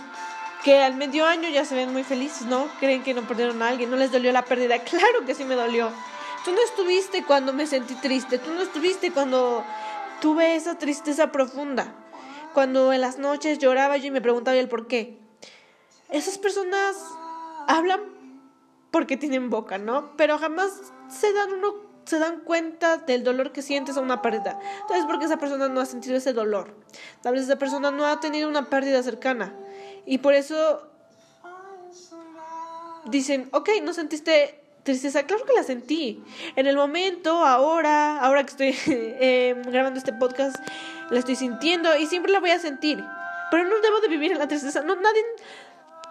que 0.62 0.83
al 0.83 0.95
medio 0.95 1.27
año 1.27 1.49
ya 1.49 1.65
se 1.65 1.75
ven 1.75 1.93
muy 1.93 2.05
felices, 2.05 2.43
¿no? 2.43 2.69
Creen 2.81 3.03
que 3.03 3.15
no 3.15 3.23
perdieron 3.23 3.62
a 3.62 3.69
alguien, 3.69 3.91
no 3.91 3.97
les 3.97 4.12
dolió 4.12 4.33
la 4.33 4.45
pérdida, 4.45 4.79
claro 4.85 5.25
que 5.27 5.35
sí 5.35 5.45
me 5.45 5.55
dolió. 5.55 5.91
Tú 6.45 6.53
no 6.53 6.62
estuviste 6.62 7.25
cuando 7.25 7.55
me 7.55 7.67
sentí 7.67 7.95
triste, 7.95 8.39
tú 8.39 8.53
no 8.53 8.62
estuviste 8.62 9.11
cuando 9.11 9.65
tuve 10.21 10.57
esa 10.57 10.77
tristeza 10.77 11.33
profunda, 11.33 11.95
cuando 12.55 12.93
en 12.93 13.01
las 13.01 13.19
noches 13.19 13.59
lloraba 13.59 13.97
yo 13.99 14.07
y 14.07 14.11
me 14.11 14.23
preguntaba 14.23 14.57
el 14.57 14.69
por 14.69 14.87
qué. 14.87 15.19
Esas 16.09 16.39
personas 16.39 16.97
hablan 17.69 18.01
porque 18.91 19.17
tienen 19.17 19.51
boca, 19.51 19.77
¿no? 19.77 20.17
Pero 20.17 20.39
jamás 20.39 20.93
se 21.09 21.33
dan 21.33 21.53
uno 21.53 21.85
se 22.05 22.19
dan 22.19 22.41
cuenta 22.41 22.99
del 22.99 23.25
dolor 23.25 23.53
que 23.53 23.63
sientes 23.63 23.97
a 23.97 24.01
una 24.01 24.21
pérdida. 24.21 24.59
Tal 24.89 24.99
vez 24.99 25.07
porque 25.07 25.25
esa 25.25 25.39
persona 25.39 25.69
no 25.69 25.81
ha 25.81 25.87
sentido 25.87 26.17
ese 26.17 26.33
dolor. 26.35 26.77
Tal 27.23 27.33
vez 27.33 27.45
esa 27.45 27.57
persona 27.57 27.91
no 27.91 28.07
ha 28.07 28.21
tenido 28.21 28.49
una 28.49 28.69
pérdida 28.69 29.03
cercana. 29.03 29.55
Y 30.05 30.19
por 30.19 30.35
eso 30.35 30.83
dicen, 33.07 33.49
ok, 33.53 33.71
no 33.83 33.95
sentiste 33.95 34.64
tristeza. 34.85 35.24
Claro 35.24 35.45
que 35.45 35.55
la 35.55 35.64
sentí. 35.64 36.22
En 36.55 36.66
el 36.66 36.76
momento, 36.76 37.45
ahora, 37.45 38.20
ahora 38.20 38.45
que 38.45 38.51
estoy 38.51 38.76
em, 38.87 39.62
grabando 39.62 39.99
este 39.99 40.12
podcast, 40.12 40.57
la 41.11 41.18
estoy 41.18 41.35
sintiendo 41.35 41.97
y 41.97 42.07
siempre 42.07 42.30
la 42.30 42.39
voy 42.39 42.51
a 42.51 42.59
sentir. 42.59 43.03
Pero 43.51 43.64
no 43.64 43.80
debo 43.80 44.01
de 44.01 44.09
vivir 44.09 44.32
en 44.32 44.39
la 44.39 44.49
tristeza. 44.49 44.82
No, 44.82 44.95
nadie... 44.95 45.22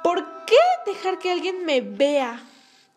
¿Por 0.03 0.25
qué 0.45 0.57
dejar 0.85 1.17
que 1.17 1.31
alguien 1.31 1.65
me 1.65 1.79
vea 1.79 2.43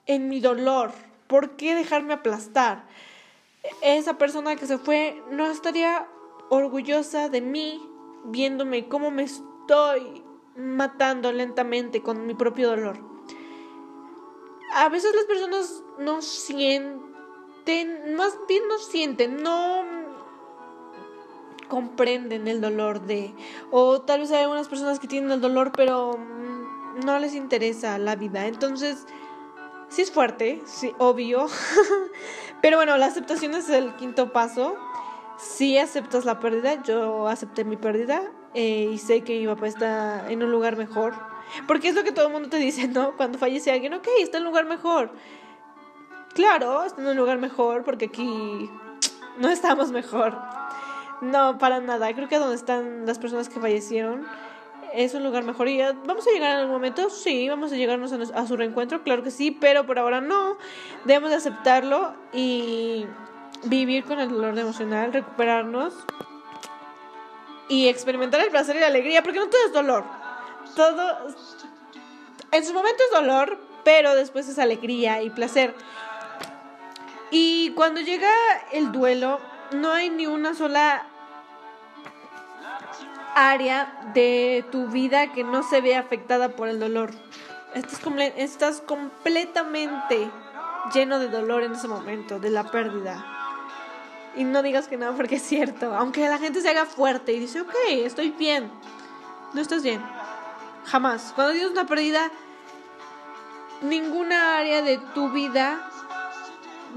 en 0.07 0.29
mi 0.29 0.41
dolor? 0.41 0.91
¿Por 1.29 1.57
qué 1.57 1.77
dejarme 1.77 2.15
aplastar? 2.15 2.85
Esa 3.81 4.19
persona 4.19 4.57
que 4.57 4.67
se 4.67 4.79
fue 4.79 5.23
no 5.31 5.47
estaría 5.47 6.09
orgullosa 6.49 7.29
de 7.29 7.41
mí 7.41 7.81
viéndome 8.25 8.89
cómo 8.89 9.13
me 9.13 9.23
estoy 9.23 10.25
matando 10.57 11.33
lentamente 11.33 12.03
con 12.03 12.27
mi 12.27 12.35
propio 12.35 12.71
dolor. 12.71 13.16
A 14.75 14.89
veces 14.89 15.15
las 15.15 15.25
personas 15.25 15.83
no 15.99 16.23
sienten, 16.23 18.15
más 18.17 18.39
bien 18.49 18.69
no 18.69 18.79
sienten, 18.79 19.43
no 19.43 19.85
comprenden 21.69 22.47
el 22.47 22.61
dolor 22.61 23.01
de, 23.03 23.35
o 23.71 24.01
tal 24.03 24.21
vez 24.21 24.31
hay 24.31 24.43
algunas 24.43 24.69
personas 24.69 25.01
que 25.01 25.09
tienen 25.09 25.33
el 25.33 25.41
dolor 25.41 25.73
pero 25.75 26.17
no 27.05 27.19
les 27.19 27.35
interesa 27.35 27.99
la 27.99 28.17
vida. 28.17 28.47
Entonces, 28.47 29.07
sí 29.89 30.03
es 30.03 30.11
fuerte, 30.11 30.63
sí, 30.65 30.93
obvio. 30.99 31.47
Pero 32.63 32.79
bueno, 32.79 32.97
la 32.97 33.07
aceptación 33.07 33.55
es 33.55 33.69
el 33.69 33.95
quinto 33.97 34.33
paso. 34.33 34.77
Si 35.39 35.77
aceptas 35.77 36.25
la 36.25 36.41
pérdida, 36.41 36.83
yo 36.83 37.29
acepté 37.29 37.65
mi 37.65 37.77
pérdida 37.77 38.23
eh, 38.55 38.89
y 38.93 38.99
sé 38.99 39.23
que 39.23 39.39
mi 39.39 39.47
papá 39.47 39.69
está 39.69 40.31
en 40.31 40.43
un 40.43 40.51
lugar 40.51 40.77
mejor. 40.77 41.15
Porque 41.67 41.89
es 41.89 41.95
lo 41.95 42.05
que 42.05 42.13
todo 42.13 42.27
el 42.27 42.33
mundo 42.33 42.49
te 42.49 42.59
dice, 42.59 42.89
¿no? 42.89 43.17
Cuando 43.17 43.39
fallece 43.39 43.73
alguien, 43.73 43.95
ok, 43.95 44.07
está 44.21 44.39
en 44.39 44.45
un 44.45 44.49
lugar 44.49 44.67
mejor. 44.67 45.11
Claro, 46.35 46.85
está 46.85 47.01
en 47.01 47.09
un 47.09 47.17
lugar 47.17 47.39
mejor 47.39 47.85
porque 47.85 48.07
aquí 48.07 48.71
no 49.39 49.49
estamos 49.49 49.91
mejor. 49.91 50.37
No, 51.21 51.59
para 51.59 51.81
nada. 51.81 52.13
Creo 52.15 52.29
que 52.29 52.39
donde 52.39 52.57
están 52.57 53.07
las 53.07 53.19
personas 53.19 53.49
que 53.49 53.59
fallecieron 53.59 54.27
es 54.93 55.15
un 55.15 55.23
lugar 55.23 55.45
mejor. 55.45 55.69
¿Y 55.69 55.81
vamos 55.81 56.27
a 56.27 56.31
llegar 56.31 56.53
en 56.53 56.57
algún 56.59 56.75
momento? 56.75 57.11
Sí, 57.11 57.49
vamos 57.49 57.73
a 57.73 57.77
llegarnos 57.77 58.13
a, 58.13 58.47
su 58.47 58.57
reencuentro, 58.57 59.03
claro 59.03 59.23
que 59.23 59.31
sí, 59.31 59.51
pero 59.51 59.87
por 59.87 59.99
ahora 59.99 60.21
no. 60.21 60.57
Debemos 61.05 61.31
de 61.31 61.37
aceptarlo 61.37 62.15
y 62.33 63.07
vivir 63.65 64.05
con 64.05 64.21
el 64.21 64.31
dolor 64.31 64.59
emocional, 64.59 65.13
recuperarnos 65.13 65.95
y 67.69 67.89
experimentar 67.89 68.41
el 68.41 68.51
placer 68.51 68.77
y 68.77 68.81
la 68.81 68.87
alegría, 68.87 69.23
porque 69.23 69.39
no 69.39 69.49
todo 69.49 69.67
es 69.67 69.73
dolor. 69.73 70.05
Todo. 70.77 71.35
En 72.53 72.65
su 72.65 72.73
momento 72.73 73.03
es 73.03 73.11
dolor, 73.19 73.59
pero 73.83 74.15
después 74.15 74.49
es 74.49 74.59
alegría 74.59 75.23
y 75.23 75.31
placer. 75.31 75.75
Y 77.31 77.73
cuando 77.73 78.01
llega 78.01 78.31
el 78.73 78.93
duelo, 78.93 79.41
no 79.73 79.91
hay 79.91 80.11
ni 80.11 80.27
una 80.27 80.55
sola 80.55 81.07
área 83.35 84.11
de 84.15 84.65
tu 84.71 84.87
vida 84.89 85.33
que 85.33 85.45
no 85.45 85.63
se 85.63 85.81
ve 85.81 85.97
afectada 85.97 86.51
por 86.51 86.69
el 86.69 86.79
dolor. 86.79 87.11
Estás, 87.75 88.01
estás 88.37 88.81
completamente 88.81 90.31
lleno 90.95 91.19
de 91.19 91.29
dolor 91.29 91.63
en 91.63 91.73
ese 91.73 91.89
momento, 91.89 92.39
de 92.39 92.51
la 92.51 92.71
pérdida. 92.71 93.25
Y 94.37 94.45
no 94.45 94.63
digas 94.63 94.89
que 94.89 94.97
no, 94.97 95.15
porque 95.17 95.37
es 95.37 95.43
cierto. 95.43 95.95
Aunque 95.95 96.29
la 96.29 96.39
gente 96.39 96.61
se 96.61 96.69
haga 96.69 96.85
fuerte 96.87 97.33
y 97.33 97.39
dice, 97.39 97.61
ok, 97.63 97.75
estoy 97.89 98.31
bien. 98.31 98.71
No 99.55 99.61
estás 99.61 99.83
bien. 99.83 100.03
Jamás. 100.87 101.33
Cuando 101.35 101.53
tienes 101.53 101.73
una 101.73 101.87
pérdida, 101.87 102.31
ninguna 103.83 104.59
área 104.59 104.83
de 104.83 104.99
tu 105.15 105.31
vida 105.31 105.91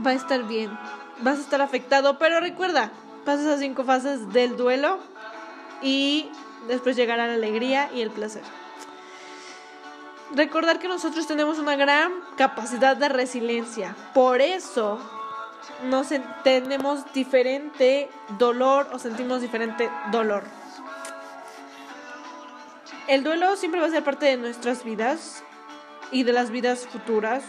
va 0.05 0.11
a 0.11 0.13
estar 0.13 0.43
bien. 0.43 0.77
Vas 1.21 1.39
a 1.39 1.41
estar 1.41 1.61
afectado. 1.61 2.19
Pero 2.19 2.39
recuerda, 2.39 2.91
pasas 3.25 3.47
a 3.47 3.57
cinco 3.57 3.83
fases 3.83 4.31
del 4.31 4.57
duelo 4.57 4.99
y 5.81 6.29
después 6.67 6.95
llegará 6.95 7.27
la 7.27 7.33
alegría 7.33 7.89
y 7.93 8.01
el 8.01 8.11
placer. 8.11 8.43
Recordar 10.35 10.77
que 10.77 10.87
nosotros 10.87 11.25
tenemos 11.25 11.57
una 11.57 11.75
gran 11.75 12.11
capacidad 12.37 12.95
de 12.95 13.09
resiliencia. 13.09 13.95
Por 14.13 14.41
eso 14.41 14.99
nos 15.85 16.09
tenemos 16.43 17.11
diferente 17.13 18.09
dolor 18.37 18.87
o 18.93 18.99
sentimos 18.99 19.41
diferente 19.41 19.89
dolor. 20.11 20.43
El 23.09 23.23
duelo 23.23 23.55
siempre 23.57 23.81
va 23.81 23.87
a 23.87 23.89
ser 23.89 24.03
parte 24.03 24.27
de 24.27 24.37
nuestras 24.37 24.85
vidas 24.85 25.43
y 26.11 26.23
de 26.23 26.31
las 26.31 26.51
vidas 26.51 26.87
futuras 26.87 27.43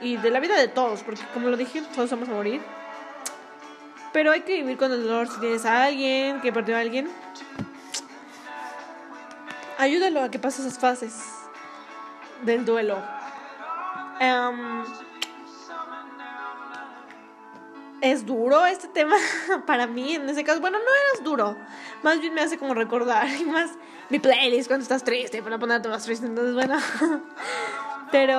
y 0.00 0.16
de 0.18 0.30
la 0.30 0.38
vida 0.40 0.56
de 0.56 0.68
todos, 0.68 1.02
porque 1.02 1.22
como 1.34 1.48
lo 1.48 1.56
dije, 1.56 1.82
todos 1.94 2.10
vamos 2.10 2.28
a 2.28 2.32
morir. 2.32 2.60
Pero 4.12 4.30
hay 4.30 4.42
que 4.42 4.54
vivir 4.54 4.76
con 4.76 4.92
el 4.92 5.02
dolor 5.02 5.26
si 5.28 5.40
tienes 5.40 5.64
a 5.64 5.84
alguien 5.84 6.40
que 6.40 6.52
perdió 6.52 6.76
a 6.76 6.80
alguien 6.80 7.10
ayúdalo 9.78 10.22
a 10.22 10.30
que 10.30 10.38
pase 10.38 10.62
esas 10.62 10.78
fases 10.78 11.14
del 12.42 12.64
duelo. 12.64 12.98
Em, 14.20 14.84
es 18.00 18.26
duro 18.26 18.66
este 18.66 18.88
tema 18.88 19.16
para 19.66 19.86
mí 19.86 20.14
en 20.14 20.28
ese 20.28 20.44
caso. 20.44 20.60
Bueno, 20.60 20.78
no 20.78 20.84
es 21.14 21.24
duro. 21.24 21.56
Más 22.02 22.20
bien 22.20 22.34
me 22.34 22.42
hace 22.42 22.58
como 22.58 22.74
recordar. 22.74 23.26
Y 23.40 23.44
más 23.44 23.70
mi 24.08 24.18
playlist 24.18 24.68
cuando 24.68 24.82
estás 24.82 25.02
triste 25.04 25.42
para 25.42 25.58
ponerte 25.58 25.88
más 25.88 26.04
triste. 26.04 26.26
Entonces, 26.26 26.54
bueno. 26.54 26.78
Pero 28.12 28.38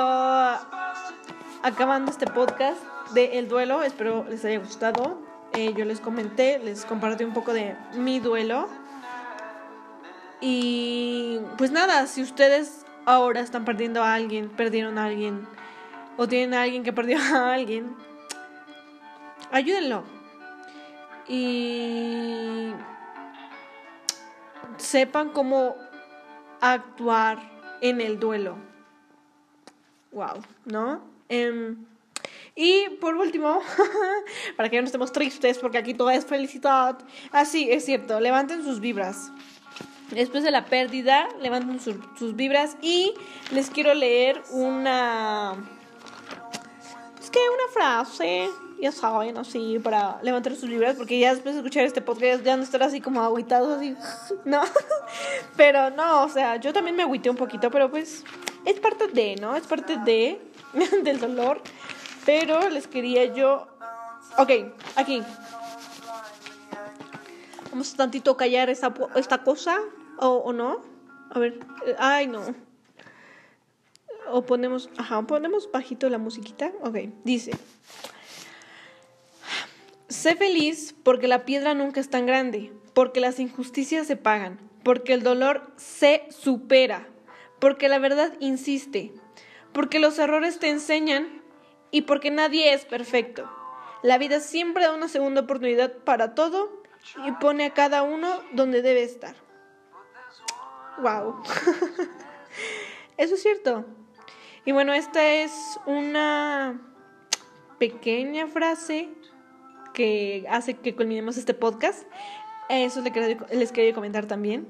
acabando 1.61 2.11
este 2.11 2.27
podcast 2.27 2.81
de 3.13 3.37
El 3.37 3.47
Duelo, 3.47 3.83
espero 3.83 4.25
les 4.29 4.45
haya 4.45 4.59
gustado. 4.59 5.21
Eh, 5.53 5.73
yo 5.75 5.85
les 5.85 5.99
comenté, 5.99 6.59
les 6.59 6.85
compartí 6.85 7.23
un 7.23 7.33
poco 7.33 7.53
de 7.53 7.75
mi 7.95 8.19
duelo 8.19 8.67
Y 10.39 11.39
pues 11.57 11.71
nada, 11.71 12.05
si 12.07 12.21
ustedes 12.21 12.85
ahora 13.05 13.41
están 13.41 13.65
perdiendo 13.65 14.03
a 14.03 14.13
alguien, 14.13 14.49
perdieron 14.49 14.97
a 14.97 15.05
alguien, 15.05 15.47
o 16.17 16.27
tienen 16.27 16.53
a 16.53 16.63
alguien 16.63 16.83
que 16.83 16.93
perdió 16.93 17.17
a 17.17 17.53
alguien, 17.53 17.95
ayúdenlo. 19.51 20.03
Y 21.27 22.71
sepan 24.77 25.29
cómo 25.29 25.75
actuar 26.61 27.39
en 27.81 28.01
el 28.01 28.19
duelo. 28.19 28.55
Wow, 30.11 30.41
¿no? 30.65 31.01
Em, 31.29 31.85
y 32.55 32.89
por 33.01 33.15
último, 33.15 33.61
para 34.57 34.69
que 34.69 34.79
no 34.79 34.85
estemos 34.85 35.11
tristes, 35.11 35.59
porque 35.59 35.77
aquí 35.77 35.93
todo 35.93 36.09
es 36.09 36.25
felicidad. 36.25 36.97
Así, 37.31 37.69
ah, 37.69 37.75
es 37.75 37.85
cierto, 37.85 38.19
levanten 38.19 38.63
sus 38.63 38.79
vibras. 38.79 39.31
Después 40.11 40.43
de 40.43 40.51
la 40.51 40.65
pérdida, 40.65 41.27
levanten 41.41 41.81
sus, 41.81 41.97
sus 42.17 42.35
vibras 42.35 42.77
y 42.81 43.13
les 43.51 43.69
quiero 43.69 43.93
leer 43.93 44.41
una... 44.51 45.55
Es 47.19 47.29
que 47.29 47.39
una 47.39 47.73
frase 47.73 48.49
ya 48.79 48.91
saben, 48.91 49.37
así, 49.37 49.79
para 49.79 50.19
levantar 50.21 50.55
sus 50.55 50.69
vibras, 50.69 50.95
porque 50.95 51.19
ya 51.19 51.33
después 51.33 51.55
de 51.55 51.61
escuchar 51.61 51.85
este 51.85 52.01
podcast 52.01 52.43
ya 52.43 52.57
no 52.57 52.63
estar 52.63 52.83
así 52.83 53.01
como 53.01 53.21
aguitados, 53.21 53.77
así, 53.77 53.95
no, 54.45 54.61
pero 55.55 55.89
no, 55.89 56.23
o 56.23 56.29
sea, 56.29 56.57
yo 56.57 56.73
también 56.73 56.95
me 56.95 57.03
agüité 57.03 57.29
un 57.29 57.35
poquito, 57.35 57.71
pero 57.71 57.89
pues 57.89 58.23
es 58.65 58.79
parte 58.79 59.07
de, 59.07 59.35
¿no? 59.35 59.55
Es 59.55 59.65
parte 59.67 59.97
de, 59.97 60.41
del 61.03 61.19
dolor, 61.19 61.61
pero 62.25 62.69
les 62.69 62.87
quería 62.87 63.25
yo, 63.25 63.67
ok, 64.37 64.51
aquí, 64.95 65.23
vamos 67.71 67.93
a 67.93 67.97
tantito 67.97 68.37
callar 68.37 68.69
esta, 68.69 68.93
esta 69.15 69.43
cosa, 69.43 69.79
o, 70.19 70.27
o 70.27 70.53
no, 70.53 70.81
a 71.29 71.39
ver, 71.39 71.59
ay, 71.97 72.27
no. 72.27 72.41
O 74.29 74.41
ponemos, 74.41 74.89
ajá, 74.97 75.21
ponemos 75.21 75.69
bajito 75.71 76.09
la 76.09 76.17
musiquita. 76.17 76.71
Ok, 76.81 76.97
dice. 77.23 77.51
Sé 80.17 80.35
feliz 80.35 80.95
porque 81.03 81.27
la 81.27 81.45
piedra 81.45 81.75
nunca 81.75 81.99
es 81.99 82.09
tan 82.09 82.25
grande, 82.25 82.73
porque 82.95 83.19
las 83.19 83.39
injusticias 83.39 84.07
se 84.07 84.15
pagan, 84.15 84.59
porque 84.83 85.13
el 85.13 85.21
dolor 85.21 85.71
se 85.75 86.25
supera, 86.31 87.07
porque 87.59 87.87
la 87.87 87.99
verdad 87.99 88.33
insiste, 88.39 89.13
porque 89.73 89.99
los 89.99 90.17
errores 90.17 90.57
te 90.57 90.71
enseñan 90.71 91.43
y 91.91 92.01
porque 92.01 92.31
nadie 92.31 92.73
es 92.73 92.83
perfecto. 92.83 93.47
La 94.01 94.17
vida 94.17 94.39
siempre 94.39 94.85
da 94.85 94.95
una 94.95 95.07
segunda 95.07 95.41
oportunidad 95.41 95.93
para 95.97 96.33
todo 96.33 96.81
y 97.23 97.31
pone 97.33 97.65
a 97.65 97.75
cada 97.75 98.01
uno 98.01 98.41
donde 98.53 98.81
debe 98.81 99.03
estar. 99.03 99.35
Wow. 100.97 101.43
Eso 103.17 103.35
es 103.35 103.43
cierto. 103.43 103.85
Y 104.65 104.71
bueno, 104.71 104.93
esta 104.93 105.31
es 105.31 105.79
una 105.85 106.81
pequeña 107.77 108.47
frase 108.47 109.09
que 109.97 110.45
hace 110.47 110.75
que 110.75 110.95
culminemos 110.95 111.37
este 111.37 111.55
podcast. 111.55 112.03
Eso 112.69 113.01
les 113.01 113.71
quería, 113.71 113.95
comentar 113.95 114.27
también. 114.27 114.67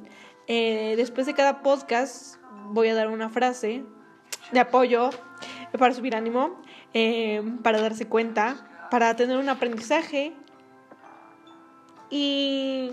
Eh, 0.48 0.94
después 0.96 1.28
de 1.28 1.34
cada 1.34 1.62
podcast 1.62 2.38
voy 2.70 2.88
a 2.88 2.96
dar 2.96 3.10
una 3.10 3.28
frase 3.28 3.84
de 4.54 4.60
apoyo 4.62 5.10
para 5.78 5.94
subir 5.94 6.16
ánimo, 6.16 6.62
eh, 6.94 7.44
para 7.62 7.82
darse 7.82 8.08
cuenta, 8.08 8.88
para 8.90 9.18
tener 9.18 9.36
un 9.36 9.50
aprendizaje 9.50 10.32
y 12.10 12.92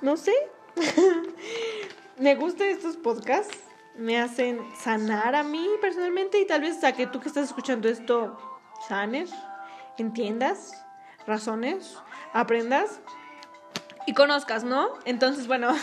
no 0.00 0.16
sé, 0.16 0.32
me 2.18 2.36
gustan 2.36 2.68
estos 2.68 2.96
podcasts, 2.96 3.58
me 3.96 4.20
hacen 4.20 4.60
sanar 4.78 5.34
a 5.34 5.42
mí 5.42 5.66
personalmente 5.80 6.40
y 6.40 6.46
tal 6.46 6.60
vez 6.60 6.84
a 6.84 6.92
que 6.92 7.08
tú 7.08 7.18
que 7.18 7.26
estás 7.26 7.46
escuchando 7.46 7.88
esto 7.88 8.49
sanes, 8.86 9.30
entiendas 9.98 10.84
razones, 11.26 11.96
aprendas 12.32 13.00
y 14.06 14.14
conozcas, 14.14 14.64
¿no? 14.64 14.88
Entonces, 15.04 15.46
bueno, 15.46 15.74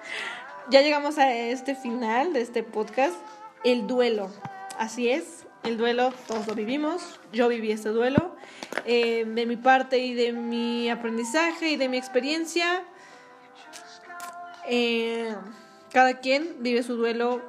ya 0.70 0.82
llegamos 0.82 1.18
a 1.18 1.34
este 1.34 1.74
final 1.74 2.32
de 2.32 2.40
este 2.40 2.62
podcast, 2.62 3.16
el 3.64 3.86
duelo. 3.86 4.30
Así 4.78 5.10
es, 5.10 5.46
el 5.64 5.78
duelo 5.78 6.12
todos 6.26 6.46
lo 6.46 6.54
vivimos, 6.54 7.20
yo 7.32 7.48
viví 7.48 7.72
este 7.72 7.90
duelo. 7.90 8.36
Eh, 8.84 9.24
de 9.26 9.46
mi 9.46 9.56
parte 9.56 9.98
y 9.98 10.14
de 10.14 10.32
mi 10.32 10.88
aprendizaje 10.90 11.70
y 11.70 11.76
de 11.76 11.88
mi 11.88 11.96
experiencia, 11.96 12.84
eh, 14.68 15.34
cada 15.92 16.20
quien 16.20 16.62
vive 16.62 16.82
su 16.82 16.96
duelo 16.96 17.42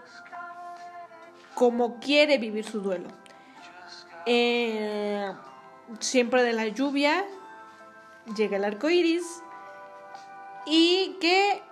como 1.53 1.99
quiere 1.99 2.37
vivir 2.37 2.65
su 2.65 2.81
duelo. 2.81 3.09
Eh, 4.29 5.31
siempre 6.01 6.43
de 6.43 6.51
la 6.51 6.67
lluvia 6.67 7.23
llega 8.35 8.57
el 8.57 8.65
arco 8.65 8.89
iris 8.89 9.41
y 10.65 11.17
que 11.21 11.63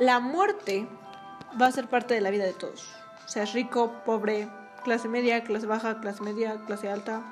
la 0.00 0.18
muerte 0.18 0.88
va 1.60 1.66
a 1.66 1.72
ser 1.72 1.86
parte 1.86 2.14
de 2.14 2.20
la 2.20 2.30
vida 2.30 2.44
de 2.44 2.52
todos. 2.52 2.92
Seas 3.26 3.52
rico, 3.52 3.92
pobre, 4.04 4.48
clase 4.82 5.06
media, 5.06 5.44
clase 5.44 5.66
baja, 5.66 6.00
clase 6.00 6.20
media, 6.24 6.60
clase 6.66 6.90
alta, 6.90 7.22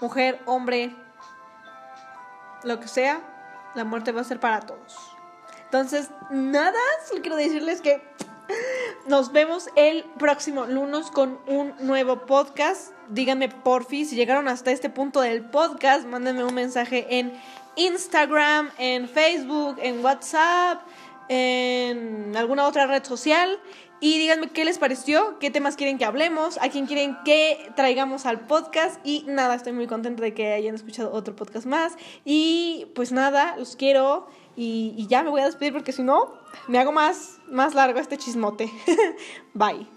mujer, 0.00 0.40
hombre, 0.46 0.94
lo 2.62 2.78
que 2.78 2.86
sea, 2.86 3.20
la 3.74 3.82
muerte 3.82 4.12
va 4.12 4.20
a 4.20 4.24
ser 4.24 4.38
para 4.38 4.60
todos. 4.60 4.96
Entonces, 5.64 6.10
nada, 6.30 6.78
solo 7.08 7.20
quiero 7.20 7.36
decirles 7.36 7.80
que 7.80 8.00
nos 9.06 9.32
vemos 9.32 9.68
el 9.76 10.04
próximo 10.18 10.66
lunes 10.66 11.10
con 11.10 11.38
un 11.46 11.74
nuevo 11.80 12.26
podcast. 12.26 12.92
Díganme 13.08 13.48
porfi 13.48 14.04
si 14.04 14.16
llegaron 14.16 14.48
hasta 14.48 14.70
este 14.70 14.90
punto 14.90 15.20
del 15.20 15.44
podcast, 15.44 16.06
mándenme 16.06 16.44
un 16.44 16.54
mensaje 16.54 17.06
en 17.18 17.32
Instagram, 17.76 18.70
en 18.78 19.08
Facebook, 19.08 19.76
en 19.82 20.04
WhatsApp, 20.04 20.82
en 21.28 22.36
alguna 22.36 22.66
otra 22.66 22.86
red 22.86 23.04
social 23.04 23.58
y 24.02 24.18
díganme 24.18 24.48
qué 24.48 24.64
les 24.64 24.78
pareció, 24.78 25.38
qué 25.38 25.52
temas 25.52 25.76
quieren 25.76 25.96
que 25.96 26.04
hablemos, 26.04 26.58
a 26.60 26.68
quién 26.70 26.86
quieren 26.86 27.16
que 27.24 27.70
traigamos 27.76 28.26
al 28.26 28.40
podcast. 28.40 28.98
Y 29.04 29.24
nada, 29.28 29.54
estoy 29.54 29.72
muy 29.72 29.86
contenta 29.86 30.24
de 30.24 30.34
que 30.34 30.52
hayan 30.52 30.74
escuchado 30.74 31.12
otro 31.12 31.36
podcast 31.36 31.66
más. 31.66 31.92
Y 32.24 32.88
pues 32.96 33.12
nada, 33.12 33.54
los 33.56 33.76
quiero. 33.76 34.26
Y, 34.56 34.94
y 34.96 35.06
ya 35.06 35.22
me 35.22 35.30
voy 35.30 35.40
a 35.40 35.46
despedir 35.46 35.72
porque 35.72 35.92
si 35.92 36.02
no, 36.02 36.34
me 36.68 36.78
hago 36.78 36.92
más, 36.92 37.38
más 37.48 37.74
largo 37.74 37.98
este 37.98 38.18
chismote. 38.18 38.70
Bye. 39.54 39.91